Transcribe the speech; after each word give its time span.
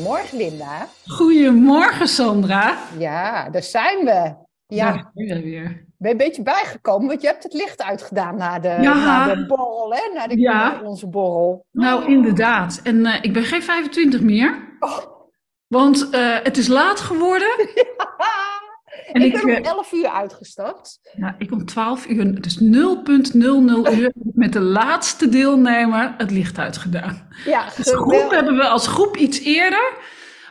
Goedemorgen, 0.00 0.38
Linda. 0.38 0.88
Goedemorgen, 1.06 2.08
Sandra. 2.08 2.78
Ja, 2.98 3.50
daar 3.50 3.62
zijn 3.62 4.04
we. 4.04 4.34
Ja, 4.66 5.10
je 5.14 5.42
weer. 5.42 5.62
ben 5.98 6.08
je 6.08 6.10
een 6.10 6.16
beetje 6.16 6.42
bijgekomen, 6.42 7.08
want 7.08 7.20
je 7.20 7.26
hebt 7.26 7.42
het 7.42 7.52
licht 7.52 7.82
uitgedaan 7.82 8.36
na 8.36 8.58
de, 8.58 8.68
Ja. 8.68 8.94
na 8.94 9.34
de 9.34 9.46
borrel, 9.46 9.94
hè? 9.94 10.12
Na 10.14 10.26
de, 10.26 10.38
Ja. 10.38 10.80
onze 10.84 11.08
borrel. 11.08 11.64
Nou, 11.72 12.04
inderdaad. 12.10 12.80
En 12.82 13.06
eh, 13.06 13.18
ik 13.22 13.32
ben 13.32 13.44
geen 13.44 13.62
25 13.62 14.20
meer, 14.20 14.76
Oh, 14.80 14.98
want 15.66 16.10
eh, 16.10 16.36
het 16.42 16.56
is 16.56 16.66
laat 16.68 17.00
geworden. 17.00 17.48
En 19.12 19.20
ik 19.22 19.26
ik, 19.34 19.44
ben 19.44 19.56
om 19.56 19.64
eh, 19.64 19.70
11 19.70 19.92
uur 19.92 20.08
uitgestapt. 20.08 20.98
Ja, 21.16 21.34
ik 21.38 21.52
om 21.52 21.64
12 21.66 22.06
uur, 22.08 22.40
dus 22.40 22.58
0.00 22.58 22.64
uur, 23.98 24.12
met 24.34 24.52
de 24.52 24.60
laatste 24.60 25.28
deelnemer 25.28 26.14
het 26.18 26.30
licht 26.30 26.58
uitgedaan. 26.58 27.28
Ja, 27.44 27.64
Dus 27.76 27.90
groep 27.92 28.30
hebben 28.30 28.56
we 28.56 28.66
als 28.66 28.86
groep 28.86 29.16
iets 29.16 29.40
eerder. 29.40 29.92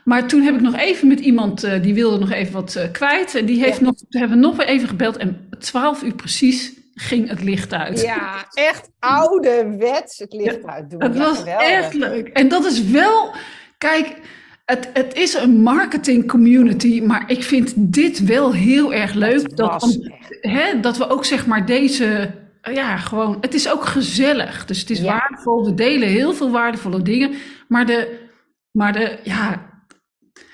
Maar 0.03 0.27
toen 0.27 0.41
heb 0.41 0.55
ik 0.55 0.61
nog 0.61 0.75
even 0.75 1.07
met 1.07 1.19
iemand, 1.19 1.63
eh, 1.63 1.81
die 1.81 1.93
wilde 1.93 2.17
nog 2.19 2.31
even 2.31 2.53
wat 2.53 2.75
eh, 2.75 2.91
kwijt. 2.91 3.35
En 3.35 3.45
die 3.45 3.59
heeft 3.63 3.77
Ja. 3.79 3.83
nog, 3.85 3.93
hebben 4.09 4.39
nog 4.39 4.59
even 4.61 4.87
gebeld. 4.87 5.17
En 5.17 5.49
12 5.59 6.03
uur 6.03 6.13
precies 6.15 6.73
ging 6.93 7.29
het 7.29 7.43
licht 7.43 7.73
uit. 7.73 8.01
Ja, 8.01 8.45
echt 8.53 8.89
ouderwets 8.99 10.17
het 10.17 10.33
licht 10.33 10.65
uitdoen. 10.65 11.03
Het 11.03 11.13
Ja, 11.15 11.19
was 11.19 11.37
geweldig. 11.37 11.67
echt 11.67 11.93
leuk. 11.93 12.27
En 12.27 12.47
dat 12.47 12.65
is 12.65 12.83
wel, 12.83 13.33
kijk, 13.77 14.15
het, 14.65 14.89
het 14.93 15.13
is 15.15 15.33
een 15.33 15.61
marketing 15.61 16.27
community, 16.27 17.01
maar 17.01 17.23
ik 17.31 17.43
vind 17.43 17.73
dit 17.77 18.23
wel 18.25 18.53
heel 18.53 18.93
erg 18.93 19.13
leuk. 19.13 19.57
Dat, 19.57 19.83
om- 19.83 20.13
hè, 20.41 20.79
dat 20.79 20.97
we 20.97 21.09
ook 21.09 21.25
zeg 21.25 21.47
maar 21.47 21.65
deze, 21.65 22.31
ja, 22.61 22.97
gewoon, 22.97 23.37
het 23.41 23.53
is 23.53 23.69
ook 23.71 23.85
gezellig. 23.85 24.65
Dus 24.65 24.79
het 24.79 24.89
is 24.89 24.99
Ja. 24.99 25.05
waardevol. 25.17 25.65
We 25.65 25.73
delen 25.73 26.07
heel 26.07 26.33
veel 26.33 26.51
waardevolle 26.51 27.01
dingen. 27.01 27.33
Maar 27.67 27.85
de, 27.85 28.27
maar 28.71 28.93
de, 28.93 29.19
ja, 29.23 29.73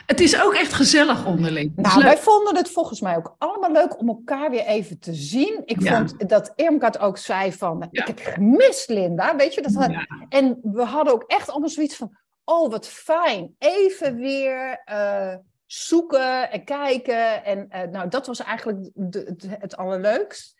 het 0.05 0.19
is 0.19 0.41
ook 0.43 0.53
echt 0.53 0.73
gezellig 0.73 1.25
onderling. 1.25 1.71
Nou, 1.75 2.03
wij 2.03 2.17
vonden 2.17 2.55
het 2.55 2.69
volgens 2.71 3.01
mij 3.01 3.15
ook 3.15 3.35
allemaal 3.37 3.71
leuk 3.71 3.99
om 3.99 4.07
elkaar 4.07 4.49
weer 4.49 4.65
even 4.65 4.99
te 4.99 5.13
zien. 5.13 5.61
Ik 5.65 5.81
Ja. 5.81 5.95
vond 5.97 6.29
dat 6.29 6.53
Irmgard 6.55 6.99
ook 6.99 7.17
zei 7.17 7.51
van, 7.53 7.87
Ja. 7.91 8.01
ik 8.01 8.07
heb 8.07 8.19
gemist, 8.23 8.89
Linda. 8.89 9.35
Weet 9.35 9.53
je, 9.53 9.61
dat 9.61 9.73
had-. 9.73 10.05
En 10.29 10.59
we 10.63 10.83
hadden 10.83 11.13
ook 11.13 11.23
echt 11.27 11.49
allemaal 11.49 11.69
zoiets 11.69 11.95
van, 11.95 12.17
oh 12.43 12.71
wat 12.71 12.87
fijn, 12.87 13.55
even 13.59 14.15
weer 14.15 14.81
eh, 14.85 15.35
zoeken 15.65 16.51
en 16.51 16.63
kijken. 16.63 17.43
En 17.43 17.65
eh, 17.69 17.87
nou, 17.89 18.09
dat 18.09 18.27
was 18.27 18.39
eigenlijk 18.43 18.89
de, 18.93 19.19
het, 19.19 19.45
het 19.59 19.77
allerleukst. 19.77 20.59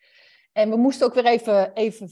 En 0.53 0.69
we 0.69 0.77
moesten 0.77 1.05
ook 1.07 1.13
weer 1.13 1.25
even, 1.25 1.71
even 1.73 2.09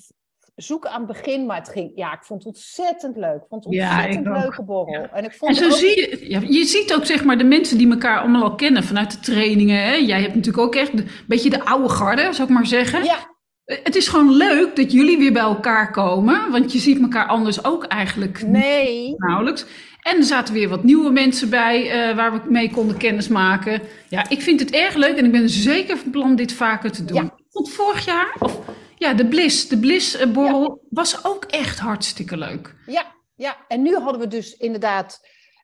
zoeken 0.56 0.90
aan 0.92 1.08
het 1.08 1.12
begin, 1.22 1.46
maar 1.46 1.58
het 1.58 1.70
ging, 1.70 1.92
ja, 1.96 2.14
ik 2.14 2.24
vond 2.24 2.44
het 2.44 2.54
ontzettend 2.54 3.18
leuk. 3.18 3.36
Ik 3.42 3.48
vond 3.50 3.64
het 3.64 3.74
Ja, 3.74 3.96
ontzettend 3.96 4.26
leuke 4.38 4.64
borrel. 4.64 4.94
Ja. 4.94 5.10
En 5.12 5.24
ik 5.24 5.32
En 5.32 5.38
vond 5.38 5.58
zo 5.58 5.66
ook- 5.66 5.72
zie 5.72 6.00
je, 6.00 6.30
ja, 6.30 6.40
je 6.48 6.64
ziet 6.66 6.94
ook 6.94 7.06
zeg 7.06 7.24
maar 7.24 7.38
de 7.38 7.44
mensen 7.44 7.78
die 7.78 7.90
elkaar 7.92 8.20
allemaal 8.20 8.44
al 8.44 8.56
kennen 8.56 8.84
vanuit 8.84 9.12
de 9.12 9.20
trainingen. 9.20 9.84
Hè? 9.84 9.94
Jij 9.94 10.22
hebt 10.22 10.36
natuurlijk 10.36 10.66
ook 10.66 10.76
echt 10.76 10.94
een 10.94 11.08
beetje 11.28 11.50
de 11.50 11.66
oude 11.66 11.90
garde, 11.90 12.34
zou 12.34 12.48
ik 12.48 12.54
maar 12.54 12.66
zeggen. 12.66 13.04
ja, 13.04 13.38
Het 13.70 13.96
is 13.96 14.08
gewoon 14.08 14.32
leuk 14.32 14.76
dat 14.76 14.92
jullie 14.92 15.18
weer 15.18 15.34
bij 15.34 15.42
elkaar 15.42 15.92
komen, 15.92 16.52
want 16.52 16.72
je 16.72 16.80
ziet 16.80 17.02
elkaar 17.02 17.28
anders 17.28 17.64
ook 17.64 17.84
eigenlijk 17.84 18.44
nee. 18.48 19.14
nauwelijks. 19.18 19.66
En 20.02 20.18
er 20.18 20.24
zaten 20.24 20.54
weer 20.54 20.70
wat 20.70 20.84
nieuwe 20.84 21.12
mensen 21.12 21.50
bij 21.50 21.90
eh, 21.90 22.16
waar 22.16 22.32
we 22.32 22.52
mee 22.52 22.72
konden 22.72 22.98
kennismaken. 22.98 23.82
Ja, 24.10 24.30
ik 24.30 24.42
vind 24.42 24.60
het 24.60 24.72
erg 24.72 24.96
leuk 24.96 25.18
en 25.18 25.26
ik 25.26 25.32
ben 25.32 25.50
zeker 25.50 25.98
van 25.98 26.12
plan 26.12 26.36
dit 26.36 26.54
vaker 26.54 26.92
te 26.92 27.06
doen. 27.06 27.24
Ja. 27.24 27.38
Vorig 27.50 28.06
jaar, 28.06 28.36
of 28.40 28.60
ja, 28.96 29.14
de 29.14 29.26
Bliss, 29.26 29.68
de 29.68 29.78
Bliss-borrel 29.78 30.88
was 30.90 31.26
ook 31.26 31.46
echt 31.46 31.80
hartstikke 31.80 32.38
leuk. 32.38 32.76
Ja, 32.86 33.06
ja, 33.36 33.58
en 33.68 33.82
nu 33.82 33.96
hadden 33.96 34.22
we 34.22 34.28
dus 34.28 34.54
inderdaad 34.58 35.20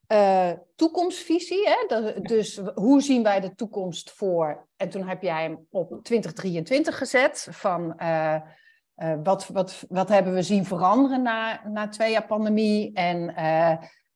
eh, 0.08 0.52
toekomstvisie. 0.76 1.68
Hè? 1.68 1.86
Dat- 1.88 2.26
dus 2.26 2.62
hoe 2.76 3.02
zien 3.02 3.24
wij 3.24 3.40
de 3.40 3.56
toekomst 3.56 4.12
voor? 4.12 4.68
En 4.78 4.90
toen 4.90 5.08
heb 5.08 5.22
jij 5.22 5.42
hem 5.42 5.68
op 5.70 6.00
2023 6.04 6.98
gezet. 6.98 7.48
Van 7.52 7.98
eh, 7.98 8.36
eh, 8.36 8.42
wat, 9.24 9.48
wat, 9.48 9.86
wat 9.90 10.10
hebben 10.10 10.34
we 10.34 10.42
zien 10.42 10.66
veranderen 10.66 11.22
na, 11.22 11.62
na 11.68 11.88
twee 11.88 12.12
jaar 12.12 12.26
pandemie? 12.26 12.94
En 12.94 13.34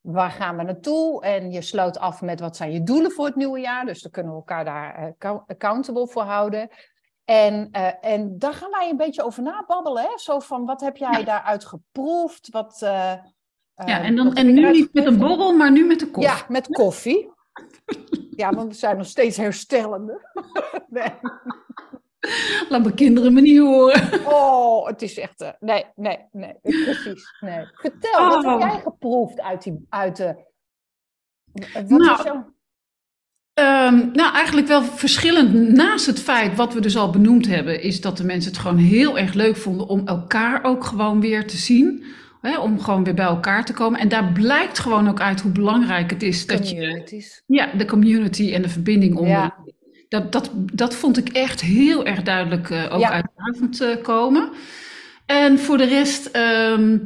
waar 0.02 0.32
gaan 0.32 0.58
we 0.58 0.64
naartoe? 0.64 1.24
En 1.24 1.52
je 1.52 1.62
sloot 1.62 2.00
af 2.00 2.22
met 2.22 2.40
wat 2.40 2.56
zijn 2.58 2.72
je 2.72 2.84
doelen 2.84 3.12
voor 3.12 3.26
het 3.26 3.36
nieuwe 3.36 3.60
jaar? 3.60 3.86
Dus 3.86 4.02
dan 4.02 4.12
kunnen 4.12 4.32
we 4.32 4.38
elkaar 4.38 4.66
daar 4.66 4.96
account- 4.96 5.48
accountable 5.48 6.08
voor 6.08 6.22
houden. 6.24 6.70
En, 7.26 7.68
eh, 7.72 7.92
en 8.02 8.38
daar 8.40 8.54
gaan 8.54 8.72
wij 8.72 8.90
een 8.90 8.98
beetje 8.98 9.24
over 9.24 9.44
nababbelen. 9.44 10.04
Hè? 10.04 10.18
Zo 10.18 10.40
van, 10.40 10.66
wat 10.66 10.82
heb 10.82 10.98
jij 10.98 11.24
daaruit 11.24 11.66
geproefd? 11.66 12.50
Wat, 12.50 12.88
Ja, 13.86 14.00
eh, 14.00 14.06
en, 14.06 14.16
dan, 14.16 14.34
en 14.34 14.54
nu 14.54 14.72
niet 14.72 14.94
met 14.94 15.06
een 15.06 15.18
borrel, 15.18 15.54
maar 15.58 15.72
nu 15.72 15.86
met 15.86 16.00
de 16.00 16.12
koffie. 16.12 16.32
Ja, 16.38 16.46
met 16.48 16.68
koffie. 16.68 17.30
ja, 18.42 18.52
want 18.52 18.68
we 18.72 18.78
zijn 18.78 18.98
nog 18.98 19.06
steeds 19.08 19.38
herstellende. 19.38 20.22
nee. 20.90 21.12
Laat 22.70 22.82
mijn 22.84 22.96
kinderen 22.96 23.34
me 23.34 23.42
niet 23.42 23.60
horen. 23.60 24.26
Oh, 24.26 24.88
het 24.88 25.02
is 25.02 25.18
echt... 25.20 25.42
eh, 25.42 25.50
nee, 25.60 25.86
nee, 25.96 26.18
nee. 26.32 26.54
Precies. 26.62 27.36
Nee. 27.40 27.66
Vertel, 27.74 28.28
wat 28.30 28.44
heb 28.44 28.54
Oh. 28.54 28.60
jij 28.60 28.80
geproefd 28.80 29.42
uit, 29.42 29.64
die, 29.64 29.86
uit 29.90 30.16
de... 30.16 30.36
Wat 31.74 31.90
Nou, 31.90 32.18
is 32.18 32.24
jouw... 32.24 32.54
Ehm, 33.54 34.12
nou, 34.12 34.34
eigenlijk 34.34 34.68
wel 34.68 34.84
verschillend. 34.84 35.54
Naast 35.76 36.06
het 36.06 36.20
feit 36.20 36.56
wat 36.56 36.74
we 36.74 36.82
dus 36.82 36.98
al 36.98 37.10
benoemd 37.10 37.48
hebben, 37.48 37.82
is 37.82 38.02
dat 38.02 38.18
de 38.18 38.24
mensen 38.26 38.52
het 38.52 38.60
gewoon 38.60 38.78
heel 38.78 39.18
erg 39.18 39.34
leuk 39.34 39.56
vonden 39.58 39.88
om 39.88 40.08
elkaar 40.08 40.64
ook 40.64 40.84
gewoon 40.84 41.22
weer 41.22 41.48
te 41.48 41.58
zien. 41.58 42.04
Hè, 42.42 42.60
om 42.60 42.80
gewoon 42.80 43.04
weer 43.04 43.14
bij 43.14 43.26
elkaar 43.26 43.66
te 43.66 43.74
komen. 43.74 44.00
En 44.00 44.08
daar 44.08 44.32
blijkt 44.32 44.80
gewoon 44.80 45.10
ook 45.10 45.20
uit 45.20 45.42
hoe 45.42 45.52
belangrijk 45.52 46.10
het 46.10 46.24
is 46.24 46.46
dat 46.46 46.70
je 46.70 47.42
ja, 47.48 47.70
de 47.78 47.86
community 47.86 48.54
en 48.54 48.62
de 48.62 48.70
verbinding 48.70 49.16
onder. 49.16 49.32
Ja. 49.32 49.56
Dat, 50.10 50.32
dat, 50.32 50.52
dat 50.56 50.96
vond 50.96 51.18
ik 51.18 51.30
echt 51.30 51.62
heel 51.62 52.06
erg 52.06 52.24
duidelijk 52.24 52.70
eh, 52.70 52.94
ook 52.94 53.00
Ja. 53.00 53.10
uit 53.10 53.26
de 53.36 53.54
avond 53.54 53.82
eh, 53.82 54.02
komen. 54.02 54.50
En 55.26 55.60
voor 55.60 55.78
de 55.78 55.86
rest, 55.86 56.26
ehm, 56.26 56.98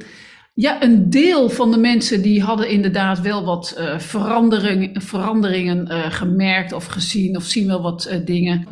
ja, 0.54 0.84
een 0.84 1.10
deel 1.10 1.50
van 1.50 1.72
de 1.72 1.78
mensen 1.78 2.22
die 2.22 2.42
hadden 2.42 2.70
inderdaad 2.70 3.22
wel 3.22 3.46
wat 3.46 3.72
eh, 3.78 4.00
verandering, 4.00 5.04
veranderingen 5.04 6.12
gemerkt 6.12 6.72
of 6.72 6.86
gezien 6.86 7.36
of 7.36 7.44
zien 7.44 7.68
wel 7.68 7.82
wat 7.82 8.10
dingen. 8.26 8.68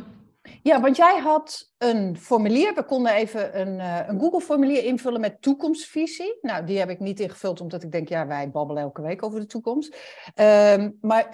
Ja, 0.64 0.82
want 0.82 0.96
jij 0.96 1.20
had 1.20 1.72
een 1.78 2.18
formulier. 2.18 2.74
We 2.74 2.84
konden 2.86 3.14
even 3.14 3.60
een, 3.60 3.80
eh, 3.80 4.00
een 4.08 4.20
Google-formulier 4.20 4.84
invullen 4.84 5.22
met 5.22 5.42
toekomstvisie. 5.42 6.38
Nou, 6.42 6.66
die 6.66 6.80
heb 6.80 6.90
ik 6.90 7.00
niet 7.00 7.20
ingevuld, 7.20 7.62
omdat 7.62 7.84
ik 7.84 7.92
denk, 7.92 8.10
ja, 8.10 8.28
wij 8.28 8.50
babbelen 8.50 8.84
elke 8.84 9.02
week 9.02 9.24
over 9.24 9.40
de 9.40 9.46
toekomst. 9.46 9.96
Ehm, 10.36 10.90
maar 11.02 11.30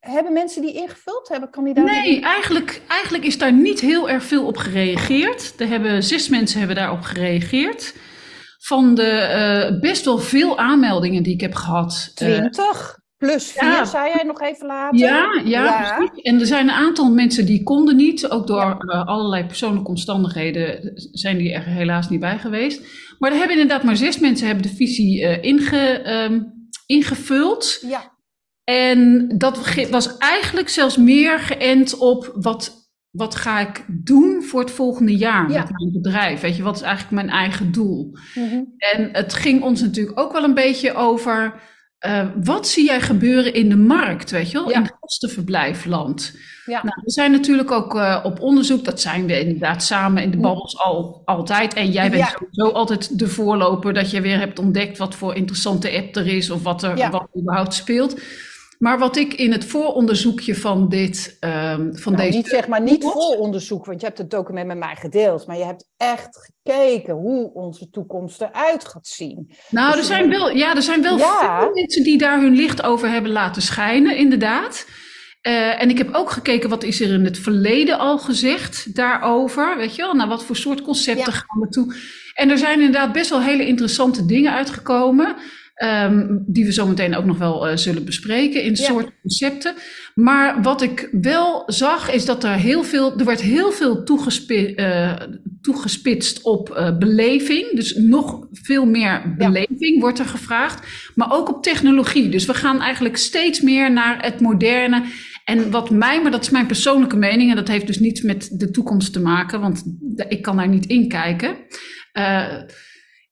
hebben 0.00 0.32
mensen 0.32 0.62
die 0.62 0.72
ingevuld? 0.74 1.28
Hebben 1.28 1.50
kandidaten? 1.50 1.92
Nee, 2.02 2.20
eigenlijk, 2.20 2.82
eigenlijk 2.88 3.24
is 3.24 3.38
daar 3.38 3.52
niet 3.52 3.80
heel 3.80 4.08
erg 4.08 4.22
veel 4.22 4.46
op 4.46 4.56
gereageerd. 4.56 5.60
Er 5.60 5.68
hebben 5.68 6.02
zes 6.02 6.28
mensen 6.28 6.58
hebben 6.58 6.76
daarop 6.76 7.02
gereageerd. 7.02 7.94
Van 8.58 8.94
de 8.94 9.10
eh, 9.10 9.80
best 9.80 10.04
wel 10.04 10.18
veel 10.18 10.58
aanmeldingen 10.58 11.22
die 11.22 11.34
ik 11.34 11.40
heb 11.40 11.54
gehad. 11.54 12.12
eh, 12.14 12.38
20 12.38 12.99
plus 13.20 13.52
4, 13.52 13.68
ja. 13.68 13.84
zei 13.84 14.12
jij 14.14 14.24
nog 14.24 14.40
even 14.40 14.66
later. 14.66 14.98
Ja, 14.98 15.40
ja, 15.44 15.64
Ja. 15.64 15.96
precies. 15.96 16.22
En 16.22 16.40
er 16.40 16.46
zijn 16.46 16.68
een 16.68 16.74
aantal 16.74 17.10
mensen 17.12 17.46
die 17.46 17.62
konden 17.62 17.96
niet. 17.96 18.30
Ook 18.30 18.46
door 18.46 18.60
Ja. 18.60 18.76
eh, 18.78 19.06
allerlei 19.06 19.44
persoonlijke 19.46 19.88
omstandigheden 19.88 20.92
zijn 21.12 21.38
die 21.38 21.52
er 21.52 21.64
helaas 21.64 22.08
niet 22.08 22.20
bij 22.20 22.38
geweest. 22.38 22.82
Maar 23.18 23.30
er 23.30 23.36
hebben 23.38 23.56
inderdaad 23.60 23.84
maar 23.84 23.96
zes 23.96 24.18
mensen 24.18 24.46
hebben 24.46 24.66
de 24.66 24.74
visie 24.76 25.26
eh, 25.26 25.42
inge, 25.44 25.78
ehm, 26.02 26.40
ingevuld. 26.86 27.78
Ja, 27.86 28.18
En 28.64 29.28
dat 29.38 29.74
was 29.90 30.16
eigenlijk 30.18 30.68
zelfs 30.68 30.96
meer 30.96 31.38
geënt 31.38 31.98
op 31.98 32.30
wat, 32.34 32.90
wat 33.10 33.34
ga 33.34 33.58
ik 33.60 33.84
doen 34.04 34.42
voor 34.42 34.60
het 34.60 34.70
volgende 34.70 35.16
jaar 35.16 35.50
Ja. 35.50 35.58
met 35.58 35.70
mijn 35.78 35.92
bedrijf. 35.92 36.40
Weet 36.40 36.56
je, 36.56 36.62
wat 36.62 36.76
is 36.76 36.82
eigenlijk 36.82 37.12
mijn 37.14 37.30
eigen 37.30 37.72
doel? 37.72 38.10
Mhm. 38.34 38.62
En 38.78 39.08
het 39.12 39.34
ging 39.34 39.62
ons 39.62 39.80
natuurlijk 39.80 40.20
ook 40.20 40.32
wel 40.32 40.44
een 40.44 40.54
beetje 40.54 40.94
over. 40.94 41.54
Eh, 42.00 42.26
wat 42.44 42.68
zie 42.68 42.84
jij 42.84 43.00
gebeuren 43.00 43.54
in 43.54 43.68
de 43.68 43.76
markt, 43.76 44.30
weet 44.30 44.50
je 44.50 44.58
wel, 44.58 44.68
Ja. 44.68 44.76
in 44.76 44.82
het 44.82 44.96
gastenverblijfland? 45.00 46.32
ja. 46.66 46.82
Nou, 46.82 47.00
we 47.04 47.10
zijn 47.10 47.30
natuurlijk 47.30 47.70
ook 47.70 47.94
eh, 47.96 48.20
op 48.22 48.40
onderzoek, 48.40 48.84
dat 48.84 49.00
zijn 49.00 49.26
we 49.26 49.40
inderdaad 49.40 49.82
samen 49.82 50.22
in 50.22 50.30
de 50.30 50.36
babbels 50.36 50.78
al, 50.78 51.22
altijd. 51.24 51.74
En 51.74 51.90
jij 51.90 52.10
bent 52.10 52.22
Ja. 52.22 52.28
sowieso 52.38 52.76
altijd 52.76 53.18
de 53.18 53.26
voorloper 53.28 53.92
dat 53.94 54.10
je 54.10 54.20
weer 54.20 54.38
hebt 54.38 54.58
ontdekt 54.58 54.98
wat 54.98 55.14
voor 55.14 55.34
interessante 55.34 55.92
app 55.96 56.16
er 56.16 56.26
is 56.26 56.50
of 56.50 56.62
wat 56.62 56.82
er 56.82 57.10
wat 57.10 57.28
er 57.32 57.40
überhaupt 57.40 57.74
speelt. 57.74 58.20
Maar 58.80 58.98
wat 58.98 59.16
ik 59.16 59.34
in 59.34 59.52
het 59.52 59.64
vooronderzoekje 59.64 60.54
van 60.54 60.88
dit, 60.88 61.36
ehm, 61.40 61.92
van 61.94 62.12
Nou, 62.12 62.24
deze... 62.24 62.36
niet 62.36 62.46
zeg 62.48 62.68
maar 62.68 62.80
niet 62.82 63.02
Wat? 63.02 63.12
vol 63.12 63.38
onderzoek, 63.38 63.84
want 63.86 64.00
je 64.00 64.06
hebt 64.06 64.18
het 64.18 64.30
document 64.30 64.66
met 64.66 64.78
mij 64.78 64.96
gedeeld, 64.96 65.46
maar 65.46 65.56
je 65.58 65.64
hebt 65.64 65.88
echt 65.96 66.50
gekeken 66.62 67.14
hoe 67.14 67.52
onze 67.54 67.90
toekomst 67.90 68.40
eruit 68.40 68.84
gaat 68.88 69.06
zien. 69.06 69.50
Nou, 69.70 69.90
Dus 69.90 69.98
er 70.00 70.06
zijn 70.06 70.28
wel, 70.30 70.50
ja, 70.56 70.74
er 70.74 70.82
zijn 70.82 71.02
wel 71.02 71.18
Ja. 71.18 71.60
veel 71.60 71.70
mensen 71.74 72.02
die 72.02 72.18
daar 72.18 72.40
hun 72.40 72.54
licht 72.54 72.82
over 72.82 73.08
hebben 73.10 73.30
laten 73.32 73.62
schijnen, 73.62 74.16
inderdaad. 74.16 74.86
Eh, 75.40 75.82
en 75.82 75.90
ik 75.90 75.98
heb 75.98 76.14
ook 76.14 76.30
gekeken 76.30 76.68
wat 76.68 76.82
is 76.82 77.00
er 77.00 77.12
in 77.12 77.24
het 77.24 77.38
verleden 77.38 77.98
al 77.98 78.18
gezegd 78.18 78.94
daarover. 78.94 79.76
Weet 79.76 79.94
je 79.96 80.02
wel, 80.02 80.14
naar 80.14 80.28
wat 80.28 80.44
voor 80.44 80.56
soort 80.56 80.82
concepten 80.82 81.32
Ja. 81.32 81.38
gaan 81.38 81.60
we 81.60 81.68
toe. 81.68 81.94
En 82.34 82.50
er 82.50 82.58
zijn 82.58 82.80
inderdaad 82.80 83.12
best 83.12 83.30
wel 83.30 83.42
hele 83.42 83.66
interessante 83.66 84.26
dingen 84.26 84.52
uitgekomen. 84.52 85.36
Ehm, 85.80 86.26
die 86.46 86.64
we 86.64 86.72
zometeen 86.72 87.16
ook 87.16 87.24
nog 87.24 87.38
wel 87.38 87.68
uh, 87.68 87.76
zullen 87.76 88.04
bespreken 88.04 88.62
in 88.62 88.76
soort 88.76 89.10
concepten. 89.20 89.74
Maar 90.14 90.62
wat 90.62 90.82
ik 90.82 91.08
wel 91.20 91.62
zag 91.66 92.12
is 92.12 92.24
dat 92.24 92.44
er 92.44 92.52
heel 92.52 92.82
veel, 92.82 93.18
er 93.18 93.24
werd 93.24 93.40
heel 93.40 93.72
veel 93.72 94.04
toegespi 94.04 94.72
uh, 94.76 95.12
toegespitst 95.60 96.42
op 96.42 96.68
uh, 96.70 96.98
beleving. 96.98 97.70
Dus 97.70 97.94
nog 97.94 98.46
veel 98.52 98.86
meer 98.86 99.34
beleving 99.38 99.94
ja. 99.94 100.00
wordt 100.00 100.18
er 100.18 100.24
gevraagd. 100.24 100.86
Maar 101.14 101.32
ook 101.32 101.48
op 101.48 101.62
technologie. 101.62 102.28
Dus 102.28 102.46
we 102.46 102.54
gaan 102.54 102.80
eigenlijk 102.80 103.16
steeds 103.16 103.60
meer 103.60 103.92
naar 103.92 104.24
het 104.24 104.40
moderne. 104.40 105.04
En 105.44 105.70
wat 105.70 105.90
mij, 105.90 106.22
maar 106.22 106.30
dat 106.30 106.42
is 106.42 106.50
mijn 106.50 106.66
persoonlijke 106.66 107.16
mening, 107.16 107.50
en 107.50 107.56
dat 107.56 107.68
heeft 107.68 107.86
dus 107.86 107.98
niets 107.98 108.22
met 108.22 108.48
de 108.52 108.70
toekomst 108.70 109.12
te 109.12 109.20
maken, 109.20 109.60
want 109.60 109.84
ik 110.28 110.42
kan 110.42 110.56
daar 110.56 110.68
niet 110.68 110.86
in 110.86 111.08
kijken 111.08 111.56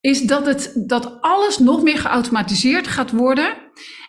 is 0.01 0.23
dat, 0.23 0.47
het, 0.47 0.73
dat 0.87 1.19
alles 1.21 1.59
nog 1.59 1.83
meer 1.83 1.99
geautomatiseerd 1.99 2.87
gaat 2.87 3.11
worden. 3.11 3.55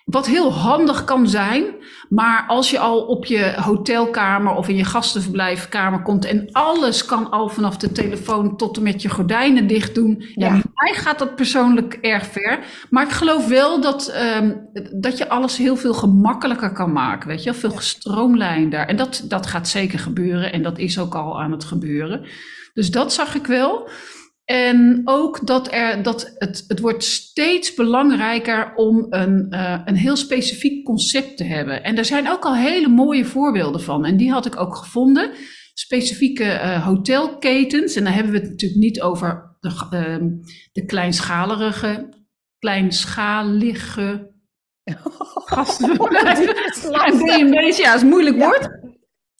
Wat 0.06 0.27
heel 0.27 0.53
handig 0.53 1.03
kan 1.03 1.27
zijn, 1.27 1.63
maar 2.09 2.45
als 2.47 2.69
je 2.69 2.80
al 2.80 3.01
op 3.01 3.25
je 3.25 3.53
hotelkamer 3.62 4.56
of 4.56 4.68
in 4.68 4.75
je 4.75 4.83
gastenverblijfkamer 4.83 6.01
komt 6.01 6.25
en 6.25 6.50
alles 6.51 7.06
kan 7.06 7.30
al 7.30 7.50
vanaf 7.50 7.77
de 7.77 7.91
telefoon 7.91 8.57
tot 8.57 8.77
en 8.77 8.83
met 8.83 9.01
je 9.01 9.09
gordijnen 9.09 9.68
dicht 9.68 9.95
doen, 9.95 10.25
ja. 10.36 10.50
mij 10.51 10.94
gaat 10.94 11.19
dat 11.19 11.36
persoonlijk 11.36 11.94
erg 11.94 12.25
ver. 12.25 12.59
Maar 12.89 13.03
ik 13.03 13.12
geloof 13.12 13.47
wel 13.47 13.81
dat, 13.81 14.13
um, 14.38 14.69
dat 15.01 15.18
je 15.18 15.30
alles 15.30 15.57
heel 15.57 15.75
veel 15.75 15.94
gemakkelijker 15.94 16.71
kan 16.71 16.92
maken, 16.92 17.27
weet 17.27 17.44
je, 17.44 17.53
veel 17.53 17.71
gestroomlijnder. 17.71 18.88
En 18.88 18.95
dat, 18.95 19.24
dat 19.27 19.47
gaat 19.47 19.68
zeker 19.68 20.00
gebeuren 20.00 20.51
en 20.51 20.63
dat 20.63 20.77
is 20.77 21.00
ook 21.00 21.15
al 21.15 21.42
aan 21.42 21.51
het 21.51 21.63
gebeuren. 21.63 22.25
Dus 22.74 22.92
dat 22.92 23.13
zag 23.13 23.35
ik 23.35 23.45
wel. 23.45 23.89
En 24.51 25.01
ook 25.06 25.48
dat, 25.48 25.74
er, 25.74 26.04
dat 26.04 26.34
het, 26.38 26.63
het 26.68 26.80
wordt 26.80 27.04
steeds 27.04 27.74
belangrijker 27.74 28.74
om 28.75 29.06
een, 29.10 29.48
uh, 29.50 29.81
een 29.86 29.96
heel 29.96 30.16
specifiek 30.16 30.86
concept 30.86 31.38
te 31.38 31.44
hebben. 31.44 31.84
En 31.84 31.98
er 31.98 32.06
zijn 32.06 32.30
ook 32.30 32.46
al 32.46 32.56
hele 32.56 32.88
mooie 32.88 33.25
voorbeelden 33.25 33.81
van. 33.81 34.06
En 34.06 34.18
die 34.18 34.31
had 34.31 34.46
ik 34.46 34.60
ook 34.60 34.75
gevonden. 34.75 35.31
Specifieke 35.74 36.44
uh, 36.44 36.86
hotelketens. 36.86 37.96
En 37.96 38.04
dan 38.04 38.13
hebben 38.13 38.31
we 38.34 38.40
het 38.40 38.50
natuurlijk 38.50 38.81
niet 38.81 39.01
over 39.01 39.57
de, 39.60 39.69
uh, 39.94 40.16
de 40.72 40.86
kleinschalige, 40.86 42.10
kleinschalige 42.60 44.31
gasten. 45.52 45.90
en 47.06 47.18
B&B's, 47.18 47.78
ja, 47.78 47.95
is 47.95 48.02
een 48.02 48.07
moeilijk 48.07 48.38
woord. 48.38 48.69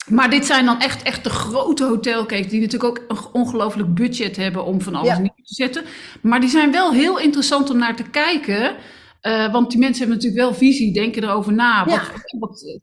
Maar 0.10 0.30
dit 0.30 0.46
zijn 0.46 0.66
dan 0.66 0.80
echt, 0.80 1.02
echt 1.02 1.24
de 1.24 1.30
grote 1.30 1.86
hotelketens 1.86 2.52
die 2.52 2.62
natuurlijk 2.62 2.98
ook 2.98 3.06
een 3.08 3.18
ongelooflijk 3.42 3.94
budget 3.94 4.36
hebben 4.36 4.66
om 4.66 4.82
van 4.82 4.96
alles 4.96 5.18
neer 5.18 5.34
te 5.36 5.54
zetten. 5.54 5.84
Maar 6.22 6.40
die 6.40 6.50
zijn 6.50 6.72
wel 6.72 6.94
heel 6.94 7.20
interessant 7.20 7.70
om 7.70 7.78
naar 7.78 7.96
te 7.96 8.10
kijken. 8.10 8.76
Uh, 9.22 9.52
want 9.52 9.70
die 9.70 9.80
mensen 9.80 9.98
hebben 10.00 10.16
natuurlijk 10.16 10.44
wel 10.44 10.54
visie, 10.54 10.94
denken 10.94 11.24
erover 11.24 11.54
na. 11.54 11.86
Wat, 11.86 12.02
wat, 12.40 12.80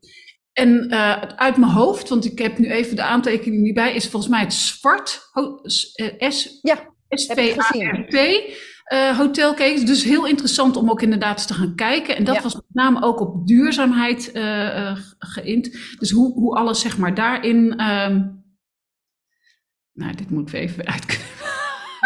en 0.52 0.87
uh, 0.90 1.20
uit 1.20 1.56
mijn 1.56 1.73
hoofd, 1.73 2.08
want 2.08 2.25
ik 2.25 2.38
heb 2.38 2.58
nu 2.58 2.70
even 2.70 2.96
de 2.96 3.02
aantekening 3.02 3.62
niet 3.62 3.75
bij, 3.75 3.94
is 3.94 4.08
volgens 4.08 4.32
mij 4.32 4.40
het 4.40 4.55
zwart. 4.55 5.31
S, 5.62 6.58
ja, 6.62 6.94
S-P-A-R-T 7.08 8.17
uh, 8.92 9.18
hotelketens. 9.18 9.84
Dus 9.84 10.04
heel 10.04 10.26
interessant 10.26 10.76
om 10.76 10.90
ook 10.90 11.02
inderdaad 11.02 11.46
te 11.46 11.54
gaan 11.54 11.74
kijken. 11.74 12.16
En 12.16 12.24
dat 12.24 12.42
was 12.42 12.54
met 12.54 12.64
name 12.72 13.02
ook 13.02 13.20
op 13.20 13.46
duurzaamheid 13.46 14.30
uh, 14.34 14.42
uh, 14.42 14.96
geïnt. 15.18 15.78
Dus 15.98 16.10
hoe, 16.10 16.32
hoe 16.32 16.54
alles 16.56 16.80
zeg 16.80 16.98
maar 16.98 17.14
daarin... 17.14 17.84
Um, 17.90 18.44
nou, 19.92 20.14
dit 20.14 20.30
moet 20.30 20.48
ik 20.48 20.54
even 20.54 20.86
uit. 20.86 21.24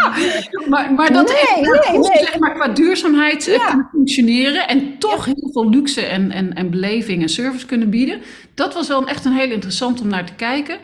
maar, 0.68 0.92
maar 0.92 1.12
dat 1.12 1.28
nee, 1.28 1.64
nee, 1.64 1.98
nee. 1.98 2.18
Zeg 2.18 2.38
maar, 2.38 2.54
qua 2.54 2.68
duurzaamheid 2.68 3.44
ja. 3.44 3.70
kan 3.70 3.88
functioneren 3.90 4.68
en 4.68 4.98
toch 4.98 5.26
ja. 5.26 5.32
heel 5.34 5.52
veel 5.52 5.68
luxe 5.68 6.00
en, 6.00 6.30
en, 6.30 6.54
en 6.54 6.70
beleving 6.70 7.22
en 7.22 7.28
service 7.28 7.66
kunnen 7.66 7.90
bieden. 7.90 8.20
Dat 8.54 8.74
was 8.74 8.88
wel 8.88 9.06
echt 9.06 9.24
een 9.24 9.32
heel 9.32 9.50
interessant 9.50 10.00
om 10.00 10.08
naar 10.08 10.26
te 10.26 10.34
kijken. 10.34 10.78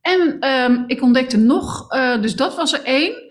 En 0.00 0.50
um, 0.50 0.84
ik 0.86 1.02
ontdekte 1.02 1.36
nog, 1.36 1.94
uh, 1.94 2.22
dus 2.22 2.36
dat 2.36 2.56
was 2.56 2.72
er 2.72 2.82
één. 2.82 3.29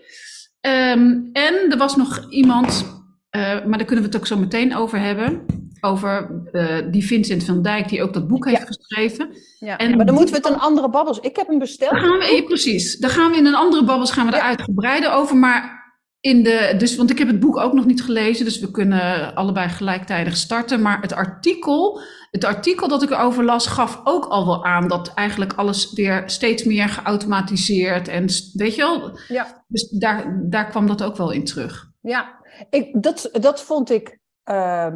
Um, 0.60 1.30
en 1.32 1.54
er 1.70 1.76
was 1.78 1.96
nog 1.96 2.26
iemand, 2.30 3.02
uh, 3.36 3.42
maar 3.42 3.78
daar 3.78 3.86
kunnen 3.86 4.04
we 4.04 4.10
het 4.10 4.16
ook 4.16 4.26
zo 4.26 4.36
meteen 4.36 4.76
over 4.76 5.00
hebben. 5.00 5.46
Over 5.80 6.42
uh, 6.52 6.76
die 6.90 7.06
Vincent 7.06 7.44
van 7.44 7.62
Dijk, 7.62 7.88
die 7.88 8.02
ook 8.02 8.12
dat 8.12 8.28
boek 8.28 8.44
heeft 8.44 8.66
geschreven. 8.66 9.28
Ja, 9.58 9.76
en 9.76 9.96
maar 9.96 10.06
dan 10.06 10.14
moeten 10.14 10.34
we 10.34 10.40
het 10.40 10.50
een 10.50 10.60
andere 10.60 10.90
babbels. 10.90 11.20
Ik 11.20 11.36
heb 11.36 11.46
hem 11.46 11.58
besteld. 11.58 11.98
gaan 11.98 12.18
we, 12.18 12.44
precies. 12.46 12.98
Dan 12.98 13.10
gaan 13.10 13.30
we 13.30 13.36
in 13.36 13.46
een 13.46 13.54
andere 13.54 13.84
babbels 13.84 14.12
gaan 14.12 14.26
we 14.26 14.32
er 14.32 14.42
uitgebreider 14.42 15.12
over. 15.12 15.36
Maar 15.36 15.79
in 16.20 16.42
de, 16.42 16.74
dus, 16.78 16.96
want 16.96 17.10
ik 17.10 17.18
heb 17.18 17.28
het 17.28 17.40
boek 17.40 17.56
ook 17.56 17.72
nog 17.72 17.86
niet 17.86 18.02
gelezen, 18.02 18.44
dus 18.44 18.58
we 18.58 18.70
kunnen 18.70 19.34
allebei 19.34 19.68
gelijktijdig 19.68 20.36
starten. 20.36 20.82
Maar 20.82 21.00
het 21.00 21.12
artikel, 21.12 22.00
het 22.30 22.44
artikel 22.44 22.88
dat 22.88 23.02
ik 23.02 23.10
erover 23.10 23.44
las, 23.44 23.66
gaf 23.66 24.00
ook 24.04 24.24
al 24.24 24.46
wel 24.46 24.64
aan 24.64 24.88
dat 24.88 25.14
eigenlijk 25.14 25.52
alles 25.52 25.92
weer 25.92 26.22
steeds 26.26 26.64
meer 26.64 26.88
geautomatiseerd 26.88 28.08
en 28.08 28.26
weet 28.52 28.74
je 28.74 28.82
wel. 28.82 29.18
Ja. 29.28 29.64
Dus 29.68 29.88
daar, 29.88 30.38
daar 30.42 30.68
kwam 30.68 30.86
dat 30.86 31.02
ook 31.02 31.16
wel 31.16 31.30
in 31.30 31.44
terug. 31.44 31.90
Ja, 32.00 32.38
ik, 32.70 33.02
dat, 33.02 33.28
dat 33.32 33.62
vond 33.62 33.90
ik. 33.90 34.18
Uh, 34.44 34.88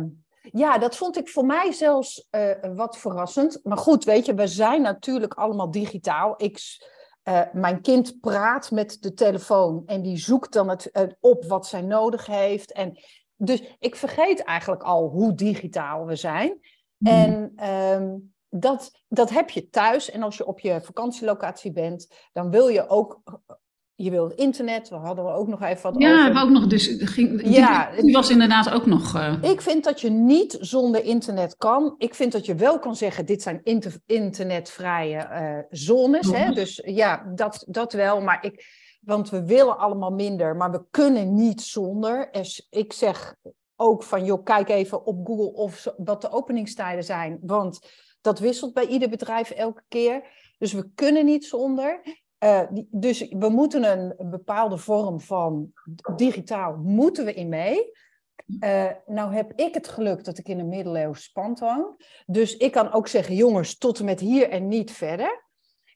ja, 0.52 0.78
dat 0.78 0.96
vond 0.96 1.16
ik 1.16 1.28
voor 1.28 1.46
mij 1.46 1.72
zelfs 1.72 2.28
uh, 2.30 2.50
wat 2.74 2.98
verrassend. 2.98 3.60
Maar 3.62 3.78
goed, 3.78 4.04
weet 4.04 4.26
je, 4.26 4.34
we 4.34 4.46
zijn 4.46 4.82
natuurlijk 4.82 5.34
allemaal 5.34 5.70
digitaal. 5.70 6.34
Ik 6.36 6.58
uh, 7.28 7.40
mijn 7.52 7.80
kind 7.80 8.20
praat 8.20 8.70
met 8.70 8.96
de 9.00 9.14
telefoon 9.14 9.82
en 9.86 10.02
die 10.02 10.16
zoekt 10.16 10.52
dan 10.52 10.68
het, 10.68 10.88
het, 10.92 11.16
op 11.20 11.44
wat 11.44 11.66
zij 11.66 11.80
nodig 11.80 12.26
heeft. 12.26 12.72
En 12.72 12.98
dus 13.36 13.76
ik 13.78 13.96
vergeet 13.96 14.42
eigenlijk 14.42 14.82
al 14.82 15.08
hoe 15.08 15.34
digitaal 15.34 16.06
we 16.06 16.16
zijn. 16.16 16.58
Mm. 16.96 17.10
En 17.10 17.64
um, 17.70 18.34
dat, 18.48 19.00
dat 19.08 19.30
heb 19.30 19.50
je 19.50 19.68
thuis. 19.68 20.10
En 20.10 20.22
als 20.22 20.36
je 20.36 20.46
op 20.46 20.60
je 20.60 20.80
vakantielocatie 20.80 21.72
bent, 21.72 22.28
dan 22.32 22.50
wil 22.50 22.68
je 22.68 22.88
ook 22.88 23.22
je 23.96 24.10
wil 24.10 24.32
internet, 24.34 24.88
we 24.88 24.94
hadden 24.94 25.24
we 25.24 25.30
ook 25.30 25.48
nog 25.48 25.62
even 25.62 25.82
wat 25.82 26.02
ja, 26.02 26.28
over. 26.28 26.42
Ook 26.42 26.50
nog, 26.50 26.66
dus 26.66 26.86
ging, 26.98 27.54
ja, 27.54 27.90
die, 28.00 28.12
was 28.12 28.30
inderdaad 28.30 28.70
ook 28.70 28.86
nog... 28.86 29.16
Uh... 29.16 29.42
Ik 29.42 29.60
vind 29.60 29.84
dat 29.84 30.00
je 30.00 30.10
niet 30.10 30.56
zonder 30.60 31.04
internet 31.04 31.56
kan. 31.56 31.94
Ik 31.98 32.14
vind 32.14 32.32
dat 32.32 32.46
je 32.46 32.54
wel 32.54 32.78
kan 32.78 32.96
zeggen, 32.96 33.26
dit 33.26 33.42
zijn 33.42 33.60
inter, 33.62 33.94
internetvrije 34.06 35.28
uh, 35.30 35.58
zones. 35.70 36.30
Hè? 36.30 36.52
Dus 36.52 36.82
ja, 36.86 37.32
dat, 37.34 37.64
dat 37.68 37.92
wel, 37.92 38.20
maar 38.20 38.44
ik... 38.44 38.82
Want 39.00 39.30
we 39.30 39.44
willen 39.44 39.78
allemaal 39.78 40.12
minder, 40.12 40.56
maar 40.56 40.70
we 40.70 40.84
kunnen 40.90 41.34
niet 41.34 41.62
zonder. 41.62 42.28
Ik 42.70 42.92
zeg 42.92 43.34
ook 43.76 44.02
van, 44.02 44.24
joh, 44.24 44.44
kijk 44.44 44.68
even 44.68 45.06
op 45.06 45.26
Google 45.26 45.52
of 45.52 45.86
wat 45.96 46.20
de 46.20 46.30
openingstijden 46.30 47.04
zijn. 47.04 47.38
Want 47.42 47.80
dat 48.20 48.38
wisselt 48.38 48.72
bij 48.74 48.86
ieder 48.86 49.08
bedrijf 49.08 49.50
elke 49.50 49.82
keer. 49.88 50.22
Dus 50.58 50.72
we 50.72 50.90
kunnen 50.94 51.24
niet 51.24 51.44
zonder. 51.44 52.22
Uh, 52.44 52.62
dus 52.90 53.28
we 53.28 53.48
moeten 53.48 53.84
een, 54.18 54.30
bepaalde 54.30 54.78
vorm 54.78 55.20
van 55.20 55.72
digitaal 56.16 56.76
moeten 56.76 57.24
we 57.24 57.34
in 57.34 57.48
mee. 57.48 57.92
Uh, 58.60 58.90
nou 59.06 59.34
heb 59.34 59.52
ik 59.56 59.74
het 59.74 59.88
geluk 59.88 60.24
dat 60.24 60.38
ik 60.38 60.48
in 60.48 60.58
een 60.58 60.68
middeleeuws 60.68 61.28
pand 61.28 61.60
hang. 61.60 61.84
Dus 62.26 62.56
ik 62.56 62.72
kan 62.72 62.92
ook 62.92 63.08
zeggen, 63.08 63.34
jongens, 63.34 63.78
tot 63.78 63.98
en 63.98 64.04
met 64.04 64.20
hier 64.20 64.48
en 64.48 64.68
niet 64.68 64.92
verder. 64.92 65.44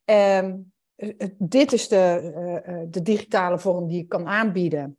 Uh, 0.05 0.55
dit 1.39 1.73
is 1.73 1.89
de, 1.89 2.87
de 2.91 3.03
digitale 3.03 3.59
vorm 3.59 3.87
die 3.89 4.03
ik 4.03 4.09
kan 4.09 4.27
aanbieden. 4.27 4.99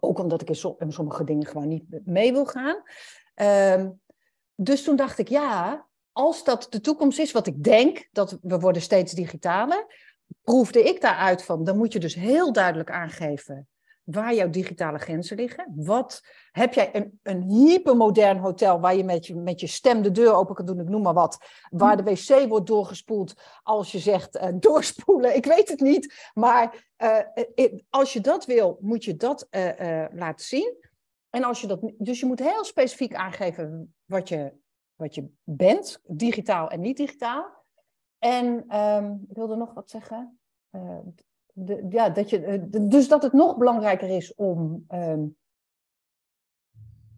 Ook 0.00 0.18
omdat 0.18 0.40
ik 0.40 0.48
in 0.78 0.92
sommige 0.92 1.24
dingen 1.24 1.46
gewoon 1.46 1.68
niet 1.68 1.84
mee 2.04 2.32
wil 2.32 2.46
gaan. 2.46 2.82
Ehm, 3.34 3.90
dus 4.54 4.84
toen 4.84 4.96
dacht 4.96 5.18
ik, 5.18 5.28
ja, 5.28 5.86
als 6.12 6.44
dat 6.44 6.66
de 6.70 6.80
toekomst 6.80 7.18
is, 7.18 7.32
wat 7.32 7.46
ik 7.46 7.64
denk, 7.64 8.08
dat 8.12 8.38
we 8.42 8.58
worden 8.58 8.82
steeds 8.82 9.12
digitaler 9.12 9.86
proefde 10.42 10.82
ik 10.82 11.00
daaruit 11.00 11.42
van, 11.42 11.64
dan 11.64 11.76
moet 11.76 11.92
je 11.92 11.98
dus 11.98 12.14
heel 12.14 12.52
duidelijk 12.52 12.90
aangeven 12.90 13.68
waar 14.04 14.34
jouw 14.34 14.50
digitale 14.50 14.98
grenzen 14.98 15.36
liggen. 15.36 15.72
Wat 15.76 16.22
heb 16.52 16.74
jij 16.74 16.90
een, 16.92 17.20
een 17.22 17.42
hypermodern 17.42 18.38
hotel 18.38 18.80
waar 18.80 18.96
je 18.96 19.04
met, 19.04 19.26
je 19.26 19.34
met 19.34 19.60
je 19.60 19.66
stem 19.66 20.02
de 20.02 20.10
deur 20.10 20.34
open 20.34 20.54
kan 20.54 20.66
doen, 20.66 20.80
ik 20.80 20.88
noem 20.88 21.02
maar 21.02 21.14
wat, 21.14 21.38
waar 21.70 21.96
de 21.96 22.02
wc 22.02 22.48
wordt 22.48 22.66
doorgespoeld 22.66 23.34
als 23.62 23.92
je 23.92 23.98
zegt 23.98 24.36
uh, 24.36 24.48
doorspoelen, 24.54 25.36
ik 25.36 25.44
weet 25.44 25.68
het 25.68 25.80
niet, 25.80 26.30
maar 26.34 26.92
uh, 26.98 27.18
als 27.90 28.12
je 28.12 28.20
dat 28.20 28.44
wil, 28.46 28.78
moet 28.80 29.04
je 29.04 29.16
dat 29.16 29.48
laten 30.12 30.46
zien. 30.46 30.82
En 31.30 31.44
als 31.44 31.60
je 31.60 31.66
dat, 31.66 31.92
dus 31.98 32.20
je 32.20 32.26
moet 32.26 32.38
heel 32.38 32.64
specifiek 32.64 33.14
aangeven 33.14 33.94
wat 34.04 34.28
je, 34.28 34.52
wat 34.94 35.14
je 35.14 35.28
bent, 35.42 36.00
digitaal 36.06 36.70
en 36.70 36.80
niet 36.80 36.96
digitaal. 36.96 37.63
En 38.24 38.78
um, 38.80 39.26
ik 39.28 39.36
wilde 39.36 39.56
nog 39.56 39.74
wat 39.74 39.90
zeggen. 39.90 40.38
Uh, 40.72 40.98
de, 41.52 41.86
ja, 41.90 42.08
dat 42.08 42.30
je, 42.30 42.46
uh, 42.72 42.88
dus 42.90 43.08
dat 43.08 43.22
het 43.22 43.32
nog 43.32 43.56
belangrijker 43.56 44.08
is 44.08 44.34
om. 44.34 44.84
Um, 44.88 45.36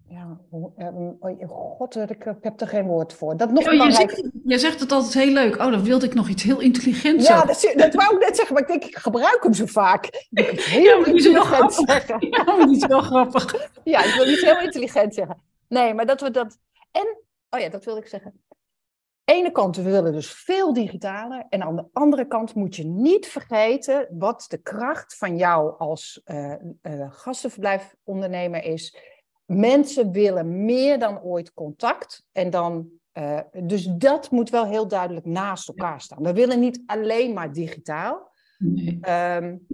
ja, 0.08 0.40
oh, 0.50 1.48
god, 1.48 1.96
ik, 1.96 2.10
ik, 2.10 2.36
heb 2.40 2.60
er 2.60 2.68
geen 2.68 2.86
woord 2.86 3.12
voor. 3.12 3.36
Dat 3.36 3.50
nog 3.50 3.64
ja, 3.64 3.84
je, 3.84 3.92
zegt, 3.92 4.22
je, 4.44 4.58
zegt, 4.58 4.80
het 4.80 4.92
altijd 4.92 5.14
heel 5.14 5.32
leuk. 5.32 5.56
Oh, 5.56 5.70
dan 5.70 5.82
wilde 5.82 6.06
ik 6.06 6.14
nog 6.14 6.28
iets 6.28 6.42
heel 6.42 6.60
intelligents 6.60 7.26
Ja, 7.26 7.44
dat, 7.44 7.72
dat, 7.74 7.94
wou 7.94 8.14
ik 8.14 8.26
net 8.26 8.36
zeggen, 8.36 8.54
maar 8.54 8.62
ik 8.62 8.68
denk, 8.68 8.84
ik 8.84 8.96
gebruik 8.96 9.42
hem 9.42 9.54
zo 9.54 9.66
vaak. 9.66 10.08
heel 10.30 10.82
ja, 11.00 11.06
intelligent 11.06 11.74
zeggen. 11.74 12.26
Ja, 12.30 12.68
is 12.70 12.86
wel 12.86 13.00
grappig. 13.00 13.70
Ja, 13.84 14.04
ik 14.04 14.14
wil 14.14 14.24
niet 14.24 14.40
heel 14.40 14.60
intelligent 14.60 15.14
zeggen. 15.14 15.42
Nee, 15.68 15.94
maar 15.94 16.06
dat 16.06 16.20
we 16.20 16.30
dat... 16.30 16.58
En, 16.90 17.18
oh 17.50 17.60
ja, 17.60 17.68
dat 17.68 17.84
wilde 17.84 18.00
ik 18.00 18.06
zeggen. 18.06 18.44
Ene 19.26 19.52
kant, 19.52 19.76
we 19.76 19.82
willen 19.82 20.12
dus 20.12 20.30
veel 20.30 20.72
digitaler. 20.72 21.46
En 21.48 21.62
aan 21.62 21.76
de 21.76 21.84
andere 21.92 22.26
kant 22.26 22.54
moet 22.54 22.76
je 22.76 22.84
niet 22.84 23.26
vergeten 23.26 24.08
wat 24.10 24.44
de 24.48 24.58
kracht 24.62 25.16
van 25.16 25.36
jou 25.36 25.78
als 25.78 26.20
uh, 26.24 26.54
uh, 26.82 27.10
gastenverblijfondernemer 27.10 28.64
is 28.64 28.96
mensen 29.46 30.12
willen 30.12 30.64
meer 30.64 30.98
dan 30.98 31.22
ooit 31.22 31.54
contact. 31.54 32.26
En 32.32 32.50
dan, 32.50 32.88
uh, 33.14 33.38
dus 33.62 33.84
dat 33.84 34.30
moet 34.30 34.50
wel 34.50 34.66
heel 34.66 34.88
duidelijk 34.88 35.26
naast 35.26 35.68
elkaar 35.68 36.00
staan. 36.00 36.22
We 36.22 36.32
willen 36.32 36.60
niet 36.60 36.82
alleen 36.86 37.32
maar 37.32 37.52
digitaal. 37.52 38.34
Nee, 38.58 38.98
um, 39.08 39.66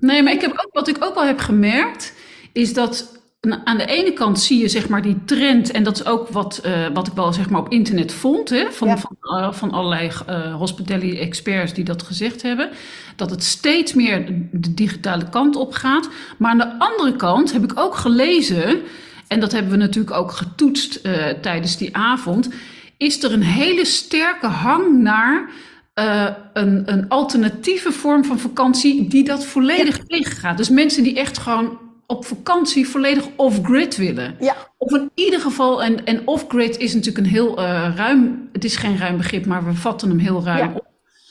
nee 0.00 0.22
maar 0.22 0.32
ik 0.32 0.40
heb 0.40 0.50
ook, 0.50 0.68
wat 0.70 0.88
ik 0.88 1.04
ook 1.04 1.14
wel 1.14 1.24
heb 1.24 1.38
gemerkt, 1.38 2.14
is 2.52 2.74
dat 2.74 3.24
aan 3.64 3.78
de 3.78 3.86
ene 3.86 4.12
kant 4.12 4.40
zie 4.40 4.60
je 4.60 4.68
zeg 4.68 4.88
maar 4.88 5.02
die 5.02 5.24
trend, 5.24 5.70
en 5.70 5.82
dat 5.82 5.96
is 5.96 6.06
ook 6.06 6.28
wat, 6.28 6.62
uh, 6.66 6.86
wat 6.92 7.06
ik 7.06 7.12
wel 7.12 7.32
zeg 7.32 7.50
maar 7.50 7.60
op 7.60 7.72
internet 7.72 8.12
vond, 8.12 8.48
hè, 8.48 8.72
van, 8.72 8.88
ja. 8.88 8.98
van, 8.98 9.16
uh, 9.20 9.52
van 9.52 9.70
allerlei 9.70 10.10
uh, 10.28 10.54
hospitality 10.54 11.18
experts 11.18 11.72
die 11.72 11.84
dat 11.84 12.02
gezegd 12.02 12.42
hebben, 12.42 12.70
dat 13.16 13.30
het 13.30 13.44
steeds 13.44 13.94
meer 13.94 14.26
de 14.52 14.74
digitale 14.74 15.28
kant 15.28 15.56
op 15.56 15.72
gaat. 15.72 16.08
Maar 16.36 16.50
aan 16.50 16.58
de 16.58 16.78
andere 16.78 17.16
kant 17.16 17.52
heb 17.52 17.64
ik 17.64 17.78
ook 17.78 17.94
gelezen 17.94 18.80
en 19.28 19.40
dat 19.40 19.52
hebben 19.52 19.70
we 19.70 19.76
natuurlijk 19.76 20.16
ook 20.16 20.32
getoetst 20.32 21.00
tijdens 21.40 21.76
die 21.76 21.96
avond, 21.96 22.48
is 22.96 23.22
er 23.22 23.32
een 23.32 23.42
hele 23.42 23.84
sterke 23.84 24.46
hang 24.46 25.02
naar 25.02 25.50
uh, 25.98 26.28
een, 26.52 26.82
een, 26.92 27.08
alternatieve 27.08 27.92
vorm 27.92 28.24
van 28.24 28.38
vakantie 28.38 29.08
die 29.08 29.24
dat 29.24 29.44
volledig 29.44 29.96
ja. 29.96 30.04
tegengaat. 30.06 30.56
Dus 30.56 30.68
mensen 30.68 31.02
die 31.02 31.18
echt 31.18 31.38
gewoon 31.38 31.78
op 32.06 32.26
vakantie 32.26 32.88
volledig 32.88 33.28
off-grid 33.36 33.96
willen. 33.96 34.36
Ja. 34.40 34.56
Of 34.78 34.92
in 34.92 35.10
ieder 35.14 35.40
geval, 35.40 35.82
en, 35.82 36.04
en 36.04 36.26
off-grid 36.26 36.78
is 36.78 36.94
natuurlijk 36.94 37.26
een 37.26 37.32
heel 37.32 37.58
uh, 37.58 37.92
ruim, 37.96 38.48
het 38.52 38.64
is 38.64 38.76
geen 38.76 38.98
ruim 38.98 39.16
begrip, 39.16 39.46
maar 39.46 39.64
we 39.64 39.74
vatten 39.74 40.08
hem 40.08 40.18
heel 40.18 40.44
ruim 40.44 40.68
ja. 40.68 40.74
op. 40.74 40.86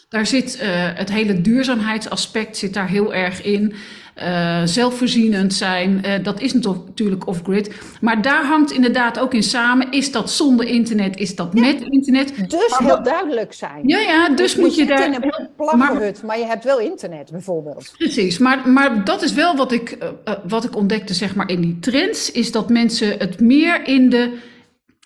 Daar 0.10 0.26
zit 0.26 0.60
uh, 0.62 0.68
het 0.94 1.12
hele 1.12 1.42
duurzaamheidsaspect 1.42 2.58
zit 2.58 2.74
daar 2.74 2.88
heel 2.88 3.14
erg 3.14 3.44
in. 3.44 3.74
Uh, 4.16 4.62
zelfvoorzienend 4.66 5.54
zijn, 5.54 6.02
uh, 6.06 6.24
dat 6.24 6.42
is 6.42 6.54
natuurlijk 6.54 7.28
off-grid. 7.28 7.76
Maar 8.02 8.22
daar 8.22 8.46
hangt 8.46 8.72
inderdaad 8.72 9.20
ook 9.20 9.34
in 9.34 9.44
samen, 9.44 9.92
is 9.92 10.12
dat 10.12 10.32
zonder 10.32 10.66
internet, 10.66 11.18
is 11.18 11.36
dat 11.36 11.50
ja. 11.54 11.62
met 11.62 11.82
internet? 11.82 12.50
Dus 12.50 12.70
maar, 12.70 12.84
heel 12.84 13.04
duidelijk 13.04 13.54
zijn. 13.54 13.88
Ja, 13.88 14.00
ja, 14.00 14.30
dus, 14.30 14.38
dus 14.38 14.56
moet 14.56 14.76
je, 14.76 14.82
je 14.82 14.88
daar... 14.88 15.06
in 15.06 15.14
een 15.14 15.50
plaggenhut, 15.56 16.18
maar, 16.18 16.26
maar 16.26 16.40
je 16.40 16.46
hebt 16.46 16.64
wel 16.64 16.80
internet 16.80 17.32
bijvoorbeeld. 17.32 17.94
Precies, 17.98 18.38
maar, 18.38 18.70
maar 18.70 19.04
dat 19.04 19.22
is 19.22 19.34
wel 19.34 19.56
wat 19.56 19.72
ik, 19.72 19.98
uh, 20.26 20.34
wat 20.48 20.64
ik 20.64 20.76
ontdekte 20.76 21.14
zeg 21.14 21.36
maar 21.36 21.50
in 21.50 21.62
die 21.62 21.80
trends, 21.80 22.32
is 22.32 22.52
dat 22.52 22.70
mensen 22.70 23.18
het 23.18 23.40
meer 23.40 23.88
in 23.88 24.10
de 24.10 24.38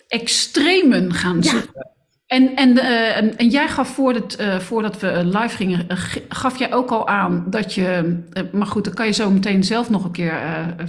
extremen 0.08 1.14
gaan 1.14 1.44
zoeken. 1.44 1.88
En, 2.30 2.56
en, 2.56 2.70
uh, 2.70 3.18
en, 3.18 3.38
en, 3.38 3.48
jij 3.48 3.68
gaf 3.68 3.88
voordat, 3.88 4.38
uh, 4.40 4.60
voordat 4.60 5.00
we 5.00 5.22
live 5.26 5.56
gingen, 5.56 5.88
gaf 6.30 6.60
jij 6.60 6.74
ook 6.74 6.90
al 6.90 7.08
aan 7.08 7.46
dat 7.48 7.74
je, 7.74 8.18
maar 8.52 8.68
goed, 8.68 8.84
dat 8.84 8.94
kan 8.94 9.06
je 9.06 9.12
zo 9.12 9.30
meteen 9.30 9.64
zelf 9.64 9.90
nog 9.90 10.04
een 10.04 10.12
keer 10.12 10.34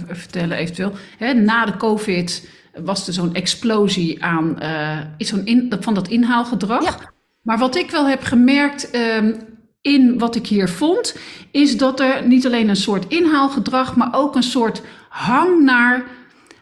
vertellen 0.07 0.57
eventueel. 0.57 0.91
Hè, 1.17 1.33
na 1.33 1.65
de 1.65 1.77
COVID 1.77 2.49
was 2.83 3.07
er 3.07 3.13
zo'n 3.13 3.33
explosie 3.33 4.23
aan 4.23 4.57
zo'n 5.17 5.45
in, 5.45 5.73
van 5.79 5.93
dat 5.93 6.07
inhaalgedrag. 6.07 6.83
Ja. 6.83 7.11
Maar 7.41 7.57
wat 7.57 7.75
ik 7.75 7.91
wel 7.91 8.07
heb 8.07 8.23
gemerkt 8.23 8.89
ehm, 8.91 9.33
in 9.81 10.19
wat 10.19 10.35
ik 10.35 10.47
hier 10.47 10.69
vond, 10.69 11.17
is 11.51 11.77
dat 11.77 11.99
er 11.99 12.27
niet 12.27 12.45
alleen 12.45 12.69
een 12.69 12.75
soort 12.75 13.07
inhaalgedrag, 13.07 13.95
maar 13.95 14.09
ook 14.11 14.35
een 14.35 14.43
soort 14.43 14.81
hang 15.09 15.63
naar 15.63 16.03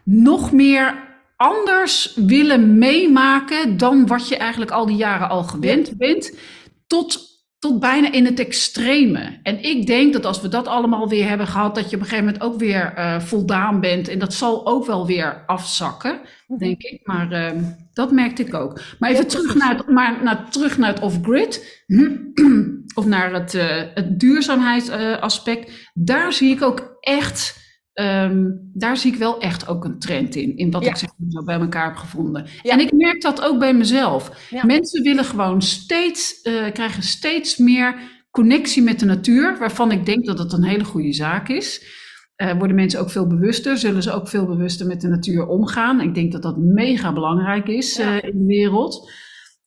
nog 0.03 0.51
meer 0.51 1.08
anders 1.39 2.13
willen 2.15 2.77
meemaken 2.77 3.77
dan 3.77 4.07
wat 4.07 4.27
je 4.27 4.37
eigenlijk 4.37 4.71
al 4.71 4.85
die 4.85 4.95
jaren 4.95 5.29
al 5.29 5.43
gewend 5.43 5.97
bent, 5.97 6.37
tot, 6.87 7.19
tot 7.59 7.79
bijna 7.79 8.11
in 8.11 8.25
het 8.25 8.39
extreme. 8.39 9.39
En 9.43 9.63
ik 9.63 9.87
denk 9.87 10.13
dat 10.13 10.25
als 10.25 10.41
we 10.41 10.47
dat 10.47 10.67
allemaal 10.67 11.09
weer 11.09 11.27
hebben 11.27 11.47
gehad, 11.47 11.75
dat 11.75 11.89
je 11.89 11.95
op 11.95 12.01
een 12.01 12.07
gegeven 12.07 12.25
moment 12.25 12.43
ook 12.43 12.59
weer 12.59 12.93
uh, 12.97 13.19
voldaan 13.19 13.79
bent. 13.79 14.07
En 14.07 14.19
dat 14.19 14.33
zal 14.33 14.67
ook 14.67 14.85
wel 14.85 15.05
weer 15.05 15.43
afzakken, 15.45 16.19
denk 16.57 16.81
ik. 16.81 16.99
Maar 17.03 17.31
uh, 17.31 17.61
dat 17.93 18.11
merkte 18.11 18.43
ik 18.43 18.53
ook. 18.53 18.81
Maar 18.99 19.09
even 19.09 19.27
terug 19.27 19.55
naar 19.55 19.77
het, 19.77 19.87
maar 19.87 20.23
naar, 20.23 20.49
terug 20.49 20.77
naar 20.77 20.93
het 20.93 20.99
off-grid, 20.99 21.83
of 22.99 23.05
naar 23.05 23.33
het, 23.33 23.53
uh, 23.53 23.83
het 23.93 24.19
duurzaamheidsaspect. 24.19 25.89
daar 25.93 26.33
zie 26.33 26.51
ik 26.51 26.61
ook 26.61 26.97
echt 26.99 27.67
Um, 27.99 28.69
daar 28.73 28.97
zie 28.97 29.13
ik 29.13 29.17
wel 29.17 29.39
echt 29.39 29.67
ook 29.67 29.85
een 29.85 29.99
trend 29.99 30.35
in, 30.35 30.57
in 30.57 30.71
wat 30.71 30.83
ja. 30.83 30.89
ik 30.89 30.95
zeg 30.95 31.09
maar 31.17 31.31
zo 31.31 31.43
bij 31.43 31.59
elkaar 31.59 31.85
heb 31.85 31.95
gevonden. 31.95 32.45
Ja. 32.61 32.71
En 32.73 32.79
ik 32.79 32.91
merk 32.91 33.21
dat 33.21 33.41
ook 33.41 33.59
bij 33.59 33.73
mezelf. 33.73 34.47
Ja. 34.49 34.65
Mensen 34.65 35.03
willen 35.03 35.23
gewoon 35.23 35.61
steeds, 35.61 36.39
uh, 36.43 36.71
krijgen 36.71 37.03
steeds 37.03 37.57
meer 37.57 37.95
connectie 38.31 38.83
met 38.83 38.99
de 38.99 39.05
natuur, 39.05 39.57
waarvan 39.59 39.91
ik 39.91 40.05
denk 40.05 40.25
dat 40.25 40.37
dat 40.37 40.53
een 40.53 40.63
hele 40.63 40.83
goede 40.83 41.13
zaak 41.13 41.49
is. 41.49 41.97
Uh, 42.37 42.57
worden 42.57 42.75
mensen 42.75 42.99
ook 42.99 43.09
veel 43.09 43.27
bewuster, 43.27 43.77
zullen 43.77 44.03
ze 44.03 44.11
ook 44.11 44.27
veel 44.27 44.45
bewuster 44.45 44.87
met 44.87 45.01
de 45.01 45.07
natuur 45.07 45.47
omgaan. 45.47 46.01
Ik 46.01 46.15
denk 46.15 46.31
dat 46.31 46.41
dat 46.41 46.57
mega 46.57 47.13
belangrijk 47.13 47.67
is 47.67 47.99
uh, 47.99 48.23
in 48.23 48.37
de 48.37 48.45
wereld. 48.45 49.11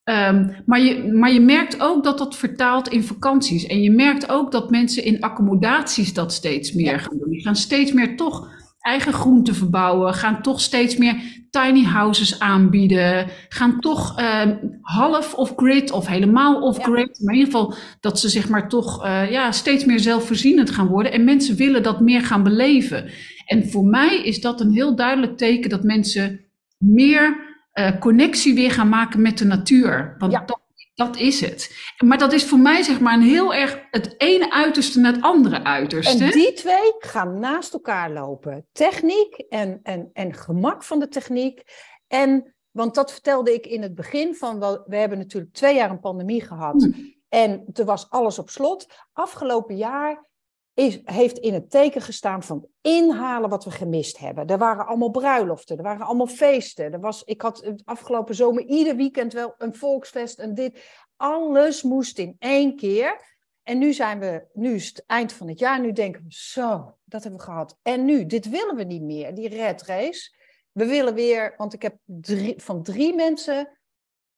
Um, 0.04 0.54
maar, 0.66 0.80
je, 0.80 1.12
maar 1.12 1.32
je 1.32 1.40
merkt 1.40 1.80
ook 1.80 2.04
dat 2.04 2.18
dat 2.18 2.36
vertaalt 2.36 2.88
in 2.88 3.02
vakanties. 3.02 3.66
En 3.66 3.82
je 3.82 3.90
merkt 3.90 4.28
ook 4.28 4.52
dat 4.52 4.70
mensen 4.70 5.04
in 5.04 5.20
accommodaties 5.20 6.14
dat 6.14 6.32
steeds 6.32 6.72
meer 6.72 6.92
ja. 6.92 6.98
gaan 6.98 7.18
doen. 7.18 7.30
Die 7.30 7.42
gaan 7.42 7.56
steeds 7.56 7.92
meer 7.92 8.16
toch 8.16 8.48
eigen 8.80 9.12
groenten 9.12 9.54
verbouwen, 9.54 10.14
gaan 10.14 10.42
toch 10.42 10.60
steeds 10.60 10.96
meer 10.96 11.16
tiny 11.50 11.84
houses 11.84 12.40
aanbieden, 12.40 13.26
gaan 13.48 13.80
toch 13.80 14.20
uh, 14.20 14.42
half 14.80 15.34
off-grid 15.34 15.90
of 15.90 16.06
helemaal 16.06 16.62
off-grid. 16.62 17.18
Ja. 17.18 17.24
Maar 17.24 17.34
in 17.34 17.40
ieder 17.40 17.52
geval 17.52 17.74
dat 18.00 18.20
ze 18.20 18.28
zeg 18.28 18.48
maar 18.48 18.68
toch 18.68 19.04
uh, 19.04 19.30
ja, 19.30 19.52
steeds 19.52 19.84
meer 19.84 20.00
zelfvoorzienend 20.00 20.70
gaan 20.70 20.86
worden. 20.86 21.12
En 21.12 21.24
mensen 21.24 21.56
willen 21.56 21.82
dat 21.82 22.00
meer 22.00 22.22
gaan 22.22 22.42
beleven. 22.42 23.10
En 23.46 23.70
voor 23.70 23.84
mij 23.84 24.22
is 24.22 24.40
dat 24.40 24.60
een 24.60 24.72
heel 24.72 24.96
duidelijk 24.96 25.36
teken 25.36 25.70
dat 25.70 25.82
mensen 25.82 26.40
meer 26.78 27.51
uh, 27.74 27.98
connectie 27.98 28.54
weer 28.54 28.70
gaan 28.70 28.88
maken 28.88 29.22
met 29.22 29.38
de 29.38 29.44
natuur. 29.44 30.14
Want 30.18 30.32
ja. 30.32 30.40
dat, 30.44 30.60
dat, 30.94 31.16
is 31.16 31.40
het. 31.40 31.76
Maar 32.04 32.18
dat 32.18 32.32
is 32.32 32.44
voor 32.44 32.58
mij 32.58 32.82
zeg 32.82 33.00
maar 33.00 33.14
een 33.14 33.22
heel 33.22 33.54
erg 33.54 33.86
het 33.90 34.14
ene 34.20 34.52
uiterste 34.52 35.00
naar 35.00 35.12
het 35.12 35.22
andere 35.22 35.64
uiterste. 35.64 36.24
En 36.24 36.30
die 36.30 36.52
twee 36.52 36.94
gaan 36.98 37.38
naast 37.38 37.72
elkaar 37.72 38.10
lopen. 38.10 38.66
Techniek 38.72 39.34
en, 39.34 39.80
en, 39.82 40.10
en 40.12 40.34
gemak 40.34 40.82
van 40.84 40.98
de 40.98 41.08
techniek. 41.08 41.62
En, 42.08 42.54
want 42.70 42.94
dat 42.94 43.12
vertelde 43.12 43.54
ik 43.54 43.66
in 43.66 43.82
het 43.82 43.94
begin 43.94 44.34
van, 44.34 44.58
wel, 44.58 44.84
we 44.86 44.96
hebben 44.96 45.18
natuurlijk 45.18 45.52
twee 45.52 45.74
jaar 45.74 45.90
een 45.90 46.00
pandemie 46.00 46.42
gehad. 46.42 46.82
Hmm. 46.82 47.14
En 47.28 47.64
er 47.72 47.84
was 47.84 48.10
alles 48.10 48.38
op 48.38 48.50
slot. 48.50 48.86
Afgelopen 49.12 49.76
jaar 49.76 50.30
is, 50.74 51.00
heeft 51.04 51.38
in 51.38 51.54
het 51.54 51.70
teken 51.70 52.00
gestaan 52.00 52.42
van 52.42 52.66
inhalen 52.80 53.50
wat 53.50 53.64
we 53.64 53.70
gemist 53.70 54.18
hebben. 54.18 54.46
Er 54.46 54.58
waren 54.58 54.86
allemaal 54.86 55.10
bruiloften, 55.10 55.76
er 55.76 55.82
waren 55.82 56.06
allemaal 56.06 56.26
feesten. 56.26 56.92
Er 56.92 57.00
was, 57.00 57.24
ik 57.24 57.42
had 57.42 57.72
afgelopen 57.84 58.34
zomer 58.34 58.64
ieder 58.64 58.96
weekend 58.96 59.32
wel 59.32 59.54
een 59.58 59.74
volksfest 59.74 60.38
en 60.38 60.54
dit. 60.54 60.82
Alles 61.16 61.82
moest 61.82 62.18
in 62.18 62.36
één 62.38 62.76
keer. 62.76 63.30
En 63.62 63.78
nu 63.78 63.92
zijn 63.92 64.18
we, 64.18 64.46
nu 64.52 64.74
is 64.74 64.86
het 64.86 65.04
eind 65.06 65.32
van 65.32 65.48
het 65.48 65.58
jaar, 65.58 65.80
nu 65.80 65.92
denken 65.92 66.22
we, 66.22 66.28
zo, 66.28 66.96
dat 67.04 67.22
hebben 67.22 67.40
we 67.40 67.46
gehad. 67.46 67.78
En 67.82 68.04
nu, 68.04 68.26
dit 68.26 68.48
willen 68.48 68.76
we 68.76 68.84
niet 68.84 69.02
meer, 69.02 69.34
die 69.34 69.48
red 69.48 69.82
race. 69.82 70.34
We 70.72 70.86
willen 70.86 71.14
weer, 71.14 71.54
want 71.56 71.72
ik 71.72 71.82
heb 71.82 71.96
drie, 72.04 72.62
van 72.62 72.82
drie 72.82 73.14
mensen 73.14 73.78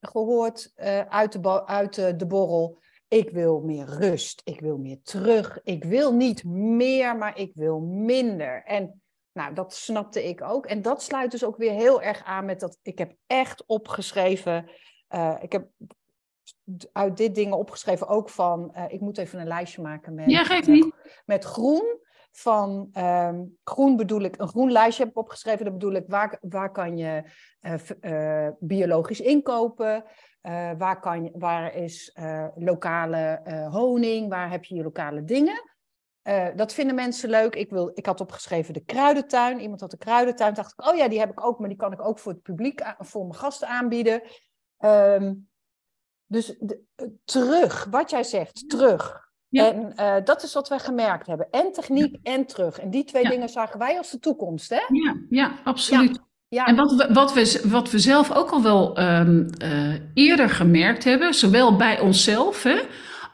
gehoord 0.00 0.72
uh, 0.76 1.00
uit, 1.00 1.42
de, 1.42 1.66
uit 1.66 1.94
de, 1.94 2.16
de 2.16 2.26
borrel 2.26 2.78
ik 3.08 3.30
wil 3.30 3.61
meer 3.61 3.87
rust. 3.87 4.40
Ik 4.44 4.61
wil 4.61 4.78
meer 4.78 4.99
terug. 5.02 5.61
Ik 5.62 5.84
wil 5.84 6.14
niet 6.14 6.44
meer, 6.44 7.16
maar 7.16 7.38
ik 7.38 7.52
wil 7.54 7.80
minder. 7.80 8.62
En 8.64 9.02
nou, 9.32 9.54
dat 9.54 9.75
snapte 9.75 10.28
ik 10.28 10.42
ook. 10.42 10.66
En 10.66 10.82
dat 10.82 11.02
sluit 11.02 11.30
dus 11.30 11.44
ook 11.44 11.56
weer 11.56 11.73
heel 11.73 12.02
erg 12.02 12.25
aan 12.25 12.44
met 12.44 12.61
dat 12.61 12.78
ik 12.82 12.99
heb 12.99 13.14
echt 13.26 13.64
opgeschreven. 13.66 14.70
Uh, 15.11 15.37
ik 15.40 15.52
heb 15.52 15.68
uit 16.92 17.16
dit 17.16 17.34
dingen 17.34 17.58
opgeschreven 17.58 18.08
ook 18.08 18.28
van. 18.28 18.73
Uh, 18.76 18.84
ik 18.88 19.00
moet 19.00 19.18
even 19.18 19.40
een 19.40 19.46
lijstje 19.46 19.82
maken 19.82 20.14
met, 20.14 20.30
ja, 20.30 20.44
geef 20.44 20.66
niet. 20.66 20.84
met, 20.84 21.23
met 21.25 21.44
groen. 21.44 22.02
Van 22.37 22.88
um, 22.99 23.58
groen 23.64 23.96
bedoel 23.96 24.20
ik, 24.20 24.38
een 24.38 24.49
groen 24.49 24.73
lijstje 24.73 25.02
heb 25.02 25.12
ik 25.12 25.18
opgeschreven. 25.18 25.64
Dat 25.64 25.73
bedoel 25.73 25.92
ik, 25.92 26.04
waar, 26.06 26.38
waar 26.40 26.70
kan 26.70 26.96
je 26.96 27.23
uh, 28.00 28.49
biologisch 28.58 29.20
inkopen? 29.20 30.04
Uh, 30.46 30.70
waar, 30.78 31.00
kan 31.00 31.24
je, 31.24 31.30
waar 31.34 31.74
is 31.74 32.16
uh, 32.18 32.46
lokale 32.54 33.40
uh, 33.46 33.72
honing? 33.72 34.28
Waar 34.28 34.50
heb 34.50 34.64
je 34.64 34.74
je 34.74 34.82
lokale 34.82 35.24
dingen? 35.24 35.72
Dat 36.56 36.74
vinden 36.74 36.94
mensen 36.94 37.30
leuk. 37.30 37.54
Ik, 37.54 37.70
wil, 37.70 37.90
ik 37.94 38.06
had 38.06 38.20
opgeschreven 38.20 38.74
de 38.74 38.84
kruidentuin. 38.84 39.60
Iemand 39.60 39.80
had 39.80 39.90
de 39.90 39.96
kruidentuin. 39.96 40.54
Dacht 40.54 40.72
ik, 40.72 40.86
oh 40.86 40.96
ja, 40.96 41.08
die 41.08 41.18
heb 41.18 41.30
ik 41.30 41.46
ook, 41.46 41.58
maar 41.58 41.68
die 41.68 41.78
kan 41.78 41.92
ik 41.92 42.06
ook 42.06 42.18
voor 42.18 42.32
het 42.32 42.42
publiek, 42.42 42.94
voor 42.98 43.22
mijn 43.22 43.34
gasten 43.34 43.68
aanbieden. 43.68 44.22
Um, 44.78 45.48
dus 46.26 46.56
de, 46.58 46.82
terug, 47.24 47.86
wat 47.90 48.10
jij 48.10 48.22
zegt, 48.22 48.68
terug. 48.68 49.30
En 49.50 49.94
dat 50.24 50.42
is 50.42 50.54
wat 50.54 50.68
wij 50.68 50.78
gemerkt 50.78 51.26
hebben. 51.26 51.50
En 51.50 51.72
techniek 51.72 52.18
en 52.22 52.46
terug. 52.46 52.78
En 52.78 52.90
die 52.90 53.04
twee 53.04 53.28
dingen 53.28 53.48
zagen 53.48 53.78
wij 53.78 53.98
als 53.98 54.10
de 54.10 54.18
toekomst, 54.18 54.70
hè? 54.70 54.84
Ja, 54.88 55.16
ja 55.28 55.58
absoluut. 55.64 56.20
En 56.62 56.76
wat 56.76 56.94
we, 56.94 57.08
wat, 57.12 57.32
we, 57.32 57.61
wat 57.64 57.90
we 57.90 57.99
zelf 57.99 58.32
ook 58.32 58.50
al 58.50 58.62
wel 58.62 59.00
um, 59.00 59.50
uh, 59.62 59.68
eerder 60.14 60.50
gemerkt 60.50 61.04
hebben, 61.04 61.34
zowel 61.34 61.76
bij 61.76 62.00
onszelf, 62.00 62.62
hè, 62.62 62.76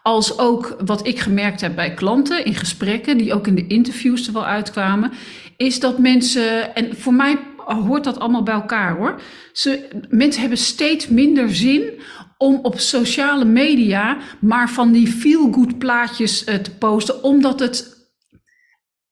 als 0.02 0.38
ook 0.38 0.76
wat 0.84 1.06
ik 1.06 1.18
gemerkt 1.18 1.60
heb 1.60 1.74
bij 1.74 1.94
klanten 1.94 2.44
in 2.44 2.54
gesprekken, 2.54 3.18
die 3.18 3.34
ook 3.34 3.46
in 3.46 3.54
de 3.54 3.66
interviews 3.66 4.26
er 4.26 4.32
wel 4.32 4.46
uitkwamen, 4.46 5.12
is 5.56 5.80
dat 5.80 5.98
mensen, 5.98 6.74
en 6.74 6.96
voor 6.96 7.14
mij 7.14 7.38
hoort 7.64 8.04
dat 8.04 8.18
allemaal 8.18 8.42
bij 8.42 8.54
elkaar 8.54 8.96
hoor. 8.96 9.20
Ze, 9.52 9.88
mensen 10.08 10.40
hebben 10.40 10.58
steeds 10.58 11.08
minder 11.08 11.54
zin 11.54 12.00
om 12.36 12.58
op 12.62 12.78
sociale 12.78 13.44
media 13.44 14.16
maar 14.40 14.70
van 14.70 14.92
die 14.92 15.06
feel-good 15.06 15.78
plaatjes 15.78 16.46
uh, 16.46 16.54
te 16.54 16.76
posten, 16.76 17.22
omdat 17.22 17.60
het, 17.60 18.08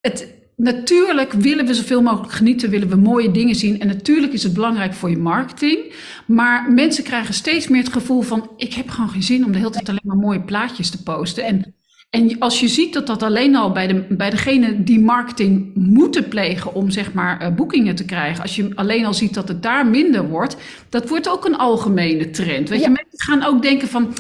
het. 0.01 0.37
Natuurlijk 0.59 1.33
willen 1.33 1.67
we 1.67 1.75
zoveel 1.75 2.03
mogelijk 2.03 2.33
genieten, 2.33 2.71
willen 2.71 2.89
we 2.89 2.97
mooie 2.97 3.31
dingen 3.31 3.55
zien. 3.55 3.81
En 3.81 3.87
natuurlijk 3.87 4.33
is 4.33 4.43
het 4.43 4.53
belangrijk 4.53 4.95
voor 4.95 5.11
je 5.11 5.19
marketing. 5.19 5.95
Maar 6.27 6.73
mensen 6.73 7.05
krijgen 7.05 7.35
steeds 7.35 7.69
meer 7.69 7.83
het 7.83 7.93
gevoel 7.93 8.21
van: 8.21 8.51
ik 8.57 8.75
heb 8.75 8.89
gewoon 8.89 9.11
geen 9.11 9.23
zin 9.23 9.45
om 9.45 9.53
de 9.53 9.59
hele 9.59 9.71
tijd 9.71 9.89
alleen 9.89 10.01
maar 10.05 10.17
mooie 10.17 10.43
plaatjes 10.43 10.91
te 10.91 11.03
posten. 11.03 11.45
En 11.45 11.75
en 12.11 12.39
als 12.39 12.61
je 12.61 12.69
ziet 12.69 12.93
dat 12.93 13.07
dat 13.07 13.23
alleen 13.23 13.57
al 13.57 13.73
bij, 13.73 13.87
de, 13.87 14.05
bij 14.09 14.31
degene 14.31 14.83
die 14.83 15.01
marketing 15.01 15.71
moeten 15.75 16.29
plegen 16.29 16.75
om 16.75 16.91
zeg 16.91 17.13
maar 17.13 17.43
uh, 17.43 17.55
boekingen 17.55 17.95
te 17.95 18.05
krijgen, 18.05 18.43
als 18.43 18.57
je 18.57 18.71
alleen 18.75 19.05
al 19.05 19.15
ziet 19.15 19.35
dat 19.35 19.49
het 19.49 19.63
daar 19.63 19.87
minder 19.87 20.29
wordt, 20.29 20.57
dat 20.89 21.09
wordt 21.09 21.29
ook 21.29 21.45
een 21.45 21.57
algemene 21.57 22.31
trend. 22.31 22.69
Weet 22.69 22.83
je, 22.83 22.89
mensen 22.89 23.21
gaan 23.21 23.45
ook 23.45 23.63
denken 23.63 23.89
van, 23.89 24.15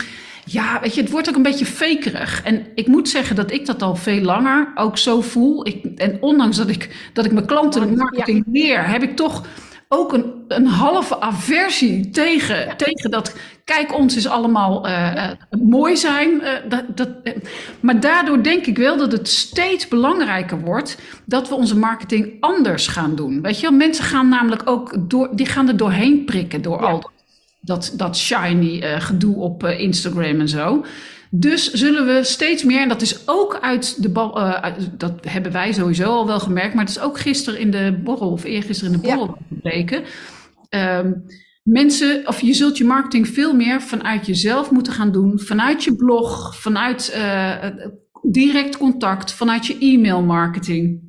ja, 0.49 0.81
weet 0.81 0.95
je, 0.95 1.00
het 1.00 1.11
wordt 1.11 1.28
ook 1.28 1.37
een 1.37 1.43
beetje 1.43 1.67
fakerig. 1.67 2.43
En 2.43 2.67
ik 2.75 2.87
moet 2.87 3.09
zeggen 3.09 3.37
dat 3.37 3.50
ik 3.50 3.67
dat 3.67 3.83
al 3.83 3.97
veel 3.97 4.21
langer 4.21 4.73
ook 4.75 4.99
zo 4.99 5.21
voel. 5.21 5.67
Ik, 5.67 5.85
en 5.97 6.19
ondanks 6.21 6.57
dat 6.57 6.69
ik, 6.69 7.11
dat 7.12 7.25
ik 7.25 7.33
mijn 7.33 7.47
klanten 7.47 7.97
marketing 7.97 8.45
leer, 8.52 8.88
heb 8.88 9.02
ik 9.02 9.17
toch 9.17 9.47
ook 9.88 10.12
een, 10.12 10.33
een 10.49 10.67
halve 10.67 11.21
aversie 11.21 12.11
tegen, 12.11 12.76
tegen 12.76 13.11
dat. 13.11 13.37
Kijk, 13.64 13.95
ons 13.95 14.17
is 14.17 14.28
allemaal 14.28 14.88
uh, 14.88 15.31
mooi 15.61 15.97
zijn. 15.97 16.31
Uh, 16.31 16.50
dat, 16.69 16.97
dat, 16.97 17.09
maar 17.81 18.00
daardoor 18.00 18.43
denk 18.43 18.67
ik 18.67 18.76
wel 18.76 18.97
dat 18.97 19.12
het 19.12 19.28
steeds 19.28 19.88
belangrijker 19.88 20.61
wordt 20.61 20.99
dat 21.25 21.49
we 21.49 21.55
onze 21.55 21.76
marketing 21.76 22.37
anders 22.40 22.87
gaan 22.87 23.14
doen. 23.14 23.43
Weet 23.43 23.61
je, 23.61 23.71
mensen 23.71 24.05
gaan 24.05 24.28
namelijk 24.28 24.62
ook 24.64 25.11
door, 25.11 25.37
die 25.37 25.47
gaan 25.47 25.69
er 25.69 25.76
doorheen 25.76 26.25
prikken 26.25 26.62
door 26.62 26.78
al 26.87 27.11
dat, 27.61 27.93
dat 27.97 28.17
shiny 28.17 29.00
gedoe 29.00 29.37
op 29.37 29.65
Instagram 29.65 30.41
en 30.41 30.49
zo. 30.49 30.85
Dus 31.31 31.73
zullen 31.73 32.07
we 32.07 32.25
steeds 32.25 32.62
meer, 32.62 32.81
en 32.81 32.88
dat 32.88 33.03
is 33.03 33.29
ook 33.29 33.59
uit 33.61 34.03
de 34.03 34.09
bal, 34.09 34.41
uh, 34.41 34.65
dat 34.97 35.12
hebben 35.29 35.53
wij 35.53 35.73
sowieso 35.73 36.05
al 36.05 36.27
wel 36.27 36.41
gemerkt, 36.41 36.75
maar 36.75 36.85
het 36.85 36.97
is 36.97 37.03
ook 37.03 37.19
gisteren 37.19 37.61
in 37.61 37.71
de 37.71 38.00
borrel 38.05 38.31
of 38.31 38.45
eergisteren 38.45 38.93
in 38.93 39.00
de 39.00 39.07
borrel 39.09 39.27
ja. 39.27 39.47
gebleken. 39.49 40.03
Um, 40.71 41.25
mensen, 41.62 42.23
of 42.27 42.41
je 42.41 42.55
zult 42.55 42.79
je 42.79 42.85
marketing 42.85 43.29
veel 43.29 43.55
meer 43.55 43.83
vanuit 43.83 44.27
jezelf 44.27 44.71
moeten 44.71 44.93
gaan 44.93 45.12
doen, 45.12 45.41
vanuit 45.41 45.85
je 45.85 45.97
blog, 45.97 46.57
vanuit 46.57 47.19
direct 48.23 48.77
contact, 48.77 49.33
vanuit 49.33 49.67
je 49.67 49.79
e-mail 49.79 50.23
marketing. 50.23 51.07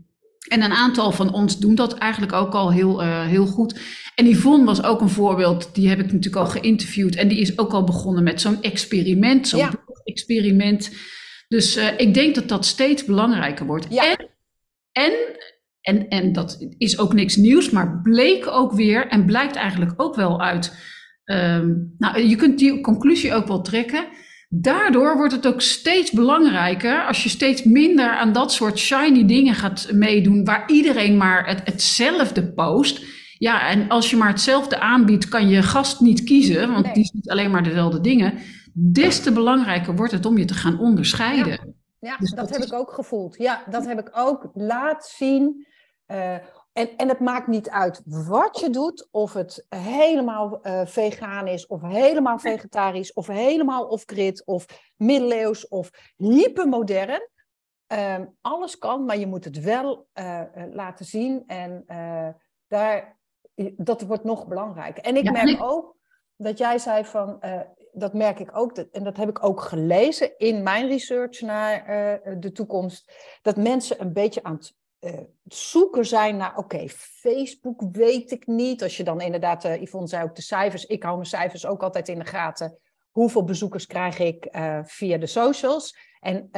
En 0.48 0.64
een 0.64 0.74
aantal 0.74 1.12
van 1.12 1.34
ons 1.34 1.60
doen 1.60 1.76
dat 1.76 1.94
eigenlijk 1.94 2.34
ook 2.34 2.54
al 2.54 2.72
heel, 2.72 3.04
uh, 3.04 3.22
heel 3.22 3.46
goed. 3.46 3.80
En 4.20 4.28
Yvonne 4.28 4.66
was 4.66 4.84
ook 4.84 5.02
een 5.02 5.10
voorbeeld, 5.10 5.70
die 5.76 5.90
heb 5.90 6.00
ik 6.00 6.06
natuurlijk 6.06 6.36
al 6.36 6.46
geïnterviewd. 6.46 7.16
En 7.16 7.28
die 7.28 7.40
is 7.40 7.60
ook 7.60 7.72
al 7.72 7.84
begonnen 7.84 8.24
met 8.24 8.42
zo'n 8.42 8.62
experiment, 8.62 9.48
zo'n 9.48 9.60
ja 9.60 9.72
experiment. 10.04 10.92
Dus 11.48 11.78
uh, 11.78 11.88
ik 11.98 12.14
denk 12.14 12.36
dat 12.36 12.48
dat 12.48 12.66
steeds 12.66 13.06
belangrijker 13.06 13.66
wordt. 13.66 13.88
Ja. 13.90 14.04
En, 14.04 14.30
en, 14.92 15.14
en, 15.82 16.08
en 16.08 16.34
dat 16.34 16.68
is 16.78 17.00
ook 17.00 17.14
niks 17.14 17.36
nieuws, 17.36 17.70
maar 17.70 18.02
bleek 18.02 18.48
ook 18.48 18.72
weer 18.72 19.08
en 19.08 19.26
blijkt 19.26 19.56
eigenlijk 19.56 19.94
ook 19.98 20.16
wel 20.16 20.42
uit. 20.42 20.74
Um, 21.26 21.96
nou, 21.98 22.22
je 22.22 22.36
kunt 22.36 22.60
die 22.60 22.82
conclusie 22.82 23.34
ook 23.34 23.48
wel 23.48 23.62
trekken. 23.62 24.06
Daardoor 24.50 25.18
wordt 25.18 25.34
het 25.34 25.48
ook 25.48 25.62
steeds 25.62 26.12
belangrijker 26.12 27.06
als 27.06 27.24
je 27.24 27.30
steeds 27.30 27.64
minder 27.64 28.10
aan 28.10 28.34
dat 28.34 28.54
soort 28.54 28.80
shiny 28.80 29.26
dingen 29.26 29.56
gaat 29.56 29.90
meedoen, 29.94 30.46
waar 30.46 30.64
iedereen 30.68 31.18
maar 31.18 31.48
het, 31.48 31.62
hetzelfde 31.64 32.54
post. 32.54 33.02
Ja, 33.40 33.70
en 33.70 33.90
als 33.90 34.10
je 34.10 34.18
maar 34.18 34.28
hetzelfde 34.28 34.80
aanbiedt, 34.80 35.28
kan 35.28 35.50
je 35.50 35.62
gast 35.62 36.00
niet 36.00 36.24
kiezen, 36.24 36.72
want 36.72 36.94
die 36.94 37.06
ziet 37.06 37.30
alleen 37.30 37.52
maar 37.52 37.64
dezelfde 37.64 38.02
dingen 38.02 38.40
des 38.74 39.20
te 39.22 39.32
belangrijker 39.32 39.96
wordt 39.96 40.12
het 40.12 40.26
om 40.26 40.38
je 40.38 40.46
te 40.46 40.54
gaan 40.54 40.80
onderscheiden. 40.80 41.76
Ja, 42.00 42.18
dus 42.18 42.32
dat, 42.32 42.50
heb 42.50 42.62
ik 42.62 42.74
ook 42.74 42.92
gevoeld. 42.92 43.36
Ja, 43.38 43.64
dat 43.70 43.86
heb 43.86 44.00
ik 44.00 44.10
ook. 44.14 44.50
Laat 44.54 45.06
zien. 45.06 45.68
Uh, 46.08 46.34
en, 46.74 46.98
en 46.98 47.08
het 47.08 47.20
maakt 47.20 47.48
niet 47.48 47.70
uit 47.70 48.02
wat 48.06 48.60
je 48.60 48.70
doet, 48.70 49.08
of 49.12 49.34
het 49.34 49.66
helemaal 49.70 50.60
uh, 50.64 50.82
vegan 50.86 51.48
is, 51.48 51.68
of 51.68 51.82
helemaal 51.82 52.40
vegetarisch, 52.40 53.14
of 53.14 53.28
helemaal 53.28 53.86
off-grid, 53.86 54.46
of 54.46 54.66
middeleeuws, 54.98 55.68
of 55.68 55.90
hypermodern. 56.18 57.30
Uh, 57.94 58.16
alles 58.42 58.78
kan, 58.78 59.06
maar 59.06 59.18
je 59.18 59.28
moet 59.28 59.44
het 59.44 59.60
wel 59.60 60.08
uh, 60.14 60.42
laten 60.72 61.06
zien. 61.06 61.44
En 61.48 61.84
daar, 62.68 63.19
dat 63.78 64.02
wordt 64.02 64.24
nog 64.24 64.48
belangrijker. 64.48 65.04
En 65.04 65.16
ik 65.16 65.24
ja, 65.24 65.32
merk 65.32 65.64
ook 65.64 65.96
dat 66.36 66.58
jij 66.58 66.78
zei 66.78 67.06
van 67.06 67.40
dat 67.92 68.14
merk 68.14 68.40
ik 68.40 68.58
ook, 68.58 68.78
en 68.78 69.04
dat 69.04 69.18
heb 69.18 69.30
ik 69.30 69.44
ook 69.44 69.62
gelezen 69.62 70.38
in 70.38 70.64
mijn 70.64 70.88
research 70.88 71.42
naar 71.42 71.80
uh, 71.80 72.36
de 72.40 72.52
toekomst, 72.52 73.12
dat 73.42 73.58
mensen 73.58 74.02
een 74.02 74.14
beetje 74.14 74.44
aan 74.44 74.54
het 74.54 74.78
uh, 75.00 75.20
zoeken 75.44 76.06
zijn 76.06 76.38
naar, 76.38 76.58
oké, 76.58 76.88
Facebook 76.90 77.82
weet 77.92 78.32
ik 78.32 78.48
niet. 78.48 78.84
Als 78.84 78.98
je 78.98 79.04
dan 79.04 79.22
inderdaad, 79.22 79.64
Yvonne 79.64 80.08
zei 80.08 80.24
ook 80.24 80.36
de 80.36 80.42
cijfers, 80.42 80.86
ik 80.86 81.04
hou 81.04 81.16
mijn 81.16 81.28
cijfers 81.28 81.66
ook 81.66 81.84
altijd 81.84 82.08
in 82.08 82.20
de 82.20 82.26
gaten. 82.26 82.78
Hoeveel 83.12 83.44
bezoekers 83.44 83.86
krijg 83.86 84.20
ik 84.20 84.48
via 84.84 85.18
de 85.18 85.28
socials? 85.28 85.98
En 86.20 86.50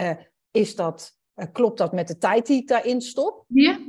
is 0.52 0.76
dat 0.76 1.18
klopt 1.52 1.78
dat 1.78 1.92
met 1.92 2.08
de 2.08 2.18
tijd 2.18 2.46
die 2.46 2.62
ik 2.62 2.68
daarin 2.68 3.02
stop? 3.02 3.44
Ja, 3.48 3.80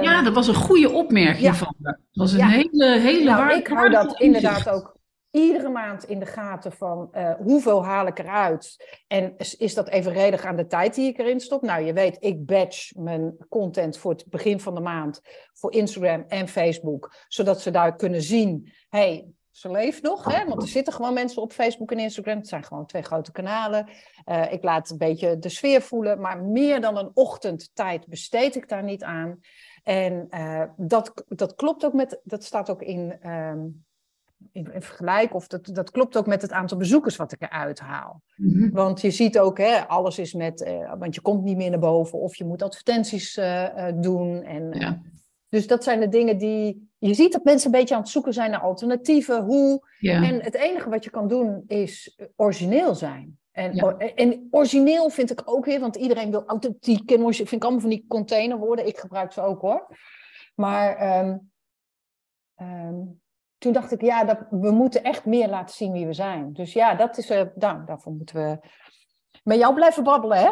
ja 0.00 0.22
dat 0.22 0.34
was 0.34 0.48
een 0.48 0.54
goede 0.54 0.90
opmerking 0.90 1.46
ja. 1.46 1.54
van 1.54 1.74
Dat 1.78 1.96
was 2.12 2.32
een 2.32 2.38
ja. 2.38 2.48
hele, 2.48 2.98
hele 2.98 3.30
nou, 3.30 3.52
Ik 3.52 3.66
hou 3.66 3.90
dat 3.90 4.20
inderdaad 4.20 4.68
ook 4.68 4.98
iedere 5.30 5.68
maand 5.68 6.04
in 6.04 6.18
de 6.18 6.26
gaten 6.26 6.72
van 6.72 7.08
uh, 7.12 7.34
hoeveel 7.34 7.84
haal 7.84 8.06
ik 8.06 8.18
eruit 8.18 8.92
en 9.06 9.34
is, 9.36 9.56
is, 9.56 9.74
dat 9.74 9.88
evenredig 9.88 10.44
aan 10.44 10.56
de 10.56 10.66
tijd 10.66 10.94
die 10.94 11.08
ik 11.08 11.18
erin 11.18 11.40
stop? 11.40 11.62
Nou, 11.62 11.84
je 11.84 11.92
weet, 11.92 12.16
ik 12.20 12.46
batch 12.46 12.94
mijn 12.94 13.36
content 13.48 13.98
voor 13.98 14.10
het 14.10 14.24
begin 14.28 14.60
van 14.60 14.74
de 14.74 14.80
maand 14.80 15.20
voor 15.52 15.72
Instagram 15.72 16.24
en 16.28 16.48
Facebook, 16.48 17.14
zodat 17.28 17.60
ze 17.60 17.70
daar 17.70 17.96
kunnen 17.96 18.22
zien, 18.22 18.72
hey, 18.88 19.28
ze 19.50 19.70
leeft 19.70 20.02
nog, 20.02 20.24
hè? 20.24 20.44
want 20.44 20.62
er 20.62 20.68
zitten 20.68 20.92
gewoon 20.92 21.14
mensen 21.14 21.42
op 21.42 21.52
Facebook 21.52 21.92
en 21.92 21.98
Instagram. 21.98 22.36
Het 22.36 22.48
zijn 22.48 22.64
gewoon 22.64 22.86
twee 22.86 23.02
grote 23.02 23.32
kanalen. 23.32 23.88
Uh, 24.26 24.52
ik 24.52 24.62
laat 24.62 24.90
een 24.90 24.98
beetje 24.98 25.38
de 25.38 25.48
sfeer 25.48 25.82
voelen, 25.82 26.20
maar 26.20 26.42
meer 26.42 26.80
dan 26.80 26.96
een 26.96 27.10
ochtendtijd 27.14 28.06
besteed 28.06 28.56
ik 28.56 28.68
daar 28.68 28.82
niet 28.82 29.02
aan. 29.02 29.40
En 29.82 30.26
uh, 30.30 30.62
dat, 30.76 31.24
dat 31.28 31.54
klopt 31.54 31.84
ook 31.84 31.92
met, 31.92 32.20
dat 32.24 32.44
staat 32.44 32.70
ook 32.70 32.82
in, 32.82 33.28
um, 33.30 33.84
in, 34.52 34.72
in 34.72 34.82
vergelijk, 34.82 35.34
of 35.34 35.46
dat, 35.46 35.66
dat 35.72 35.90
klopt 35.90 36.16
ook 36.16 36.26
met 36.26 36.42
het 36.42 36.52
aantal 36.52 36.78
bezoekers 36.78 37.16
wat 37.16 37.32
ik 37.32 37.42
eruit 37.42 37.80
haal. 37.80 38.22
Mm-hmm. 38.36 38.70
Want 38.70 39.00
je 39.00 39.10
ziet 39.10 39.38
ook, 39.38 39.58
hè, 39.58 39.88
alles 39.88 40.18
is 40.18 40.34
met, 40.34 40.60
uh, 40.60 40.94
want 40.98 41.14
je 41.14 41.20
komt 41.20 41.42
niet 41.44 41.56
meer 41.56 41.70
naar 41.70 41.78
boven, 41.78 42.18
of 42.18 42.36
je 42.36 42.44
moet 42.44 42.62
advertenties 42.62 43.34
doen. 43.94 44.42
En, 44.42 44.72
ja. 44.72 45.00
Dus 45.48 45.66
dat 45.66 45.84
zijn 45.84 46.00
de 46.00 46.08
dingen 46.08 46.38
die. 46.38 46.89
Je 47.00 47.14
ziet 47.14 47.32
dat 47.32 47.44
mensen 47.44 47.72
een 47.72 47.78
beetje 47.78 47.94
aan 47.94 48.00
het 48.00 48.10
zoeken 48.10 48.32
zijn 48.32 48.50
naar 48.50 48.60
alternatieven. 48.60 49.42
Hoe. 49.42 49.88
Ja. 49.98 50.22
En 50.22 50.42
het 50.42 50.54
enige 50.54 50.90
wat 50.90 51.04
je 51.04 51.10
kan 51.10 51.28
doen 51.28 51.64
is 51.66 52.18
origineel 52.36 52.94
zijn. 52.94 53.38
En, 53.52 53.74
ja. 53.74 53.96
en 53.96 54.48
origineel 54.50 55.10
vind 55.10 55.30
ik 55.30 55.42
ook 55.44 55.64
weer, 55.64 55.80
want 55.80 55.96
iedereen 55.96 56.30
wil 56.30 56.44
authentiek 56.46 57.10
en 57.10 57.34
vind 57.34 57.52
ik 57.52 57.62
allemaal 57.62 57.80
van 57.80 57.90
die 57.90 58.04
containerwoorden. 58.08 58.86
Ik 58.86 58.98
gebruik 58.98 59.32
ze 59.32 59.40
ook 59.40 59.60
hoor. 59.60 59.96
Maar 60.54 61.18
um, 61.18 61.50
um, 62.56 63.20
toen 63.58 63.72
dacht 63.72 63.92
ik, 63.92 64.00
ja, 64.00 64.24
dat, 64.24 64.38
we 64.50 64.70
moeten 64.70 65.04
echt 65.04 65.24
meer 65.24 65.48
laten 65.48 65.74
zien 65.74 65.92
wie 65.92 66.06
we 66.06 66.12
zijn. 66.12 66.52
Dus 66.52 66.72
ja, 66.72 66.94
dat 66.94 67.18
is, 67.18 67.30
uh, 67.30 67.42
nou, 67.54 67.84
daarvoor 67.84 68.12
moeten 68.12 68.36
we 68.36 68.58
met 69.42 69.58
jou 69.58 69.74
blijven 69.74 70.04
babbelen, 70.04 70.38
hè? 70.38 70.50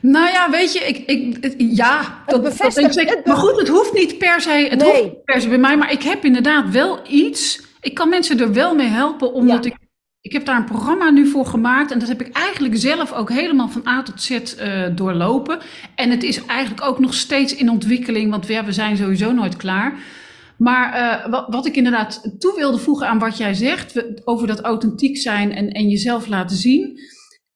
Nou 0.00 0.30
ja, 0.30 0.50
weet 0.50 0.72
je, 0.72 0.78
ik, 0.78 0.98
ik, 1.06 1.54
ja, 1.58 2.22
dat. 2.26 2.42
Dat, 2.42 2.76
ik, 2.76 3.20
maar 3.24 3.36
goed, 3.36 3.58
het 3.58 3.68
hoeft 3.68 3.92
niet 3.92 4.18
per 4.18 4.40
se, 4.40 4.50
het 4.50 4.78
nee. 4.78 5.02
hoeft 5.02 5.24
per 5.24 5.40
se 5.40 5.48
bij 5.48 5.58
mij, 5.58 5.76
maar 5.76 5.92
ik 5.92 6.02
heb 6.02 6.24
inderdaad 6.24 6.70
wel 6.70 7.00
iets. 7.08 7.60
Ik 7.80 7.94
kan 7.94 8.08
mensen 8.08 8.40
er 8.40 8.52
wel 8.52 8.74
mee 8.74 8.88
helpen, 8.88 9.32
omdat 9.32 9.64
ja. 9.64 9.70
ik 9.70 9.76
Ik 10.20 10.32
heb 10.32 10.44
daar 10.44 10.56
een 10.56 10.64
programma 10.64 11.10
nu 11.10 11.26
voor 11.26 11.46
gemaakt 11.46 11.90
en 11.90 11.98
dat 11.98 12.08
heb 12.08 12.20
ik 12.20 12.36
eigenlijk 12.36 12.76
zelf 12.76 13.12
ook 13.12 13.30
helemaal 13.30 13.68
van 13.68 13.86
A 13.86 14.02
tot 14.02 14.22
Z 14.22 14.30
uh, 14.30 14.86
doorlopen. 14.94 15.58
En 15.94 16.10
het 16.10 16.22
is 16.22 16.44
eigenlijk 16.46 16.86
ook 16.86 16.98
nog 16.98 17.14
steeds 17.14 17.54
in 17.54 17.70
ontwikkeling, 17.70 18.30
want 18.30 18.46
ja, 18.46 18.64
we 18.64 18.72
zijn 18.72 18.96
sowieso 18.96 19.32
nooit 19.32 19.56
klaar. 19.56 19.98
Maar 20.58 21.00
uh, 21.26 21.30
wat, 21.30 21.46
wat, 21.48 21.66
ik 21.66 21.76
inderdaad 21.76 22.36
toe 22.38 22.54
wilde 22.56 22.78
voegen 22.78 23.08
aan 23.08 23.18
wat 23.18 23.36
jij 23.36 23.54
zegt 23.54 24.04
over 24.24 24.46
dat 24.46 24.60
authentiek 24.60 25.16
zijn 25.16 25.52
en, 25.52 25.70
en 25.70 25.88
jezelf 25.88 26.26
laten 26.26 26.56
zien. 26.56 26.98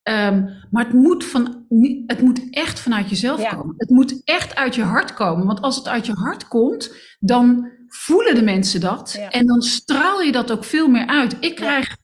Um, 0.02 0.48
maar 0.70 0.84
het 0.84 0.92
moet, 0.92 1.24
van, 1.24 1.66
het 2.06 2.20
moet 2.20 2.50
echt 2.50 2.80
vanuit 2.80 3.10
jezelf 3.10 3.40
ja. 3.42 3.54
komen. 3.54 3.74
Het 3.76 3.90
moet 3.90 4.20
echt 4.24 4.54
uit 4.54 4.74
je 4.74 4.82
hart 4.82 5.14
komen. 5.14 5.46
Want 5.46 5.60
als 5.60 5.76
het 5.76 5.88
uit 5.88 6.06
je 6.06 6.12
hart 6.12 6.48
komt, 6.48 6.94
dan 7.18 7.70
voelen 7.88 8.34
de 8.34 8.42
mensen 8.42 8.80
dat. 8.80 9.14
Ja. 9.18 9.30
En 9.30 9.46
dan 9.46 9.62
straal 9.62 10.20
je 10.20 10.32
dat 10.32 10.50
ook 10.50 10.64
veel 10.64 10.88
meer 10.88 11.06
uit. 11.06 11.36
Ik 11.40 11.54
krijg 11.54 11.96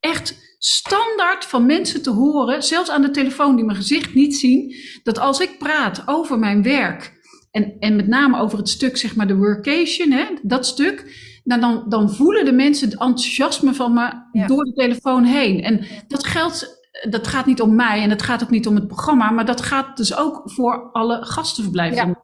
echt 0.00 0.42
standaard 0.58 1.44
van 1.44 1.66
mensen 1.66 2.02
te 2.02 2.10
horen, 2.10 2.62
zelfs 2.62 2.90
aan 2.90 3.02
de 3.02 3.10
telefoon 3.10 3.56
die 3.56 3.64
mijn 3.64 3.76
gezicht 3.76 4.14
niet 4.14 4.36
zien, 4.36 4.74
dat 5.02 5.18
als 5.18 5.40
ik 5.40 5.58
praat 5.58 6.02
over 6.06 6.38
mijn 6.38 6.62
werk 6.62 7.12
en, 7.50 7.76
en 7.78 7.96
met 7.96 8.06
name 8.06 8.38
over 8.38 8.58
het 8.58 8.68
stuk, 8.68 8.96
zeg 8.96 9.16
maar, 9.16 9.26
de 9.26 9.36
workation, 9.36 10.10
hè, 10.10 10.24
dat 10.42 10.66
stuk, 10.66 11.22
nou 11.44 11.60
dan, 11.60 11.84
dan 11.88 12.14
voelen 12.14 12.44
de 12.44 12.52
mensen 12.52 12.88
het 12.88 13.00
enthousiasme 13.00 13.74
van 13.74 13.92
me 13.92 14.12
ja. 14.32 14.46
door 14.46 14.64
de 14.64 14.72
telefoon 14.72 15.24
heen. 15.24 15.62
En 15.62 15.86
dat 16.08 16.26
geldt, 16.26 16.83
dat 17.10 17.26
gaat 17.26 17.46
niet 17.46 17.60
om 17.60 17.74
mij 17.74 18.02
en 18.02 18.10
het 18.10 18.22
gaat 18.22 18.42
ook 18.42 18.50
niet 18.50 18.66
om 18.66 18.74
het 18.74 18.86
programma, 18.86 19.30
maar 19.30 19.46
dat 19.46 19.60
gaat 19.60 19.96
dus 19.96 20.16
ook 20.16 20.42
voor 20.44 20.90
alle 20.92 21.24
gastenverblijven. 21.24 22.06
Ja. 22.06 22.22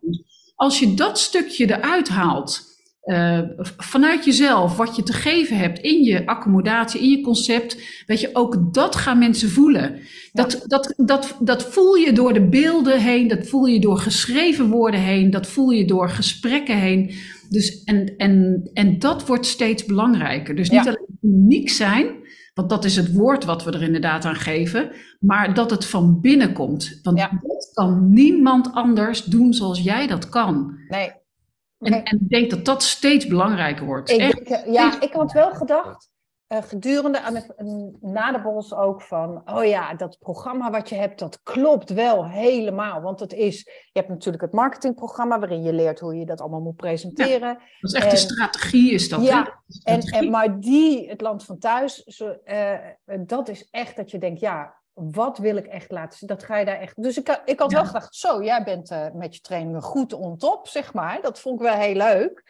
Als 0.55 0.79
je 0.79 0.95
dat 0.95 1.19
stukje 1.19 1.77
eruit 1.77 2.09
haalt, 2.09 2.69
uh, 3.05 3.41
vanuit 3.77 4.25
jezelf, 4.25 4.77
wat 4.77 4.97
je 4.97 5.03
te 5.03 5.13
geven 5.13 5.57
hebt 5.57 5.79
in 5.79 6.03
je 6.03 6.27
accommodatie, 6.27 7.01
in 7.01 7.09
je 7.09 7.21
concept, 7.21 7.77
weet 8.07 8.21
je, 8.21 8.31
ook 8.33 8.75
dat 8.75 8.97
gaan 8.97 9.19
mensen 9.19 9.51
voelen. 9.51 10.01
Dat, 10.33 10.65
dat, 10.67 10.95
dat, 10.97 11.37
dat 11.41 11.63
voel 11.65 11.95
je 11.95 12.13
door 12.13 12.33
de 12.33 12.49
beelden 12.49 13.01
heen, 13.01 13.29
dat 13.29 13.47
voel 13.47 13.65
je 13.67 13.81
door 13.81 13.99
geschreven 13.99 14.69
woorden 14.69 15.01
heen, 15.01 15.31
dat 15.31 15.47
voel 15.47 15.71
je 15.71 15.85
door 15.85 16.11
gesprekken 16.11 16.79
heen. 16.79 17.15
Dus, 17.49 17.85
en, 17.85 18.15
en, 18.17 18.63
en 18.73 18.99
dat 18.99 19.27
wordt 19.27 19.47
steeds 19.47 19.85
belangrijker. 19.85 20.57
Dus 20.57 20.71
niet 20.71 20.85
ja. 20.85 20.91
alleen 20.91 21.19
uniek 21.23 21.71
zijn, 21.71 22.07
want 22.61 22.73
dat 22.73 22.85
is 22.85 22.97
het 22.97 23.13
woord 23.13 23.45
wat 23.45 23.65
we 23.65 23.71
er 23.71 23.83
inderdaad 23.83 24.25
aan 24.25 24.35
geven, 24.35 24.93
maar 25.21 25.55
dat 25.55 25.71
het 25.71 25.87
van 25.87 26.21
binnen 26.21 26.53
komt. 26.53 27.01
Want 27.03 27.19
ja. 27.19 27.31
dat 27.43 27.71
kan 27.75 28.13
niemand 28.13 28.73
anders 28.73 29.25
doen 29.25 29.53
zoals 29.53 29.81
jij 29.81 30.07
dat 30.07 30.29
kan. 30.29 30.79
Nee. 30.89 31.13
En, 31.79 32.05
en 32.05 32.21
ik 32.21 32.29
denk 32.29 32.51
dat 32.51 32.65
dat 32.65 32.83
steeds 32.83 33.27
belangrijker 33.27 33.85
wordt. 33.87 34.11
Ik 34.11 34.19
denk, 34.19 34.65
ja, 34.67 35.01
ik 35.01 35.13
had 35.13 35.33
wel 35.33 35.51
gedacht, 35.51 36.11
uh, 36.53 36.63
gedurende 36.63 37.21
aan 37.21 37.35
de, 37.35 37.99
na 38.01 38.33
de 38.33 38.41
borrels 38.41 38.75
ook 38.75 39.03
van, 39.03 39.43
oh 39.45 39.65
ja, 39.65 39.95
dat 39.95 40.19
programma 40.19 40.71
wat 40.71 40.89
je 40.89 40.95
hebt, 40.95 41.19
dat 41.19 41.43
klopt 41.43 41.91
wel 41.91 42.27
helemaal. 42.29 43.01
Want 43.01 43.21
het 43.21 43.33
is, 43.33 43.63
je 43.65 43.99
hebt 43.99 44.09
natuurlijk 44.09 44.43
het 44.43 44.53
marketingprogramma 44.53 45.39
waarin 45.39 45.63
je 45.63 45.73
leert 45.73 46.01
hoe 46.01 46.17
je 46.17 46.27
dat 46.27 46.41
allemaal 46.41 46.61
moet 46.61 46.77
presenteren. 46.77 47.49
Ja, 47.49 47.59
dat 47.81 47.91
is 47.91 47.93
echt 47.93 48.05
en, 48.05 48.11
de 48.11 48.17
strategie, 48.17 48.93
is 48.93 49.09
dat. 49.09 49.23
Ja, 49.23 49.63
en, 49.83 50.01
en, 50.01 50.31
maar 50.31 50.61
die, 50.61 51.09
het 51.09 51.21
land 51.21 51.45
van 51.45 51.59
thuis, 51.59 52.03
zo, 52.05 52.37
uh, 52.45 52.79
dat 53.27 53.49
is 53.49 53.69
echt 53.71 53.97
dat 53.97 54.11
je 54.11 54.19
denkt, 54.19 54.41
ja, 54.41 54.79
wat 54.93 55.39
wil 55.39 55.57
ik 55.57 55.67
echt 55.67 55.91
laten 55.91 56.19
zien? 56.19 56.29
Dat 56.29 56.43
ga 56.43 56.57
je 56.57 56.65
daar 56.65 56.81
echt. 56.81 57.03
Dus 57.03 57.19
ik, 57.19 57.43
ik 57.45 57.59
had 57.59 57.73
wel 57.73 57.85
gedacht, 57.85 58.15
zo, 58.15 58.43
jij 58.43 58.65
bent 58.65 58.91
uh, 58.91 59.07
met 59.15 59.35
je 59.35 59.41
trainingen 59.41 59.83
goed 59.83 60.13
on 60.13 60.37
top, 60.37 60.69
zeg 60.69 60.93
maar. 60.95 61.19
Dat 61.23 61.41
vond 61.41 61.61
ik 61.61 61.67
wel 61.67 61.77
heel 61.77 61.95
leuk. 61.95 62.43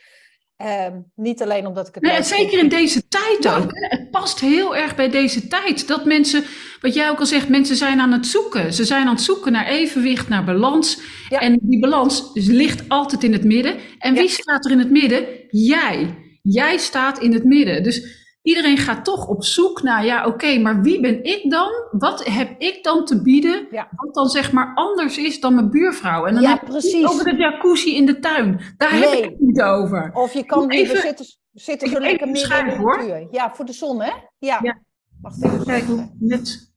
Um, 0.63 1.13
niet 1.17 1.43
alleen 1.43 1.67
omdat 1.67 1.89
ik 1.89 1.95
het. 1.95 2.03
Nee, 2.03 2.23
zeker 2.23 2.59
in 2.59 2.69
deze 2.69 3.09
tijd 3.09 3.49
ook. 3.49 3.71
Het 3.73 4.11
past 4.11 4.41
heel 4.41 4.77
erg 4.77 4.95
bij 4.95 5.11
deze 5.11 5.49
tijd. 5.49 5.89
Dat 5.89 6.05
mensen, 6.05 6.45
wat 6.81 6.95
jij 6.95 7.11
ook 7.11 7.19
al 7.19 7.27
zegt, 7.27 7.49
mensen 7.49 7.77
zijn 7.77 8.01
aan 8.01 8.13
het 8.13 8.27
zoeken. 8.27 8.73
Ze 8.73 8.85
zijn 8.85 9.07
aan 9.07 9.15
het 9.15 9.23
zoeken 9.23 9.53
naar 9.53 9.67
evenwicht, 9.67 10.29
naar 10.29 10.45
balans. 10.45 11.01
Ja. 11.29 11.39
En 11.41 11.59
die 11.63 11.81
balans 11.81 12.31
ligt 12.35 12.89
altijd 12.89 13.25
in 13.25 13.33
het 13.33 13.45
midden. 13.45 13.77
En 13.99 14.15
wie 14.15 14.23
ja. 14.23 14.29
staat 14.29 14.65
er 14.65 14.71
in 14.71 14.79
het 14.79 14.91
midden? 14.91 15.25
Jij. 15.49 16.19
Jij 16.43 16.79
staat 16.79 17.19
in 17.19 17.33
het 17.33 17.45
midden. 17.45 17.83
Dus 17.83 18.20
iedereen 18.43 18.77
gaat 18.77 19.05
toch 19.05 19.27
op 19.27 19.45
zoek 19.45 19.83
naar, 19.83 20.05
ja, 20.05 20.19
oké, 20.19 20.29
okay, 20.29 20.61
maar 20.61 20.83
wie 20.83 21.01
ben 21.01 21.25
ik 21.25 21.51
dan? 21.51 21.71
Wat 21.91 22.25
heb 22.25 22.61
ik 22.61 22.85
dan 22.85 23.05
te 23.05 23.23
bieden? 23.23 23.67
Ja. 23.71 23.89
Wat 23.97 24.15
dan 24.15 24.29
zeg 24.29 24.53
maar 24.53 24.75
anders 24.75 25.19
is 25.19 25.41
dan 25.41 25.55
mijn 25.55 25.71
buurvrouw? 25.71 26.27
En 26.27 26.35
dan 26.35 26.43
ja, 26.43 26.51
heb 26.51 26.65
precies. 26.65 27.07
over 27.07 27.25
de 27.25 27.37
jacuzzi 27.37 27.97
in 27.97 28.07
de 28.07 28.19
tuin. 28.19 28.61
Daar 28.77 28.93
nee. 28.93 29.09
heb 29.09 29.13
ik 29.13 29.25
het 29.25 29.41
niet 29.41 29.61
over. 29.61 30.11
Of 30.15 30.33
je 30.33 30.45
kan 30.45 30.71
even, 30.71 31.01
zitten, 31.01 31.27
zitten 31.53 31.89
zo 31.89 32.01
lekker 32.01 32.29
midden 32.29 32.59
in 32.59 32.67
de 32.67 32.85
natuur. 32.85 33.27
Ja, 33.31 33.55
voor 33.55 33.65
de 33.65 33.73
zon, 33.73 34.03
hè? 34.03 34.13
Ja. 34.39 34.59
ja. 34.63 34.81
Wacht 35.21 35.45
even. 35.45 35.65
Kijk 35.65 35.85
hoe 35.85 36.11
net. 36.19 36.73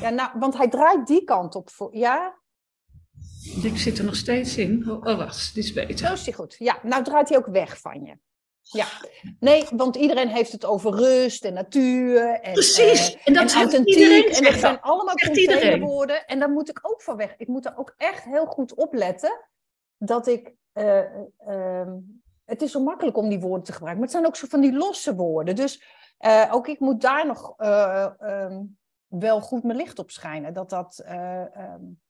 Ja, 0.00 0.10
nou, 0.10 0.30
want 0.38 0.56
hij 0.56 0.68
draait 0.68 1.06
die 1.06 1.24
kant 1.24 1.54
op. 1.54 1.70
Voor, 1.70 1.96
ja? 1.96 2.38
Ik 3.62 3.78
zit 3.78 3.98
er 3.98 4.04
nog 4.04 4.16
steeds 4.16 4.56
in. 4.56 4.90
Oh, 4.90 5.06
oh 5.06 5.16
wacht, 5.16 5.54
dit 5.54 5.64
is 5.64 5.72
beter. 5.72 6.06
Zo 6.06 6.12
is 6.12 6.24
hij 6.24 6.34
goed. 6.34 6.56
Ja, 6.58 6.78
nou 6.82 7.04
draait 7.04 7.28
hij 7.28 7.38
ook 7.38 7.46
weg 7.46 7.80
van 7.80 8.02
je. 8.04 8.16
Ja, 8.72 8.86
nee, 9.40 9.66
want 9.70 9.96
iedereen 9.96 10.28
heeft 10.28 10.52
het 10.52 10.64
over 10.64 10.94
rust 10.94 11.44
en 11.44 11.54
natuur 11.54 12.26
en, 12.26 12.52
Precies. 12.52 13.14
Uh, 13.14 13.20
en, 13.24 13.34
dat 13.34 13.52
en 13.52 13.58
authentiek. 13.58 14.24
En 14.24 14.44
dat 14.44 14.54
zijn 14.54 14.80
allemaal 14.80 15.14
containerwoorden. 15.14 16.26
En 16.26 16.38
daar 16.38 16.50
moet 16.50 16.68
ik 16.68 16.78
ook 16.82 17.02
van 17.02 17.16
weg. 17.16 17.34
Ik 17.36 17.48
moet 17.48 17.66
er 17.66 17.76
ook 17.76 17.94
echt 17.96 18.24
heel 18.24 18.46
goed 18.46 18.74
op 18.74 18.94
letten 18.94 19.44
dat 19.98 20.26
ik. 20.26 20.54
Uh, 20.74 20.98
uh, 21.48 21.92
het 22.44 22.62
is 22.62 22.70
zo 22.70 22.82
makkelijk 22.82 23.16
om 23.16 23.28
die 23.28 23.40
woorden 23.40 23.64
te 23.64 23.72
gebruiken, 23.72 24.00
maar 24.04 24.08
het 24.08 24.18
zijn 24.18 24.26
ook 24.26 24.36
zo 24.36 24.46
van 24.48 24.60
die 24.60 24.72
losse 24.72 25.14
woorden. 25.14 25.56
Dus 25.56 25.82
uh, 26.20 26.48
ook 26.50 26.68
ik 26.68 26.80
moet 26.80 27.00
daar 27.00 27.26
nog 27.26 27.54
um, 27.58 28.78
wel 29.06 29.40
goed 29.40 29.62
mijn 29.62 29.76
licht 29.78 29.98
op 29.98 30.10
schijnen. 30.10 30.54
Dat 30.54 30.70
dat. 30.70 31.04
Um, 31.08 32.00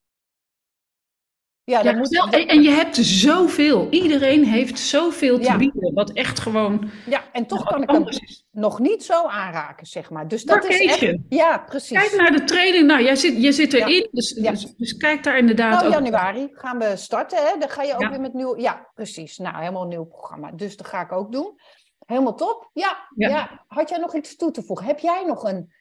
ja, 1.65 1.83
ja 1.83 1.93
moet... 1.93 2.31
en, 2.31 2.47
en, 2.47 2.63
je 2.63 2.71
hebt 2.71 2.97
zoveel. 2.97 3.89
Iedereen 3.91 4.45
heeft 4.45 4.79
zoveel 4.79 5.39
te 5.39 5.45
ja. 5.45 5.57
bieden. 5.57 5.95
Wat 5.95 6.13
echt 6.13 6.41
gewoon. 6.41 6.91
Ja, 7.07 7.23
en 7.33 7.47
toch 7.47 7.65
kan 7.65 7.83
ik 7.83 7.91
hem 7.91 8.09
is. 8.09 8.45
nog 8.51 8.79
niet 8.79 9.05
zo 9.05 9.27
aanraken, 9.27 9.87
zeg 9.87 10.11
maar. 10.11 10.29
Dus 10.29 10.45
dat 10.45 10.65
is 10.65 10.81
echt. 10.81 11.19
Ja, 11.29 11.59
precies. 11.59 11.99
Kijk 11.99 12.17
naar 12.17 12.33
de 12.33 12.45
training. 12.45 12.87
Nou, 12.87 13.03
jij 13.03 13.17
zit, 13.17 13.43
jij 13.43 13.53
zit 13.53 13.73
erin. 13.73 13.95
Ja. 13.95 14.09
Dus, 14.11 14.33
dus, 14.33 14.75
dus, 14.77 14.97
kijk 14.97 15.23
daar 15.23 15.39
inderdaad. 15.39 15.81
Nou, 15.81 15.93
januari 15.93 16.49
gaan 16.53 16.79
we 16.79 16.97
starten. 16.97 17.39
Hè? 17.39 17.59
Dan 17.59 17.69
ga 17.69 17.83
je 17.83 17.95
ook 17.95 18.09
weer 18.09 18.21
met 18.21 18.35
nieuw. 18.35 18.59
Ja, 18.59 18.91
precies. 18.95 19.39
Nou, 19.39 19.59
helemaal 19.59 19.83
een 19.83 19.89
nieuw 19.89 20.05
programma. 20.05 20.51
Dus 20.51 20.77
dat 20.77 20.87
ga 20.87 21.01
ik 21.01 21.13
ook 21.13 21.33
doen. 21.33 21.61
Helemaal 22.07 22.35
top. 22.35 22.71
Ja, 22.73 23.09
ja. 23.17 23.65
Had 23.67 23.89
jij 23.89 23.99
nog 23.99 24.15
iets 24.15 24.37
toe 24.37 24.51
te 24.51 24.63
voegen? 24.63 24.87
Heb 24.87 24.99
jij 24.99 25.25
nog 25.27 25.43
een. 25.43 25.73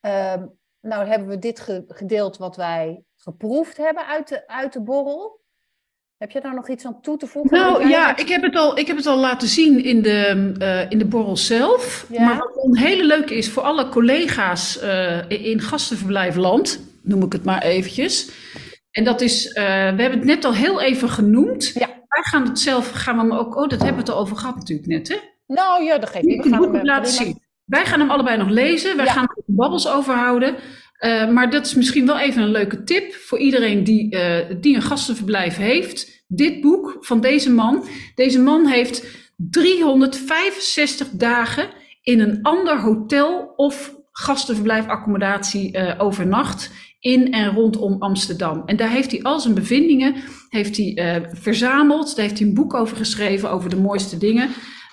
Uh, 0.00 0.34
nou, 0.80 1.06
hebben 1.06 1.28
we 1.28 1.38
dit 1.38 1.60
ge 1.60 1.84
gedeeld 1.86 2.36
wat 2.36 2.56
wij 2.56 3.02
geproefd 3.28 3.76
hebben 3.76 4.06
uit 4.06 4.28
de, 4.28 4.48
uit 4.48 4.72
de 4.72 4.82
borrel. 4.82 5.40
Heb 6.16 6.30
je 6.30 6.40
daar 6.40 6.54
nog 6.54 6.68
iets 6.68 6.86
aan 6.86 7.00
toe 7.00 7.16
te 7.16 7.26
voegen? 7.26 7.58
Nou 7.58 7.88
ja, 7.88 8.16
ik 8.16 8.28
heb, 8.28 8.42
het 8.42 8.56
al, 8.56 8.78
ik 8.78 8.86
heb 8.86 8.96
het 8.96 9.06
al 9.06 9.18
laten 9.18 9.48
zien 9.48 9.84
in 9.84 10.02
de, 10.02 10.52
uh, 10.58 10.90
in 10.90 10.98
de 10.98 11.06
borrel 11.06 11.36
zelf. 11.36 12.06
Ja. 12.10 12.24
Maar 12.24 12.36
wat 12.36 12.64
een 12.64 12.78
hele 12.78 13.04
leuke 13.04 13.34
is 13.34 13.50
voor 13.50 13.62
alle 13.62 13.88
collega's 13.88 14.82
uh, 14.82 15.28
in 15.28 15.60
gastenverblijfland, 15.60 16.80
noem 17.02 17.22
ik 17.22 17.32
het 17.32 17.44
maar 17.44 17.62
eventjes. 17.62 18.30
En 18.90 19.04
dat 19.04 19.20
is, 19.20 19.46
uh, 19.46 19.54
we 19.54 20.02
hebben 20.02 20.18
het 20.18 20.24
net 20.24 20.44
al 20.44 20.54
heel 20.54 20.80
even 20.80 21.08
genoemd. 21.08 21.70
Ja. 21.74 21.86
Wij 21.86 22.22
gaan 22.22 22.48
het 22.48 22.58
zelf, 22.58 22.90
gaan 22.90 23.16
we 23.16 23.22
hem 23.22 23.32
ook, 23.32 23.56
oh 23.56 23.68
dat 23.68 23.82
hebben 23.82 23.94
we 23.94 24.00
het 24.00 24.10
al 24.10 24.18
over 24.18 24.36
gehad 24.36 24.56
natuurlijk 24.56 24.88
net 24.88 25.08
hè? 25.08 25.16
Nou 25.46 25.84
ja, 25.84 25.98
dat 25.98 26.10
geeft 26.10 26.24
niet. 26.24 26.44
We 26.44 26.50
gaan 26.50 26.74
hem 26.74 26.84
laten 26.84 27.12
zien. 27.12 27.42
Wij 27.64 27.86
gaan 27.86 28.00
hem 28.00 28.10
allebei 28.10 28.36
nog 28.36 28.48
lezen. 28.48 28.96
Wij 28.96 29.04
ja. 29.04 29.12
gaan 29.12 29.28
er 29.28 29.42
babbels 29.46 29.88
overhouden. 29.88 30.56
Uh, 31.00 31.30
maar 31.30 31.50
dat 31.50 31.66
is 31.66 31.74
misschien 31.74 32.06
wel 32.06 32.18
even 32.18 32.42
een 32.42 32.50
leuke 32.50 32.84
tip 32.84 33.14
voor 33.14 33.38
iedereen 33.38 33.84
die, 33.84 34.14
uh, 34.14 34.36
die 34.60 34.74
een 34.74 34.82
gastenverblijf 34.82 35.56
heeft. 35.56 36.24
Dit 36.28 36.60
boek 36.60 36.96
van 37.00 37.20
deze 37.20 37.50
man. 37.50 37.84
Deze 38.14 38.40
man 38.40 38.66
heeft 38.66 39.04
365 39.36 41.08
dagen 41.10 41.68
in 42.02 42.20
een 42.20 42.38
ander 42.42 42.80
hotel 42.80 43.52
of 43.56 43.97
gastenverblijfaccommodatie 44.18 45.76
uh, 45.76 45.94
overnacht 45.98 46.70
in 47.00 47.32
en 47.32 47.54
rondom 47.54 48.02
Amsterdam. 48.02 48.62
En 48.66 48.76
daar 48.76 48.90
heeft 48.90 49.10
hij 49.10 49.22
al 49.22 49.40
zijn 49.40 49.54
bevindingen 49.54 50.14
heeft 50.48 50.76
hij, 50.76 51.26
verzameld. 51.32 52.16
Daar 52.16 52.24
heeft 52.24 52.38
hij 52.38 52.48
een 52.48 52.54
boek 52.54 52.74
over 52.74 52.96
geschreven 52.96 53.50
over 53.50 53.70
de 53.70 53.76
mooiste 53.76 54.18
dingen. 54.18 54.48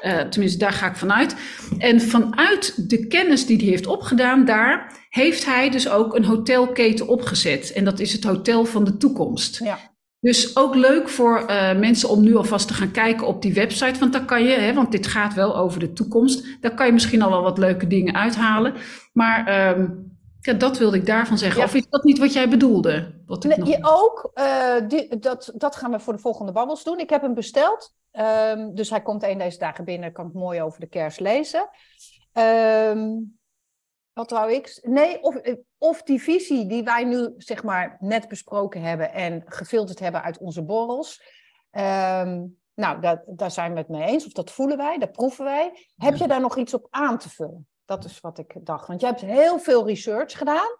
Uh, 0.05 0.19
tenminste, 0.19 0.59
daar 0.59 0.71
ga 0.71 0.89
ik 0.89 0.95
vanuit. 0.95 1.35
En 1.77 2.01
vanuit 2.01 2.89
de 2.89 3.07
kennis 3.07 3.45
die 3.45 3.57
hij 3.57 3.65
heeft 3.65 3.88
opgedaan 3.88 4.45
daar, 4.45 5.05
heeft 5.09 5.45
hij 5.45 5.69
dus 5.69 5.89
ook 5.89 6.15
een 6.15 6.25
hotelketen 6.25 7.07
opgezet. 7.07 7.71
En 7.71 7.85
dat 7.85 7.99
is 7.99 8.13
het 8.13 8.23
Hotel 8.23 8.65
van 8.65 8.83
de 8.83 8.97
Toekomst. 8.97 9.59
Ja. 9.63 9.94
Dus 10.25 10.57
ook 10.57 10.75
leuk 10.75 11.09
voor 11.09 11.39
uh, 11.49 11.77
mensen 11.77 12.09
om 12.09 12.23
nu 12.23 12.35
alvast 12.35 12.67
te 12.67 12.73
gaan 12.73 12.91
kijken 12.91 13.27
op 13.27 13.41
die 13.41 13.53
website. 13.53 13.99
Want 13.99 14.13
dan 14.13 14.25
kan 14.25 14.43
je, 14.43 14.49
hè, 14.49 14.73
want 14.73 14.91
dit 14.91 15.07
gaat 15.07 15.33
wel 15.33 15.57
over 15.57 15.79
de 15.79 15.93
toekomst. 15.93 16.61
Daar 16.61 16.73
kan 16.73 16.85
je 16.85 16.91
misschien 16.91 17.21
al 17.21 17.29
wel 17.29 17.41
wat 17.41 17.57
leuke 17.57 17.88
dingen 17.88 18.15
uithalen. 18.15 18.73
Maar 19.13 19.69
um, 19.77 20.17
ja, 20.39 20.53
dat 20.53 20.77
wilde 20.77 20.97
ik 20.97 21.05
daarvan 21.05 21.38
zeggen. 21.38 21.59
Ja. 21.59 21.65
Of 21.65 21.73
is 21.73 21.88
dat 21.89 22.03
niet 22.03 22.17
wat 22.17 22.33
jij 22.33 22.49
bedoelde? 22.49 23.21
Wat 23.25 23.43
nee, 23.43 23.57
nog... 23.57 23.67
je 23.67 23.77
ook. 23.81 24.31
Uh, 24.35 24.88
die, 24.88 25.19
dat, 25.19 25.51
dat 25.55 25.75
gaan 25.75 25.91
we 25.91 25.99
voor 25.99 26.13
de 26.13 26.19
volgende 26.19 26.51
babbels 26.51 26.83
doen. 26.83 26.99
Ik 26.99 27.09
heb 27.09 27.21
hem 27.21 27.33
besteld. 27.33 27.93
Um, 28.51 28.75
dus 28.75 28.89
hij 28.89 29.01
komt 29.01 29.23
een 29.23 29.38
deze 29.38 29.59
dagen 29.59 29.85
binnen. 29.85 30.11
Kan 30.11 30.27
ik 30.27 30.33
mooi 30.33 30.61
over 30.61 30.79
de 30.79 30.89
kerst 30.89 31.19
lezen. 31.19 31.69
Um, 32.33 33.38
Wat 34.15 34.30
wou 34.30 34.54
ik? 34.54 34.80
Nee, 34.82 35.21
of, 35.21 35.36
of 35.78 36.04
die 36.04 36.21
visie 36.21 36.67
die 36.67 36.84
wij 36.84 37.04
nu 37.04 37.34
zeg 37.38 37.63
maar 37.63 37.97
net 37.99 38.28
besproken 38.28 38.82
hebben 38.82 39.13
en 39.13 39.43
gefilterd 39.45 39.99
hebben 39.99 40.23
uit 40.23 40.38
onze 40.38 40.63
borrels. 40.63 41.21
Ehm, 41.71 42.45
nou, 42.73 43.01
dat, 43.01 43.23
daar 43.25 43.51
zijn 43.51 43.71
we 43.73 43.78
het 43.78 43.89
mee 43.89 44.04
eens, 44.04 44.25
of 44.25 44.32
dat 44.32 44.51
voelen 44.51 44.78
wij, 44.78 44.97
dat 44.97 45.12
proeven 45.12 45.45
wij. 45.45 45.88
Heb 45.95 46.15
je 46.15 46.28
daar 46.28 46.41
nog 46.41 46.58
iets 46.58 46.73
op 46.73 46.88
aan 46.89 47.17
te 47.17 47.30
vullen? 47.30 47.67
Dat 47.86 48.06
is 48.06 48.19
wat 48.19 48.38
ik 48.38 48.56
dacht. 48.65 48.88
Want 48.88 48.99
je 48.99 49.06
hebt 49.06 49.21
heel 49.21 49.60
veel 49.60 49.88
research 49.88 50.38
gedaan. 50.38 50.78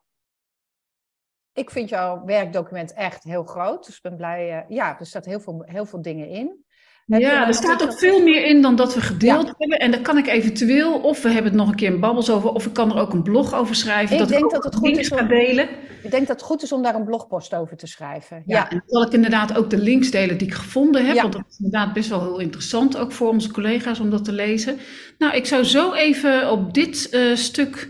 Ik 1.54 1.70
vind 1.70 1.90
jouw 1.90 2.26
werkdocument 2.26 2.94
echt 2.94 3.24
heel 3.24 3.44
groot. 3.44 3.86
Dus 3.86 3.96
ik 3.96 4.02
ben 4.02 4.16
blij. 4.16 4.64
Uh, 4.64 4.70
ja, 4.70 5.00
er 5.00 5.06
staat 5.06 5.26
heel 5.26 5.40
veel, 5.40 5.64
heel 5.66 5.86
veel 5.86 6.02
dingen 6.02 6.28
in. 6.28 6.65
Ja, 7.06 7.48
er 7.48 7.54
staat 7.54 7.84
ook 7.84 7.94
veel 7.94 8.22
meer 8.22 8.46
in 8.46 8.62
dan 8.62 8.76
dat 8.76 8.94
we 8.94 9.02
gedeeld 9.02 9.54
hebben. 9.58 9.80
En 9.80 9.92
daar 9.92 10.02
kan 10.02 10.18
ik 10.18 10.28
eventueel, 10.28 10.94
of 10.94 11.22
we 11.22 11.30
hebben 11.30 11.52
het 11.52 11.62
nog 11.62 11.70
een 11.70 11.76
keer 11.76 11.94
in 11.94 12.00
babbels 12.00 12.30
over, 12.30 12.50
of 12.50 12.66
ik 12.66 12.74
kan 12.74 12.92
er 12.92 13.00
ook 13.00 13.14
een 13.14 13.24
blog 13.24 13.54
over 13.54 13.76
schrijven. 13.76 14.14
Ik 14.14 14.20
dat 14.20 14.30
denk 14.30 14.52
dat 14.52 14.64
het 14.64 14.76
goed 14.76 14.98
is 14.98 15.12
om, 15.12 15.28
delen. 15.28 15.70
Ik 16.04 16.12
denk 16.12 16.28
dat 16.28 16.36
het 16.36 16.46
goed 16.46 16.64
is 16.64 16.72
om 16.72 16.84
daar 16.84 16.96
een 16.96 17.06
blogpost 17.06 17.56
over 17.56 17.78
te 17.78 17.88
schrijven. 17.88 18.44
Ja, 18.46 18.58
ja. 18.58 18.70
en 18.70 18.78
dan 18.78 18.88
zal 18.88 19.06
ik 19.06 19.14
inderdaad 19.14 19.58
ook 19.58 19.70
de 19.70 19.78
links 19.78 20.12
delen 20.12 20.38
die 20.38 20.48
ik 20.48 20.54
gevonden 20.54 21.06
heb. 21.06 21.22
Want 21.22 21.34
dat 21.34 21.46
is 21.50 21.58
inderdaad 21.58 21.94
best 21.94 22.10
wel 22.10 22.22
heel 22.22 22.40
interessant, 22.40 22.98
ook 22.98 23.12
voor 23.12 23.30
onze 23.30 23.52
collega's 23.52 24.00
om 24.00 24.10
dat 24.10 24.26
te 24.26 24.34
lezen. 24.34 24.78
Nou, 25.18 25.36
ik 25.36 25.46
zou 25.46 25.64
zo 25.64 25.94
even 25.94 26.52
op 26.52 26.74
dit 26.74 27.08
uh, 27.12 27.36
stuk 27.36 27.90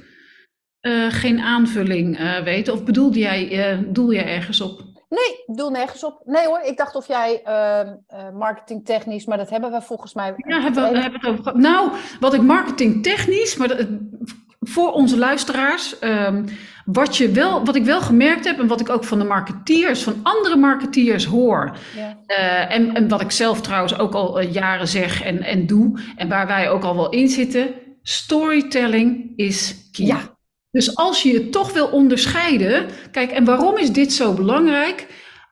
uh, 0.82 1.06
geen 1.10 1.40
aanvulling 1.40 2.20
uh, 2.20 2.44
weten. 2.44 2.74
Of 2.74 2.84
bedoelde 2.84 3.20
jij, 3.20 3.86
doel 3.88 4.14
jij 4.14 4.26
ergens 4.26 4.62
op? 4.62 4.95
Nee, 5.10 5.44
ik 5.46 5.58
doe 5.58 5.72
nergens 5.72 6.04
op. 6.04 6.22
Nee 6.26 6.46
hoor, 6.46 6.62
ik 6.62 6.78
dacht 6.78 6.96
of 6.96 7.08
jij 7.08 7.42
uh, 7.48 8.30
marketingtechnisch, 8.34 9.26
maar 9.26 9.38
dat 9.38 9.50
hebben 9.50 9.72
we 9.72 9.82
volgens 9.82 10.14
mij. 10.14 10.34
Ja, 10.38 10.62
hebben 10.62 10.92
we, 10.92 11.00
hebben 11.00 11.20
het 11.20 11.30
over. 11.40 11.60
Nou, 11.60 11.92
wat 12.20 12.34
ik 12.34 12.42
marketingtechnisch, 12.42 13.56
maar 13.56 13.68
dat, 13.68 13.88
voor 14.60 14.92
onze 14.92 15.18
luisteraars, 15.18 16.02
um, 16.02 16.46
wat, 16.86 17.18
je 17.18 17.32
wel, 17.32 17.66
wat 17.66 17.76
ik 17.76 17.84
wel 17.84 18.02
gemerkt 18.02 18.46
heb 18.46 18.60
en 18.60 18.68
wat 18.68 18.80
ik 18.80 18.90
ook 18.90 19.04
van 19.04 19.20
de 19.20 19.26
marketeers, 19.26 20.04
van 20.04 20.20
andere 20.24 20.56
marketeers 20.56 21.26
hoor. 21.26 21.78
Ja. 21.96 22.18
Uh, 22.28 22.76
en, 22.76 22.94
en 22.94 23.08
wat 23.08 23.22
ik 23.22 23.32
zelf 23.32 23.62
trouwens 23.62 23.98
ook 24.00 24.14
al 24.14 24.42
jaren 24.42 24.88
zeg 24.88 25.24
en, 25.24 25.42
en 25.42 25.66
doe, 25.66 26.00
en 26.16 26.30
waar 26.30 26.48
wij 26.48 26.70
ook 26.70 26.84
al 26.84 26.96
wel 26.96 27.10
in 27.10 27.28
zitten, 27.28 27.74
storytelling 28.02 29.34
is 29.36 29.90
key. 29.92 30.06
Ja. 30.06 30.35
Dus 30.76 30.96
als 30.96 31.24
je 31.24 31.32
je 31.32 31.50
toch 31.50 31.74
wil 31.74 31.88
onderscheiden, 31.88 32.86
kijk, 33.12 33.32
en 33.32 33.46
waarom 33.46 33.78
is 33.78 33.92
dit 33.92 34.14
zo 34.14 34.34
belangrijk? 34.34 35.08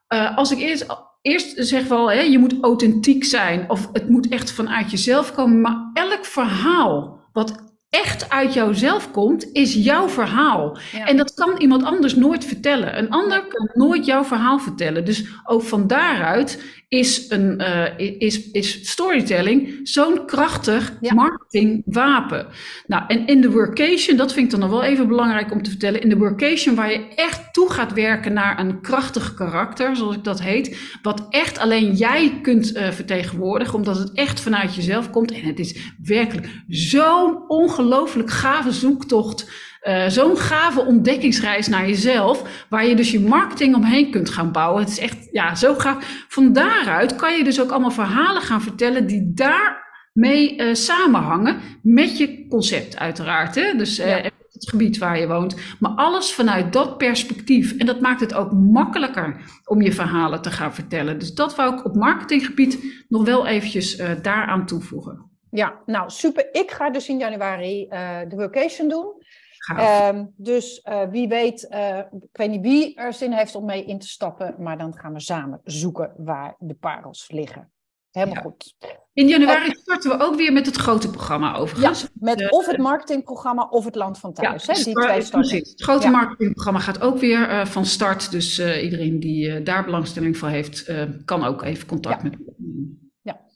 Uh, 0.09 0.37
als 0.37 0.51
ik 0.51 0.59
eerst, 0.59 0.85
eerst 1.21 1.53
zeg 1.55 1.87
wel, 1.87 2.11
hè, 2.11 2.21
je 2.21 2.39
moet 2.39 2.55
authentiek 2.61 3.23
zijn 3.23 3.69
of 3.69 3.89
het 3.93 4.09
moet 4.09 4.27
echt 4.27 4.51
vanuit 4.51 4.91
jezelf 4.91 5.33
komen, 5.33 5.61
maar 5.61 5.89
elk 5.93 6.25
verhaal 6.25 7.19
wat 7.33 7.73
echt 7.89 8.29
uit 8.29 8.53
jouzelf 8.53 9.11
komt, 9.11 9.51
is 9.51 9.73
jouw 9.73 10.09
verhaal. 10.09 10.77
En 11.05 11.17
dat 11.17 11.33
kan 11.33 11.57
iemand 11.57 11.83
anders 11.83 12.15
nooit 12.15 12.45
vertellen. 12.45 12.97
Een 12.97 13.09
ander 13.09 13.47
kan 13.47 13.69
nooit 13.73 14.05
jouw 14.05 14.23
verhaal 14.23 14.59
vertellen. 14.59 15.05
Dus 15.05 15.25
ook 15.43 15.63
van 15.63 15.87
daaruit 15.87 16.63
is, 16.93 17.25
een, 17.29 17.61
uh, 17.61 18.17
is, 18.17 18.51
is 18.51 18.89
storytelling 18.89 19.79
zo'n 19.83 20.25
krachtig 20.25 20.93
marketingwapen. 21.01 22.47
Nou, 22.87 23.03
en 23.07 23.27
in 23.27 23.41
de 23.41 23.51
workation, 23.51 24.17
dat 24.17 24.33
vind 24.33 24.45
ik 24.45 24.51
dan 24.51 24.59
nog 24.59 24.79
wel 24.79 24.89
even 24.89 25.07
belangrijk 25.07 25.51
om 25.51 25.63
te 25.63 25.69
vertellen. 25.69 26.01
In 26.01 26.09
de 26.09 26.17
workation, 26.17 26.75
waar 26.75 26.91
je 26.91 27.07
echt 27.15 27.53
toe 27.53 27.69
gaat 27.69 27.93
werken 27.93 28.33
naar 28.33 28.59
een 28.59 28.81
krachtig 28.81 29.33
karakter, 29.33 29.95
zoals 29.95 30.15
ik 30.15 30.23
dat 30.23 30.41
heet, 30.41 30.97
wat 31.01 31.25
echt 31.29 31.57
alleen 31.57 31.91
jij 31.91 32.39
kunt 32.41 32.75
uh, 32.75 32.89
vertegenwoordigen, 32.89 33.75
omdat 33.75 33.97
het 33.97 34.11
echt 34.13 34.39
vanuit 34.39 34.75
jezelf 34.75 35.09
komt. 35.09 35.31
En 35.31 35.43
het 35.43 35.59
is 35.59 35.93
werkelijk 36.03 36.47
zo'n 36.67 37.49
ongelooflijk 37.49 38.31
gave 38.31 38.71
zoektocht 38.71 39.51
uh, 39.83 40.07
zo'n 40.07 40.37
gave 40.37 40.85
ontdekkingsreis 40.85 41.67
naar 41.67 41.87
jezelf, 41.87 42.65
waar 42.69 42.85
je 42.85 42.95
dus 42.95 43.11
je 43.11 43.19
marketing 43.19 43.75
omheen 43.75 44.11
kunt 44.11 44.29
gaan 44.29 44.51
bouwen. 44.51 44.81
Het 44.81 44.91
is 44.91 44.99
echt 44.99 45.27
ja, 45.31 45.55
zo 45.55 45.73
gaaf. 45.73 46.25
Van 46.27 46.53
daaruit 46.53 47.15
kan 47.15 47.37
je 47.37 47.43
dus 47.43 47.61
ook 47.61 47.71
allemaal 47.71 47.91
verhalen 47.91 48.41
gaan 48.41 48.61
vertellen 48.61 49.07
die 49.07 49.31
daarmee 49.33 50.59
uh, 50.59 50.73
samenhangen 50.73 51.59
met 51.81 52.17
je 52.17 52.47
concept 52.47 52.97
uiteraard. 52.97 53.55
Hè? 53.55 53.73
Dus 53.77 53.99
uh, 53.99 54.15
het 54.51 54.69
gebied 54.69 54.97
waar 54.97 55.19
je 55.19 55.27
woont. 55.27 55.55
Maar 55.79 55.91
alles 55.91 56.33
vanuit 56.33 56.73
dat 56.73 56.97
perspectief. 56.97 57.77
En 57.77 57.85
dat 57.85 58.01
maakt 58.01 58.19
het 58.19 58.33
ook 58.33 58.51
makkelijker 58.51 59.41
om 59.65 59.81
je 59.81 59.91
verhalen 59.91 60.41
te 60.41 60.51
gaan 60.51 60.73
vertellen. 60.73 61.19
Dus 61.19 61.33
dat 61.33 61.55
wou 61.55 61.73
ik 61.73 61.85
op 61.85 61.95
marketinggebied 61.95 63.03
nog 63.07 63.25
wel 63.25 63.47
eventjes 63.47 64.01
daaraan 64.21 64.65
toevoegen. 64.65 65.31
Ja, 65.49 65.81
nou 65.85 66.09
super. 66.09 66.49
Ik 66.51 66.71
ga 66.71 66.89
dus 66.89 67.09
in 67.09 67.17
januari 67.17 67.87
de 68.29 68.35
vacation 68.37 68.89
doen. 68.89 69.21
Um, 69.71 70.33
dus 70.35 70.81
uh, 70.89 71.01
wie 71.09 71.27
weet, 71.27 71.67
uh, 71.69 71.97
ik 71.97 72.37
weet 72.37 72.49
niet 72.49 72.61
wie 72.61 72.95
er 72.95 73.13
zin 73.13 73.31
heeft 73.31 73.55
om 73.55 73.65
mee 73.65 73.85
in 73.85 73.99
te 73.99 74.07
stappen, 74.07 74.55
maar 74.57 74.77
dan 74.77 74.97
gaan 74.97 75.13
we 75.13 75.19
samen 75.19 75.61
zoeken 75.63 76.13
waar 76.17 76.55
de 76.59 76.73
parels 76.73 77.29
liggen. 77.31 77.71
Helemaal 78.11 78.35
ja. 78.35 78.41
goed. 78.41 78.75
In 79.13 79.27
januari 79.27 79.69
uh, 79.69 79.75
starten 79.75 80.17
we 80.17 80.23
ook 80.23 80.35
weer 80.35 80.53
met 80.53 80.65
het 80.65 80.75
grote 80.75 81.09
programma 81.09 81.55
overigens. 81.55 82.01
Ja, 82.01 82.07
met 82.13 82.51
of 82.51 82.65
het 82.65 82.77
marketingprogramma 82.77 83.67
of 83.69 83.85
het 83.85 83.95
land 83.95 84.19
van 84.19 84.33
thuis. 84.33 84.65
Ja, 84.65 84.73
hè? 84.73 84.83
Die 84.83 84.93
twee 84.93 85.29
precies. 85.29 85.69
Het 85.69 85.83
grote 85.83 86.05
ja. 86.05 86.11
marketingprogramma 86.11 86.79
gaat 86.79 87.01
ook 87.01 87.17
weer 87.17 87.67
van 87.67 87.85
start. 87.85 88.31
Dus 88.31 88.59
iedereen 88.59 89.19
die 89.19 89.63
daar 89.63 89.85
belangstelling 89.85 90.37
voor 90.37 90.49
heeft, 90.49 90.91
kan 91.25 91.43
ook 91.43 91.63
even 91.63 91.87
contact 91.87 92.23
met 92.23 92.37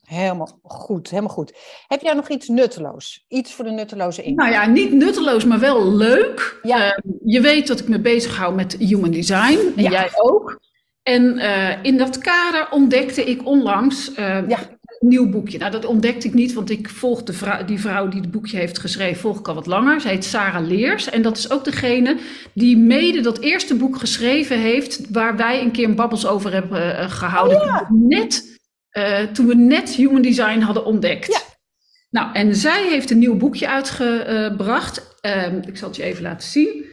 Helemaal 0.07 0.59
goed, 0.63 1.09
helemaal 1.09 1.31
goed. 1.31 1.53
Heb 1.87 2.01
jij 2.01 2.13
nog 2.13 2.29
iets 2.29 2.47
nutteloos? 2.47 3.25
Iets 3.27 3.53
voor 3.53 3.65
de 3.65 3.71
nutteloze 3.71 4.23
in? 4.23 4.35
Nou 4.35 4.51
ja, 4.51 4.65
niet 4.65 4.91
nutteloos, 4.91 5.45
maar 5.45 5.59
wel 5.59 5.91
leuk. 5.91 6.59
Ja. 6.61 6.85
Uh, 6.85 7.13
je 7.25 7.41
weet 7.41 7.67
dat 7.67 7.79
ik 7.79 7.87
me 7.87 7.99
bezighoud 7.99 8.55
met 8.55 8.75
human 8.79 9.11
design. 9.11 9.59
En 9.75 9.83
ja. 9.83 9.89
jij 9.89 10.09
ook. 10.15 10.59
En 11.03 11.37
uh, 11.37 11.83
in 11.83 11.97
dat 11.97 12.17
kader 12.17 12.67
ontdekte 12.71 13.23
ik 13.23 13.45
onlangs 13.45 14.09
uh, 14.09 14.15
ja. 14.47 14.59
een 14.81 15.07
nieuw 15.07 15.29
boekje. 15.29 15.57
Nou, 15.57 15.71
dat 15.71 15.85
ontdekte 15.85 16.27
ik 16.27 16.33
niet, 16.33 16.53
want 16.53 16.69
ik 16.69 16.89
volg 16.89 17.23
de 17.23 17.63
die 17.65 17.79
vrouw 17.79 18.07
die 18.07 18.21
het 18.21 18.31
boekje 18.31 18.57
heeft 18.57 18.79
geschreven, 18.79 19.21
volg 19.21 19.39
ik 19.39 19.47
al 19.47 19.55
wat 19.55 19.65
langer. 19.65 20.01
Zij 20.01 20.11
heet 20.11 20.25
Sarah 20.25 20.67
Leers. 20.67 21.09
En 21.09 21.21
dat 21.21 21.37
is 21.37 21.51
ook 21.51 21.63
degene 21.63 22.17
die 22.53 22.77
mede 22.77 23.21
dat 23.21 23.39
eerste 23.39 23.75
boek 23.75 23.97
geschreven 23.97 24.59
heeft, 24.59 25.09
waar 25.11 25.35
wij 25.35 25.61
een 25.61 25.71
keer 25.71 25.85
een 25.85 25.95
babbels 25.95 26.27
over 26.27 26.53
hebben 26.53 27.09
gehouden. 27.09 27.61
Oh, 27.61 27.89
net 27.89 28.56
uh, 28.97 29.19
toen 29.19 29.47
we 29.47 29.55
net 29.55 29.89
human 29.89 30.21
design 30.21 30.59
hadden 30.59 30.85
ontdekt. 30.85 31.27
Ja. 31.27 31.39
Nou, 32.09 32.33
en 32.33 32.55
zij 32.55 32.87
heeft 32.89 33.11
een 33.11 33.19
nieuw 33.19 33.37
boekje 33.37 33.67
uitgebracht. 33.67 35.19
Um, 35.21 35.61
ik 35.65 35.77
zal 35.77 35.87
het 35.87 35.97
je 35.97 36.03
even 36.03 36.23
laten 36.23 36.49
zien. 36.49 36.85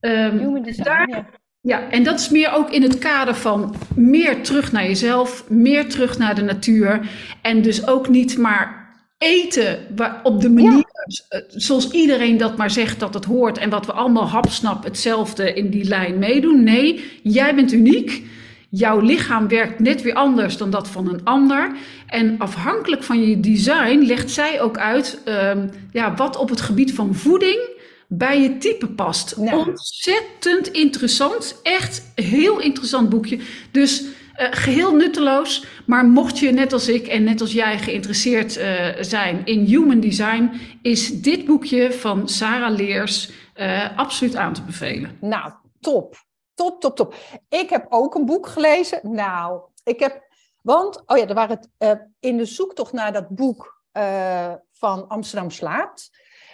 Um, 0.00 0.38
human 0.38 0.62
design, 0.62 0.82
daar, 0.82 1.08
ja. 1.08 1.26
Ja, 1.62 1.90
en 1.90 2.02
dat 2.02 2.20
is 2.20 2.28
meer 2.28 2.52
ook 2.52 2.70
in 2.70 2.82
het 2.82 2.98
kader 2.98 3.34
van 3.34 3.74
meer 3.94 4.42
terug 4.42 4.72
naar 4.72 4.86
jezelf, 4.86 5.44
meer 5.48 5.88
terug 5.88 6.18
naar 6.18 6.34
de 6.34 6.42
natuur. 6.42 7.10
En 7.42 7.62
dus 7.62 7.86
ook 7.86 8.08
niet 8.08 8.38
maar 8.38 8.88
eten 9.18 9.78
op 10.22 10.40
de 10.40 10.50
manier 10.50 10.84
ja. 11.28 11.42
zoals 11.48 11.90
iedereen 11.90 12.36
dat 12.36 12.56
maar 12.56 12.70
zegt 12.70 13.00
dat 13.00 13.14
het 13.14 13.24
hoort. 13.24 13.58
En 13.58 13.70
wat 13.70 13.86
we 13.86 13.92
allemaal 13.92 14.28
hapsnap 14.28 14.84
hetzelfde 14.84 15.54
in 15.54 15.70
die 15.70 15.84
lijn 15.84 16.18
meedoen. 16.18 16.64
Nee, 16.64 17.04
jij 17.22 17.54
bent 17.54 17.72
uniek. 17.72 18.22
Jouw 18.70 19.00
lichaam 19.00 19.48
werkt 19.48 19.78
net 19.78 20.02
weer 20.02 20.14
anders 20.14 20.56
dan 20.56 20.70
dat 20.70 20.88
van 20.88 21.08
een 21.08 21.24
ander. 21.24 21.76
En 22.06 22.38
afhankelijk 22.38 23.02
van 23.02 23.22
je 23.22 23.40
design 23.40 23.98
legt 23.98 24.30
zij 24.30 24.60
ook 24.60 24.78
uit 24.78 25.22
um, 25.24 25.70
ja, 25.92 26.14
wat 26.14 26.36
op 26.36 26.48
het 26.48 26.60
gebied 26.60 26.94
van 26.94 27.14
voeding 27.14 27.78
bij 28.08 28.40
je 28.40 28.58
type 28.58 28.86
past. 28.86 29.36
Nou. 29.36 29.68
Ontzettend 29.68 30.68
interessant. 30.68 31.60
Echt 31.62 32.12
heel 32.14 32.60
interessant 32.60 33.08
boekje. 33.08 33.38
Dus 33.70 34.02
uh, 34.02 34.46
geheel 34.50 34.94
nutteloos. 34.94 35.64
Maar 35.86 36.04
mocht 36.04 36.38
je 36.38 36.50
net 36.50 36.72
als 36.72 36.88
ik 36.88 37.06
en 37.06 37.24
net 37.24 37.40
als 37.40 37.52
jij 37.52 37.78
geïnteresseerd 37.78 38.58
uh, 38.58 38.86
zijn 39.00 39.40
in 39.44 39.64
human 39.64 40.00
design, 40.00 40.50
is 40.82 41.20
dit 41.20 41.44
boekje 41.44 41.92
van 41.92 42.28
Sarah 42.28 42.76
Leers 42.76 43.30
uh, 43.56 43.98
absoluut 43.98 44.36
aan 44.36 44.52
te 44.52 44.62
bevelen. 44.62 45.10
Nou, 45.20 45.52
top. 45.80 46.28
Top, 46.60 46.80
top, 46.80 46.96
top. 46.96 47.14
Ik 47.48 47.70
heb 47.70 47.86
ook 47.88 48.14
een 48.14 48.24
boek 48.24 48.46
gelezen. 48.46 49.00
Nou, 49.02 49.60
ik 49.84 50.00
heb. 50.00 50.28
Want, 50.62 51.02
oh 51.06 51.16
ja, 51.16 51.26
er 51.26 51.34
waren 51.34 51.56
het, 51.56 51.68
uh, 51.78 52.04
in 52.18 52.36
de 52.36 52.44
zoektocht 52.44 52.92
naar 52.92 53.12
dat 53.12 53.28
boek 53.28 53.82
uh, 53.92 54.52
van 54.72 55.08
Amsterdam 55.08 55.50
Slaapt. 55.50 56.10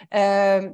Uh, 0.09 0.19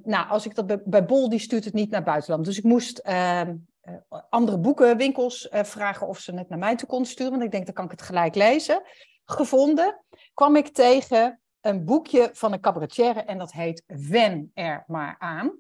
nou, 0.04 0.30
als 0.30 0.46
ik 0.46 0.56
dat 0.56 0.84
bij, 0.86 1.06
Bol, 1.06 1.30
die 1.30 1.40
stuurt 1.40 1.66
het 1.66 1.74
niet 1.74 1.90
naar 1.90 2.04
buitenland. 2.04 2.46
Dus 2.46 2.58
ik 2.58 2.64
moest 2.64 2.98
ehm, 2.98 3.56
eh, 3.82 3.94
andere 4.30 4.60
boekenwinkels 4.60 5.48
vragen 5.52 6.08
of 6.08 6.20
ze 6.20 6.36
het 6.36 6.50
naar 6.50 6.60
mij 6.60 6.76
toe 6.76 6.88
konden 6.88 7.08
sturen. 7.08 7.32
Want 7.32 7.44
ik 7.44 7.52
denk, 7.52 7.66
dan 7.66 7.74
kan 7.74 7.86
ik 7.86 7.92
het 7.92 8.02
gelijk 8.02 8.36
lezen. 8.36 8.82
Gevonden 9.26 10.04
kwam 10.34 10.56
ik 10.56 10.68
tegen 10.68 11.42
een 11.62 11.86
boekje 11.86 12.30
van 12.34 12.54
een 12.54 12.62
cabaretière 12.62 13.20
en 13.20 13.38
dat 13.38 13.52
heet 13.52 13.84
Wen 13.88 14.52
er 14.54 14.84
maar 14.88 15.16
aan. 15.20 15.52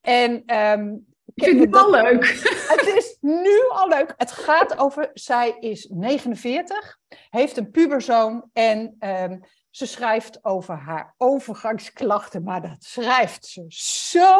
En 0.00 0.56
um, 0.56 1.11
ik 1.34 1.44
vind 1.44 1.60
het 1.60 1.76
al 1.76 1.90
leuk. 1.90 2.24
Het 2.76 2.94
is 2.96 3.16
nu 3.20 3.68
al 3.68 3.88
leuk. 3.88 4.14
Het 4.16 4.32
gaat 4.32 4.78
over, 4.78 5.10
zij 5.12 5.56
is 5.60 5.88
49, 5.90 6.98
heeft 7.30 7.56
een 7.56 7.70
puberzoon 7.70 8.48
en 8.52 8.96
um, 9.00 9.40
ze 9.72 9.86
schrijft 9.86 10.44
over 10.44 10.74
haar 10.74 11.14
overgangsklachten, 11.18 12.42
maar 12.42 12.62
dat 12.62 12.84
schrijft 12.84 13.46
ze 13.46 13.64
zo 13.68 14.36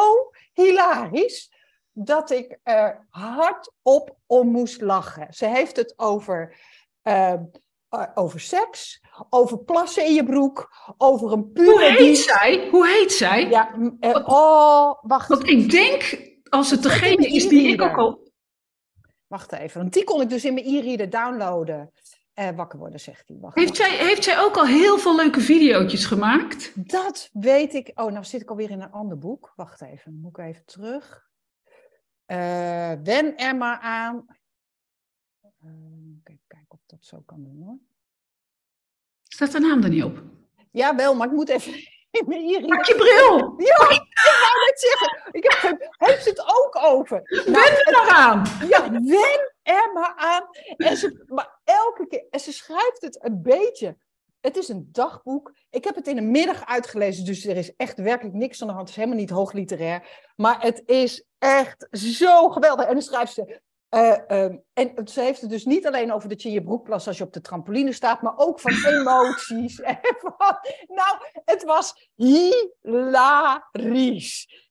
hilarisch 0.53 1.51
dat 1.91 2.31
ik 2.31 2.59
er 2.63 3.07
hardop 3.09 4.17
om 4.25 4.47
moest 4.47 4.81
lachen. 4.81 5.27
Ze 5.29 5.45
heeft 5.45 5.75
het 5.75 5.93
over, 5.95 6.57
uh, 7.03 7.33
over 8.13 8.39
seks, 8.39 9.01
over 9.29 9.59
plassen 9.59 10.05
in 10.05 10.13
je 10.13 10.23
broek, 10.23 10.69
over 10.97 11.31
een 11.31 11.51
puber. 11.51 11.73
Hoe 11.73 11.83
heet 11.83 12.17
zij? 12.17 12.67
Hoe 12.71 12.87
heet 12.87 13.11
zij? 13.11 13.49
Ja, 13.49 13.75
uh, 13.99 14.27
oh, 14.27 14.93
wacht. 15.01 15.27
Want 15.27 15.47
ik 15.47 15.69
denk, 15.69 16.32
als 16.53 16.71
het 16.71 16.83
degene 16.83 17.27
is 17.27 17.47
die 17.47 17.67
ik 17.67 17.81
ook 17.81 17.97
al... 17.97 18.31
Wacht 19.27 19.51
even, 19.51 19.81
want 19.81 19.93
die 19.93 20.03
kon 20.03 20.21
ik 20.21 20.29
dus 20.29 20.45
in 20.45 20.53
mijn 20.53 20.65
e-reader 20.65 21.09
downloaden. 21.09 21.91
Uh, 22.35 22.49
wakker 22.49 22.79
worden, 22.79 22.99
zegt 22.99 23.27
hij. 23.27 23.37
Wacht, 23.37 23.55
heeft, 23.55 23.77
wacht. 23.77 23.89
Zij, 23.89 24.07
heeft 24.07 24.23
zij 24.23 24.39
ook 24.39 24.57
al 24.57 24.65
heel 24.65 24.97
veel 24.97 25.15
leuke 25.15 25.39
video's 25.39 26.05
gemaakt? 26.05 26.89
Dat 26.91 27.29
weet 27.33 27.73
ik. 27.73 27.91
Oh, 27.95 28.11
nou 28.11 28.25
zit 28.25 28.41
ik 28.41 28.49
alweer 28.49 28.69
in 28.69 28.81
een 28.81 28.91
ander 28.91 29.17
boek. 29.17 29.53
Wacht 29.55 29.81
even, 29.81 30.19
moet 30.19 30.37
ik 30.37 30.45
even 30.45 30.65
terug. 30.65 31.29
Uh, 32.27 32.91
wen 33.03 33.37
er 33.37 33.55
maar 33.55 33.79
aan. 33.79 34.25
Uh, 35.63 35.71
even 36.23 36.43
kijken 36.47 36.67
of 36.67 36.79
ik 36.79 36.89
dat 36.89 37.05
zo 37.05 37.21
kan 37.25 37.43
doen 37.43 37.61
hoor. 37.63 37.77
Staat 39.23 39.51
de 39.51 39.59
naam 39.59 39.83
er 39.83 39.89
niet 39.89 40.03
op? 40.03 40.23
Ja, 40.71 40.95
wel, 40.95 41.15
maar 41.15 41.27
ik 41.27 41.33
moet 41.33 41.49
even 41.49 41.73
mijn 42.21 42.65
Pak 42.67 42.85
je 42.85 42.95
bril! 42.95 43.53
Ja, 43.57 43.89
ik 43.89 44.03
wou 44.23 44.65
net 44.65 44.79
zeggen. 44.79 45.29
Ik 45.31 45.55
heb, 45.61 45.93
heeft 45.97 46.23
ze 46.23 46.29
het 46.29 46.39
ook 46.39 46.77
over? 46.83 47.21
Nou, 47.29 47.51
wen 47.51 47.85
er 47.85 47.91
maar 47.91 48.09
aan! 48.15 48.43
Ja, 48.67 48.91
wen 48.91 49.53
er 49.63 49.91
maar 49.93 50.13
aan. 50.15 50.47
En 50.77 50.97
ze, 50.97 51.23
maar 51.27 51.59
elke 51.63 52.07
keer, 52.07 52.25
en 52.29 52.39
ze 52.39 52.53
schrijft 52.53 53.01
het 53.01 53.23
een 53.23 53.41
beetje. 53.41 53.97
Het 54.41 54.57
is 54.57 54.67
een 54.69 54.89
dagboek. 54.91 55.53
Ik 55.69 55.83
heb 55.83 55.95
het 55.95 56.07
in 56.07 56.15
de 56.15 56.21
middag 56.21 56.65
uitgelezen, 56.65 57.25
dus 57.25 57.45
er 57.45 57.57
is 57.57 57.75
echt 57.75 57.97
werkelijk 57.97 58.35
niks 58.35 58.61
aan 58.61 58.67
de 58.67 58.73
hand. 58.73 58.87
Het 58.87 58.97
is 58.97 59.03
helemaal 59.03 59.21
niet 59.21 59.29
hoogliterair. 59.29 60.31
Maar 60.35 60.61
het 60.61 60.83
is 60.85 61.25
echt 61.39 61.87
zo 61.91 62.49
geweldig. 62.49 62.85
En 62.85 62.93
dan 62.93 63.01
schrijft 63.01 63.33
ze. 63.33 63.61
Uh, 63.93 64.17
um, 64.27 64.63
en 64.73 65.07
ze 65.07 65.21
heeft 65.21 65.41
het 65.41 65.49
dus 65.49 65.65
niet 65.65 65.87
alleen 65.87 66.13
over 66.13 66.29
dat 66.29 66.41
je 66.41 66.47
in 66.47 66.53
je 66.53 66.63
broek 66.63 66.83
plast 66.83 67.07
als 67.07 67.17
je 67.17 67.23
op 67.23 67.33
de 67.33 67.41
trampoline 67.41 67.91
staat, 67.91 68.21
maar 68.21 68.37
ook 68.37 68.59
van 68.59 68.71
emoties. 68.93 69.81
en 69.81 69.99
van, 70.01 70.57
nou, 70.87 71.17
het 71.45 71.63
was 71.63 72.09
hilarisch. 72.15 73.57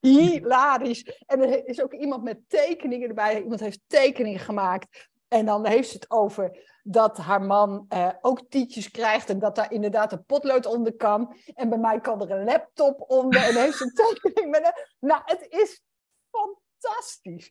Hilarisch. 0.01 1.21
En 1.27 1.41
er 1.41 1.67
is 1.67 1.83
ook 1.83 1.93
iemand 1.93 2.23
met 2.23 2.39
tekeningen 2.49 3.09
erbij. 3.09 3.43
Iemand 3.43 3.61
heeft 3.61 3.81
tekeningen 3.87 4.41
gemaakt. 4.41 5.09
En 5.29 5.47
dan 5.47 5.67
heeft 5.67 5.89
ze 5.89 5.95
het 5.95 6.11
over 6.11 6.79
dat 6.83 7.19
haar 7.19 7.43
man 7.43 7.87
uh, 7.89 8.09
ook 8.21 8.41
tietjes 8.49 8.91
krijgt 8.91 9.31
en 9.31 9.39
dat 9.39 9.55
daar 9.55 9.73
inderdaad 9.73 10.13
een 10.13 10.25
potlood 10.25 10.67
onder 10.67 10.97
kan. 10.97 11.37
En 11.55 11.69
bij 11.69 11.79
mij 11.79 12.01
kan 12.01 12.21
er 12.23 12.31
een 12.31 12.45
laptop 12.45 13.05
onder 13.11 13.43
en 13.43 13.55
heeft 13.55 13.77
ze 13.77 13.85
een 13.85 13.95
tekening 14.07 14.51
met 14.51 14.67
een... 14.67 14.73
Nou, 15.09 15.23
het 15.25 15.47
is 15.49 15.83
fantastisch. 16.31 16.62
Fantastisch. 16.83 17.51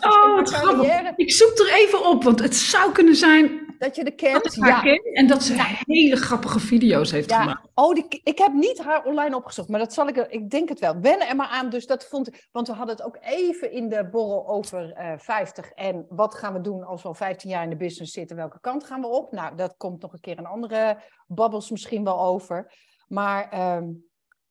Oh, 0.00 0.34
wat 0.34 0.50
carrière... 0.50 1.12
Ik 1.16 1.32
zoek 1.32 1.58
er 1.58 1.72
even 1.72 2.08
op, 2.08 2.22
want 2.24 2.40
het 2.40 2.54
zou 2.54 2.92
kunnen 2.92 3.16
zijn... 3.16 3.74
Dat 3.78 3.96
je 3.96 4.04
de 4.04 4.14
kent, 4.14 4.54
ja. 4.54 4.80
Ken, 4.80 5.02
en 5.02 5.26
dat 5.26 5.42
ze 5.42 5.76
hele 5.86 6.16
grappige 6.16 6.60
video's 6.60 7.10
heeft 7.10 7.30
ja. 7.30 7.40
gemaakt. 7.40 7.68
Oh, 7.74 7.94
die, 7.94 8.20
ik 8.24 8.38
heb 8.38 8.52
niet 8.52 8.78
haar 8.78 9.04
online 9.04 9.36
opgezocht, 9.36 9.68
maar 9.68 9.78
dat 9.78 9.92
zal 9.92 10.08
ik... 10.08 10.16
Ik 10.16 10.50
denk 10.50 10.68
het 10.68 10.78
wel. 10.78 11.00
Wennen 11.00 11.28
er 11.28 11.36
maar 11.36 11.46
aan, 11.46 11.70
dus 11.70 11.86
dat 11.86 12.08
vond 12.08 12.28
ik... 12.28 12.48
Want 12.52 12.66
we 12.66 12.74
hadden 12.74 12.96
het 12.96 13.04
ook 13.04 13.18
even 13.20 13.72
in 13.72 13.88
de 13.88 14.08
borrel 14.10 14.48
over 14.48 14.96
uh, 14.98 15.12
50 15.18 15.70
en 15.70 16.06
wat 16.08 16.34
gaan 16.34 16.52
we 16.52 16.60
doen 16.60 16.84
als 16.84 17.02
we 17.02 17.08
al 17.08 17.14
15 17.14 17.50
jaar 17.50 17.62
in 17.64 17.70
de 17.70 17.76
business 17.76 18.12
zitten, 18.12 18.36
welke 18.36 18.60
kant 18.60 18.84
gaan 18.84 19.00
we 19.00 19.06
op? 19.06 19.32
Nou, 19.32 19.56
dat 19.56 19.74
komt 19.76 20.02
nog 20.02 20.12
een 20.12 20.20
keer 20.20 20.38
een 20.38 20.46
andere 20.46 20.98
babbels 21.26 21.70
misschien 21.70 22.04
wel 22.04 22.20
over. 22.20 22.72
Maar 23.08 23.76
um, 23.76 24.04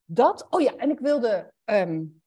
dat... 0.05 0.47
Oh 0.49 0.61
ja, 0.61 0.75
en 0.75 0.89
ik 0.89 0.99
wilde... 0.99 1.53
Um, 1.65 2.20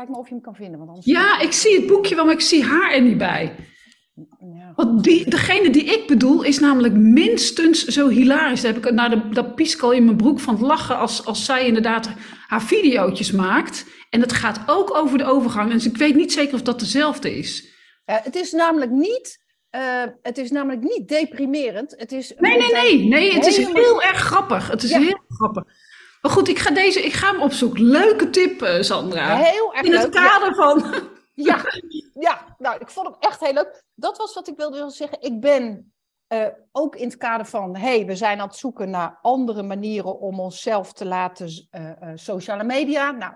Kijk 0.00 0.12
maar 0.12 0.20
of 0.20 0.28
je 0.28 0.34
hem 0.34 0.42
kan 0.42 0.54
vinden. 0.54 0.78
Want 0.78 0.88
anders 0.88 1.06
ja, 1.06 1.40
ik 1.40 1.52
zie 1.52 1.76
het 1.76 1.86
boekje 1.86 2.14
wel, 2.14 2.24
maar 2.24 2.34
ik 2.34 2.40
zie 2.40 2.64
haar 2.64 2.92
er 2.92 3.02
niet 3.02 3.18
bij. 3.18 3.54
Ja. 4.38 4.72
Want 4.74 5.04
die, 5.04 5.30
degene 5.30 5.70
die 5.70 5.84
ik 5.84 6.06
bedoel 6.06 6.42
is 6.42 6.58
namelijk 6.58 6.94
minstens 6.94 7.84
zo 7.84 8.08
hilarisch. 8.08 8.60
Daar 8.60 8.72
heb 8.72 8.86
ik 8.86 8.92
naar 8.92 9.10
de, 9.10 9.28
dat 9.28 9.54
pieskel 9.54 9.92
in 9.92 10.04
mijn 10.04 10.16
broek 10.16 10.40
van 10.40 10.54
het 10.54 10.62
lachen 10.62 10.98
als, 10.98 11.24
als 11.24 11.44
zij 11.44 11.66
inderdaad 11.66 12.10
haar 12.46 12.62
videootjes 12.62 13.32
maakt. 13.32 13.86
En 14.10 14.20
het 14.20 14.32
gaat 14.32 14.60
ook 14.66 14.96
over 14.96 15.18
de 15.18 15.24
overgang. 15.24 15.72
Dus 15.72 15.86
ik 15.86 15.96
weet 15.96 16.14
niet 16.14 16.32
zeker 16.32 16.54
of 16.54 16.62
dat 16.62 16.80
dezelfde 16.80 17.36
is. 17.36 17.68
Uh, 18.06 18.16
het 18.22 18.34
is 18.36 18.52
namelijk 18.52 18.90
niet... 18.90 19.38
Uh, 19.76 20.02
het 20.22 20.38
is 20.38 20.50
namelijk 20.50 20.82
niet 20.82 21.08
deprimerend. 21.08 21.94
Het 21.96 22.12
is 22.12 22.34
nee, 22.36 22.58
nee, 22.58 22.72
nee, 22.72 23.08
nee. 23.08 23.32
Het 23.32 23.46
is 23.46 23.56
heel 23.56 24.02
erg 24.02 24.18
grappig. 24.18 24.68
Het 24.68 24.82
is 24.82 24.90
ja. 24.90 24.98
heel 24.98 25.20
grappig. 25.28 25.64
Maar 26.22 26.32
goed, 26.32 26.48
ik 26.48 26.58
ga, 26.58 26.70
deze, 26.70 27.02
ik 27.02 27.12
ga 27.12 27.32
hem 27.32 27.42
opzoeken. 27.42 27.82
Leuke 27.82 28.30
tip, 28.30 28.62
uh, 28.62 28.80
Sandra. 28.80 29.36
Heel 29.36 29.74
erg 29.74 29.86
In 29.86 29.92
het 29.92 30.02
leuk. 30.02 30.12
kader 30.12 30.48
ja. 30.48 30.54
van... 30.54 31.08
Ja, 31.34 31.64
ja, 32.20 32.56
nou, 32.58 32.80
ik 32.80 32.88
vond 32.88 33.06
hem 33.06 33.16
echt 33.18 33.40
heel 33.40 33.52
leuk. 33.52 33.82
Dat 33.94 34.18
was 34.18 34.34
wat 34.34 34.48
ik 34.48 34.56
wilde 34.56 34.90
zeggen. 34.90 35.20
Ik 35.20 35.40
ben 35.40 35.92
uh, 36.28 36.46
ook 36.72 36.96
in 36.96 37.08
het 37.08 37.16
kader 37.16 37.46
van... 37.46 37.76
hey, 37.76 38.06
we 38.06 38.16
zijn 38.16 38.40
aan 38.40 38.46
het 38.46 38.56
zoeken 38.56 38.90
naar 38.90 39.18
andere 39.22 39.62
manieren 39.62 40.18
om 40.18 40.40
onszelf 40.40 40.92
te 40.92 41.04
laten... 41.06 41.68
Uh, 41.70 42.12
sociale 42.14 42.64
media. 42.64 43.10
Nou, 43.10 43.34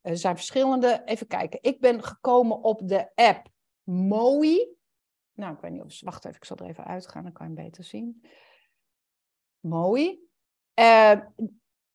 er 0.00 0.16
zijn 0.16 0.36
verschillende. 0.36 1.02
Even 1.04 1.26
kijken. 1.26 1.58
Ik 1.62 1.80
ben 1.80 2.04
gekomen 2.04 2.62
op 2.62 2.80
de 2.88 3.10
app 3.14 3.48
Moi. 3.82 4.76
Nou, 5.32 5.54
ik 5.54 5.60
weet 5.60 5.72
niet 5.72 5.82
of... 5.82 6.00
Wacht 6.00 6.24
even, 6.24 6.36
ik 6.36 6.44
zal 6.44 6.56
er 6.56 6.66
even 6.66 6.84
uitgaan. 6.84 7.22
Dan 7.22 7.32
kan 7.32 7.48
je 7.48 7.54
hem 7.54 7.64
beter 7.64 7.84
zien. 7.84 8.24
Moi. 9.60 10.28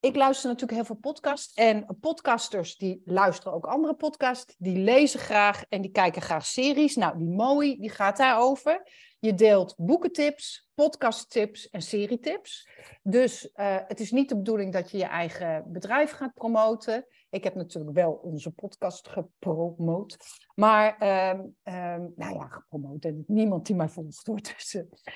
Ik 0.06 0.16
luister 0.16 0.50
natuurlijk 0.50 0.78
heel 0.78 0.86
veel 0.86 1.12
podcasts. 1.12 1.54
En 1.54 1.98
podcasters 2.00 2.78
die 2.78 3.02
luisteren 3.06 3.54
ook 3.54 3.66
andere 3.66 3.96
podcasts. 3.96 4.56
Die 4.58 4.78
lezen 4.78 5.20
graag 5.20 5.64
en 5.70 5.82
die 5.82 5.92
kijken 5.92 6.22
graag 6.22 6.46
series. 6.46 6.96
Nou, 6.96 7.18
die 7.18 7.28
Mooi, 7.28 7.80
die 7.80 7.90
gaat 7.90 8.18
daarover. 8.18 8.92
Je 9.20 9.34
deelt 9.34 9.74
boekentips, 9.78 10.70
podcasttips 10.74 11.70
en 11.70 11.82
serietips. 11.82 12.70
Dus 13.04 13.50
uh, 13.56 13.78
het 13.88 14.00
is 14.00 14.12
niet 14.12 14.30
de 14.30 14.36
bedoeling 14.36 14.74
dat 14.74 14.92
je 14.92 14.98
je 14.98 15.06
eigen 15.06 15.64
bedrijf 15.68 16.12
gaat 16.12 16.34
promoten. 16.34 17.06
Ik 17.30 17.44
heb 17.44 17.56
natuurlijk 17.56 17.96
wel 17.96 18.12
onze 18.12 18.52
podcast 18.52 19.08
gepromoot. 19.08 20.18
Maar, 20.56 20.96
uh, 21.00 21.40
uh, 21.64 22.06
nou 22.16 22.36
ja, 22.36 22.48
gepromoot. 22.48 23.06
En 23.06 23.24
niemand 23.28 23.66
die 23.66 23.76
mij 23.76 23.90
volgt 23.90 24.26
hoor. 24.26 24.40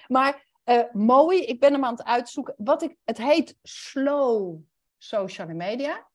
Maar 0.07 0.47
uh, 0.65 0.83
mooi, 0.91 1.41
ik 1.41 1.59
ben 1.59 1.73
hem 1.73 1.85
aan 1.85 1.95
het 1.95 2.03
uitzoeken. 2.03 2.53
Wat 2.57 2.83
ik, 2.83 2.95
het 3.05 3.17
heet 3.17 3.57
Slow 3.61 4.59
Social 4.99 5.47
Media. 5.47 6.09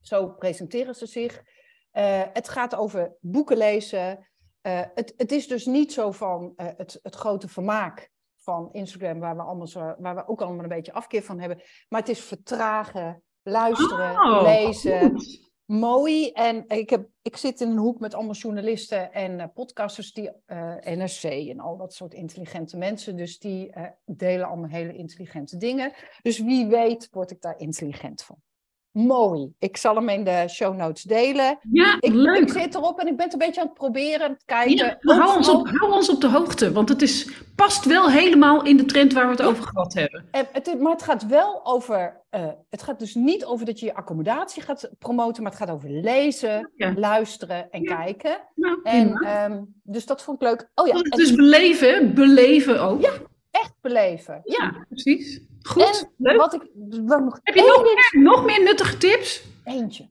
Zo 0.00 0.28
presenteren 0.28 0.94
ze 0.94 1.06
zich. 1.06 1.42
Uh, 1.92 2.22
het 2.32 2.48
gaat 2.48 2.74
over 2.74 3.16
boeken 3.20 3.56
lezen. 3.56 4.30
Uh, 4.62 4.80
het, 4.94 5.14
het, 5.16 5.32
is 5.32 5.48
dus 5.48 5.66
niet 5.66 5.92
zo 5.92 6.10
van 6.10 6.52
het, 6.56 6.98
het, 7.02 7.14
grote 7.14 7.48
vermaak 7.48 8.10
van 8.36 8.72
Instagram, 8.72 9.20
waar 9.20 9.36
we, 9.36 9.42
allemaal 9.42 9.66
zo, 9.66 9.94
waar 9.98 10.14
we 10.14 10.28
ook 10.28 10.40
allemaal 10.40 10.62
een 10.62 10.68
beetje 10.68 10.92
afkeer 10.92 11.22
van 11.22 11.38
hebben. 11.38 11.62
Maar 11.88 12.00
het 12.00 12.08
is 12.08 12.20
vertragen, 12.20 13.22
luisteren, 13.42 14.10
oh, 14.10 14.42
lezen. 14.42 15.10
Goed 15.10 15.51
mooi. 15.72 16.30
En 16.30 16.68
ik, 16.68 16.90
heb, 16.90 17.08
ik 17.22 17.36
zit 17.36 17.60
in 17.60 17.70
een 17.70 17.76
hoek 17.76 18.00
met 18.00 18.14
allemaal 18.14 18.34
journalisten 18.34 19.12
en 19.12 19.38
uh, 19.38 19.44
podcasters, 19.54 20.12
die 20.12 20.30
uh, 20.46 20.74
NRC 20.84 21.22
en 21.22 21.60
al 21.60 21.76
dat 21.76 21.94
soort 21.94 22.14
intelligente 22.14 22.76
mensen. 22.76 23.16
Dus 23.16 23.38
die 23.38 23.76
uh, 23.76 23.86
delen 24.04 24.46
allemaal 24.46 24.68
hele 24.68 24.94
intelligente 24.94 25.56
dingen. 25.56 25.92
Dus 26.22 26.38
wie 26.38 26.66
weet 26.66 27.08
word 27.10 27.30
ik 27.30 27.40
daar 27.40 27.58
intelligent 27.58 28.22
van. 28.22 28.36
Mooi. 28.92 29.52
Ik 29.58 29.76
zal 29.76 29.94
hem 29.94 30.08
in 30.08 30.24
de 30.24 30.44
show 30.48 30.76
notes 30.76 31.02
delen. 31.02 31.58
Ja, 31.70 31.96
ik, 32.00 32.12
leuk. 32.12 32.38
ik 32.38 32.48
zit 32.48 32.74
erop 32.74 32.98
en 32.98 33.06
ik 33.06 33.16
ben 33.16 33.24
het 33.24 33.32
een 33.32 33.38
beetje 33.38 33.60
aan 33.60 33.66
het 33.66 33.76
proberen, 33.76 34.26
aan 34.26 34.32
het 34.32 34.44
kijken. 34.44 34.98
Ja, 35.00 35.14
hou, 35.16 35.36
ons 35.36 35.48
op, 35.48 35.68
hou 35.68 35.92
ons 35.92 36.08
op 36.08 36.20
de 36.20 36.28
hoogte, 36.28 36.72
want 36.72 36.88
het 36.88 37.02
is, 37.02 37.30
past 37.54 37.84
wel 37.84 38.10
helemaal 38.10 38.64
in 38.64 38.76
de 38.76 38.84
trend 38.84 39.12
waar 39.12 39.24
we 39.24 39.30
het 39.30 39.40
ja. 39.40 39.46
over 39.46 39.64
gehad 39.64 39.94
hebben. 39.94 40.28
En 40.30 40.46
het, 40.52 40.80
maar 40.80 40.92
het 40.92 41.02
gaat 41.02 41.26
wel 41.26 41.66
over, 41.66 42.20
uh, 42.30 42.48
het 42.70 42.82
gaat 42.82 42.98
dus 42.98 43.14
niet 43.14 43.44
over 43.44 43.66
dat 43.66 43.80
je 43.80 43.86
je 43.86 43.94
accommodatie 43.94 44.62
gaat 44.62 44.90
promoten, 44.98 45.42
maar 45.42 45.52
het 45.52 45.60
gaat 45.60 45.70
over 45.70 45.90
lezen, 45.90 46.70
ja. 46.76 46.94
luisteren 46.96 47.70
en 47.70 47.84
kijken. 47.84 48.40
Nou, 48.54 48.80
En, 48.82 49.26
um, 49.52 49.74
dus 49.82 50.06
dat 50.06 50.22
vond 50.22 50.42
ik 50.42 50.48
leuk. 50.48 50.70
Oh 50.74 50.86
ja, 50.86 50.92
en 50.92 51.20
is 51.20 51.34
beleven, 51.34 52.14
beleven 52.14 52.82
ook. 52.82 53.02
Ja, 53.02 53.12
echt 53.50 53.74
beleven. 53.80 54.40
Ja, 54.44 54.86
precies. 54.88 55.50
Goed, 55.62 55.82
en 55.82 56.12
leuk. 56.16 56.36
wat 56.36 56.54
ik 56.54 56.70
wat 57.06 57.20
nog 57.20 57.38
Heb 57.42 57.54
je 57.54 57.62
nog 57.62 57.82
meer, 57.82 58.22
nog 58.22 58.44
meer 58.44 58.62
nuttige 58.62 58.96
tips? 58.96 59.44
Eentje. 59.64 60.10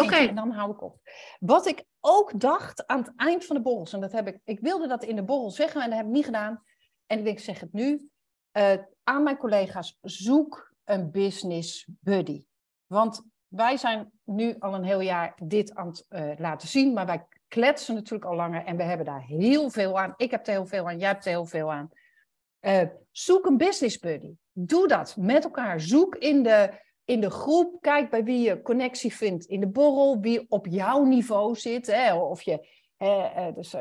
Oké. 0.00 0.14
En 0.14 0.34
dan 0.34 0.50
hou 0.50 0.72
ik 0.72 0.82
op. 0.82 1.00
Wat 1.38 1.66
ik 1.66 1.84
ook 2.00 2.40
dacht 2.40 2.86
aan 2.86 2.98
het 2.98 3.12
eind 3.16 3.44
van 3.44 3.56
de 3.56 3.62
borrels, 3.62 3.92
en 3.92 4.00
dat 4.00 4.12
heb 4.12 4.26
ik, 4.26 4.40
ik 4.44 4.60
wilde 4.60 4.86
dat 4.86 5.04
in 5.04 5.16
de 5.16 5.24
borrel 5.24 5.50
zeggen, 5.50 5.80
en 5.80 5.88
dat 5.88 5.98
heb 5.98 6.06
ik 6.06 6.12
niet 6.12 6.24
gedaan. 6.24 6.62
En 7.06 7.18
ik 7.18 7.24
denk, 7.24 7.38
zeg 7.38 7.60
het 7.60 7.72
nu, 7.72 8.10
eh, 8.50 8.72
aan 9.02 9.22
mijn 9.22 9.36
collega's, 9.36 9.98
zoek 10.00 10.74
een 10.84 11.10
business 11.10 11.88
buddy. 12.00 12.44
Want 12.86 13.22
wij 13.48 13.76
zijn 13.76 14.12
nu 14.24 14.56
al 14.58 14.74
een 14.74 14.84
heel 14.84 15.00
jaar 15.00 15.38
dit 15.42 15.74
aan 15.74 15.86
het 15.86 16.06
eh, 16.08 16.30
laten 16.38 16.68
zien, 16.68 16.92
maar 16.92 17.06
wij 17.06 17.26
kletsen 17.48 17.94
natuurlijk 17.94 18.30
al 18.30 18.36
langer 18.36 18.64
en 18.64 18.76
we 18.76 18.82
hebben 18.82 19.06
daar 19.06 19.22
heel 19.22 19.70
veel 19.70 20.00
aan. 20.00 20.14
Ik 20.16 20.30
heb 20.30 20.46
er 20.46 20.52
heel 20.52 20.66
veel 20.66 20.88
aan, 20.88 20.98
jij 20.98 21.08
hebt 21.08 21.24
er 21.24 21.30
heel 21.30 21.46
veel 21.46 21.72
aan. 21.72 21.90
Eh, 22.58 22.88
zoek 23.10 23.46
een 23.46 23.56
business 23.56 23.98
buddy. 23.98 24.34
Doe 24.52 24.88
dat 24.88 25.16
met 25.18 25.44
elkaar. 25.44 25.80
Zoek 25.80 26.16
in 26.16 26.42
de 26.42 26.70
in 27.04 27.20
de 27.20 27.30
groep, 27.30 27.80
kijk 27.80 28.10
bij 28.10 28.24
wie 28.24 28.40
je 28.40 28.62
connectie 28.62 29.14
vindt 29.14 29.44
in 29.44 29.60
de 29.60 29.68
borrel, 29.68 30.20
wie 30.20 30.46
op 30.48 30.66
jouw 30.70 31.04
niveau 31.04 31.56
zit. 31.56 31.86
Hè, 31.86 32.14
of 32.14 32.42
je, 32.42 32.68
hè, 32.96 33.52
dus, 33.52 33.74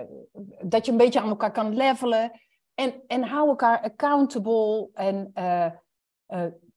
dat 0.62 0.86
je 0.86 0.92
een 0.92 0.98
beetje 0.98 1.20
aan 1.20 1.30
elkaar 1.30 1.52
kan 1.52 1.76
levelen. 1.76 2.32
En, 2.76 2.94
en 3.08 3.24
hou 3.24 3.48
elkaar 3.48 3.82
accountable 3.82 4.90
en 4.94 5.32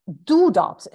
doe 0.05 0.51
dat. 0.51 0.90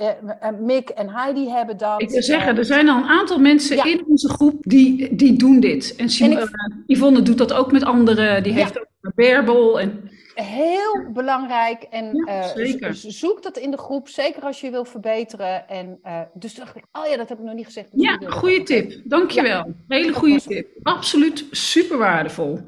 Mick 0.60 0.90
en 0.90 1.10
Heidi 1.10 1.50
hebben 1.50 1.78
dat. 1.78 2.02
Ik 2.02 2.10
wil 2.10 2.22
zeggen, 2.22 2.58
er 2.58 2.66
zijn 2.66 2.90
al 2.90 2.98
een 2.98 3.10
aantal 3.10 3.40
mensen 3.40 3.86
in 3.86 4.06
onze 4.08 4.30
groep 4.30 4.64
die, 4.64 5.16
die 5.16 5.38
doen 5.38 5.60
dit. 5.60 5.96
En, 5.96 6.10
Simone, 6.10 6.84
Yvonne 6.86 7.22
doet 7.22 7.38
dat 7.38 7.54
ook 7.54 7.72
met 7.72 7.84
anderen. 7.84 8.44
Die 8.44 8.54
heeft 8.54 8.80
ook 8.80 8.88
een 9.02 9.12
bearbel. 9.16 9.80
En... 9.80 10.10
Heel 10.44 11.12
belangrijk. 11.14 11.84
En 11.84 12.24
ja, 12.26 12.94
zoek 12.94 13.44
dat 13.44 13.58
in 13.58 13.72
de 13.72 13.78
groep, 13.78 14.08
zeker 14.08 14.42
als 14.42 14.62
je 14.62 14.70
wil 14.70 14.86
verbeteren. 14.86 15.68
En, 15.68 16.00
uh, 16.06 16.22
dus 16.34 16.56
dacht 16.56 16.76
ik, 16.76 16.84
oh 16.92 17.08
ja, 17.08 17.18
dat 17.18 17.30
heb 17.30 17.38
ik 17.38 17.44
nog 17.44 17.54
niet 17.54 17.66
gezegd. 17.66 17.92
Dus 17.92 18.02
ja, 18.04 18.30
goede 18.30 18.64
tip. 18.64 19.02
Dankjewel. 19.04 19.66
Ja. 19.66 19.74
Hele 19.88 20.14
goede 20.14 20.42
tip. 20.42 20.68
Absoluut 20.84 21.46
super 21.52 21.98
waardevol. 21.98 22.60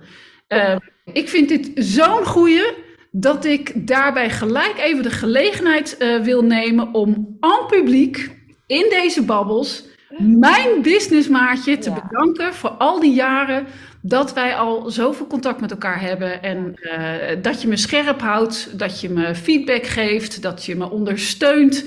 Uh, 0.47 0.75
ik 1.13 1.29
vind 1.29 1.49
dit 1.49 1.71
zo'n 1.75 2.25
goede 2.25 2.75
dat 3.11 3.45
ik 3.45 3.87
daarbij 3.87 4.29
gelijk 4.29 4.77
even 4.77 5.03
de 5.03 5.09
gelegenheid 5.09 5.97
wil 6.23 6.41
nemen 6.41 6.93
om 6.93 7.37
aan 7.39 7.67
publiek 7.67 8.39
in 8.67 8.85
deze 8.89 9.25
babbels 9.25 9.89
mijn 10.17 10.81
businessmaatje 10.81 11.77
te 11.77 11.89
ja. 11.89 12.01
bedanken 12.01 12.53
voor 12.53 12.69
al 12.69 12.99
die 12.99 13.13
jaren 13.13 13.65
dat 14.01 14.33
wij 14.33 14.55
al 14.55 14.89
zoveel 14.89 15.27
contact 15.27 15.61
met 15.61 15.71
elkaar 15.71 16.01
hebben. 16.01 16.43
En 16.43 16.75
uh, 16.75 17.41
dat 17.41 17.61
je 17.61 17.67
me 17.67 17.77
scherp 17.77 18.21
houdt, 18.21 18.79
dat 18.79 19.01
je 19.01 19.09
me 19.09 19.35
feedback 19.35 19.85
geeft, 19.85 20.41
dat 20.41 20.65
je 20.65 20.75
me 20.75 20.89
ondersteunt. 20.89 21.85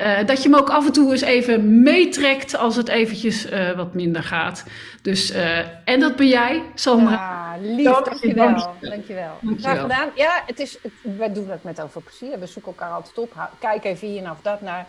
Uh, 0.00 0.26
dat 0.26 0.42
je 0.42 0.48
me 0.48 0.58
ook 0.58 0.70
af 0.70 0.86
en 0.86 0.92
toe 0.92 1.10
eens 1.12 1.20
even 1.20 1.82
meetrekt 1.82 2.56
als 2.56 2.76
het 2.76 2.88
eventjes 2.88 3.50
uh, 3.50 3.72
wat 3.72 3.94
minder 3.94 4.22
gaat. 4.22 4.64
Dus, 5.02 5.32
en 5.84 6.00
dat 6.00 6.16
ben 6.16 6.28
jij, 6.28 6.62
Sandra. 6.74 7.12
Ja, 7.12 7.56
lief, 7.60 7.84
dankjewel. 7.84 8.46
Dankjewel. 8.46 8.78
dankjewel. 8.80 9.38
Graag 9.58 9.80
gedaan. 9.80 10.08
Ja, 10.14 10.42
het 10.46 10.58
is, 10.58 10.78
het, 10.82 10.92
wij 11.16 11.32
doen 11.32 11.50
het 11.50 11.64
met 11.64 11.80
over 11.80 12.02
plezier. 12.02 12.38
We 12.38 12.46
zoeken 12.46 12.72
elkaar 12.72 12.90
altijd 12.90 13.18
op. 13.18 13.48
Kijk 13.58 13.84
even 13.84 14.08
hier 14.08 14.30
of 14.30 14.38
dat 14.42 14.60
naar. 14.60 14.86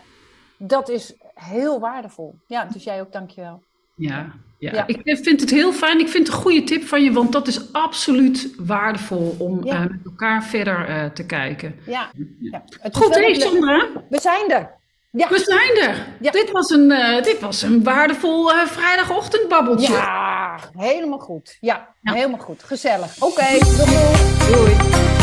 Dat 0.58 0.90
is 0.90 1.14
heel 1.38 1.80
waardevol. 1.80 2.40
Ja, 2.48 2.66
dus 2.66 2.84
jij 2.84 3.02
ook 3.02 3.12
dankjewel. 3.12 3.64
Ja, 3.96 4.34
ja. 4.60 4.88
ik 4.88 5.18
vind 5.22 5.42
het 5.42 5.50
heel 5.50 5.74
fijn. 5.74 6.00
Ik 6.00 6.10
vind 6.10 6.28
het 6.28 6.36
een 6.36 6.42
goede 6.42 6.64
tip 6.64 6.84
van 6.84 7.04
je, 7.04 7.12
want 7.12 7.32
dat 7.32 7.48
is 7.48 7.74
absoluut 7.74 8.54
waardevol 8.58 9.36
om 9.38 9.68
uh, 9.68 9.80
met 9.80 10.06
elkaar 10.06 10.44
verder 10.44 10.90
uh, 10.90 11.06
te 11.06 11.26
kijken. 11.26 11.76
Ja, 11.86 12.12
ja. 12.40 12.64
Goed, 12.92 13.16
hé 13.16 13.34
Sandra. 13.34 13.88
We 14.10 14.20
zijn 14.20 14.52
er. 14.52 14.76
Ja. 15.12 15.30
We 15.30 15.40
zijn 15.40 15.90
er. 15.90 16.08
Dit, 16.32 16.52
was 16.52 16.70
een, 16.70 16.92
uh, 16.92 17.24
dit 17.24 17.40
was 17.40 17.62
een 17.62 17.84
waardevol 17.84 18.50
vrijdagochtendbabbeltje. 18.50 19.94
Ja, 19.94 20.60
helemaal 20.78 21.20
goed. 21.20 21.58
Ja, 21.60 21.94
helemaal 22.02 22.40
goed. 22.40 22.64
Gezellig. 22.64 23.16
Oké, 23.16 23.32
okay, 23.32 23.60
doei. 23.60 24.76
doei. 24.76 25.16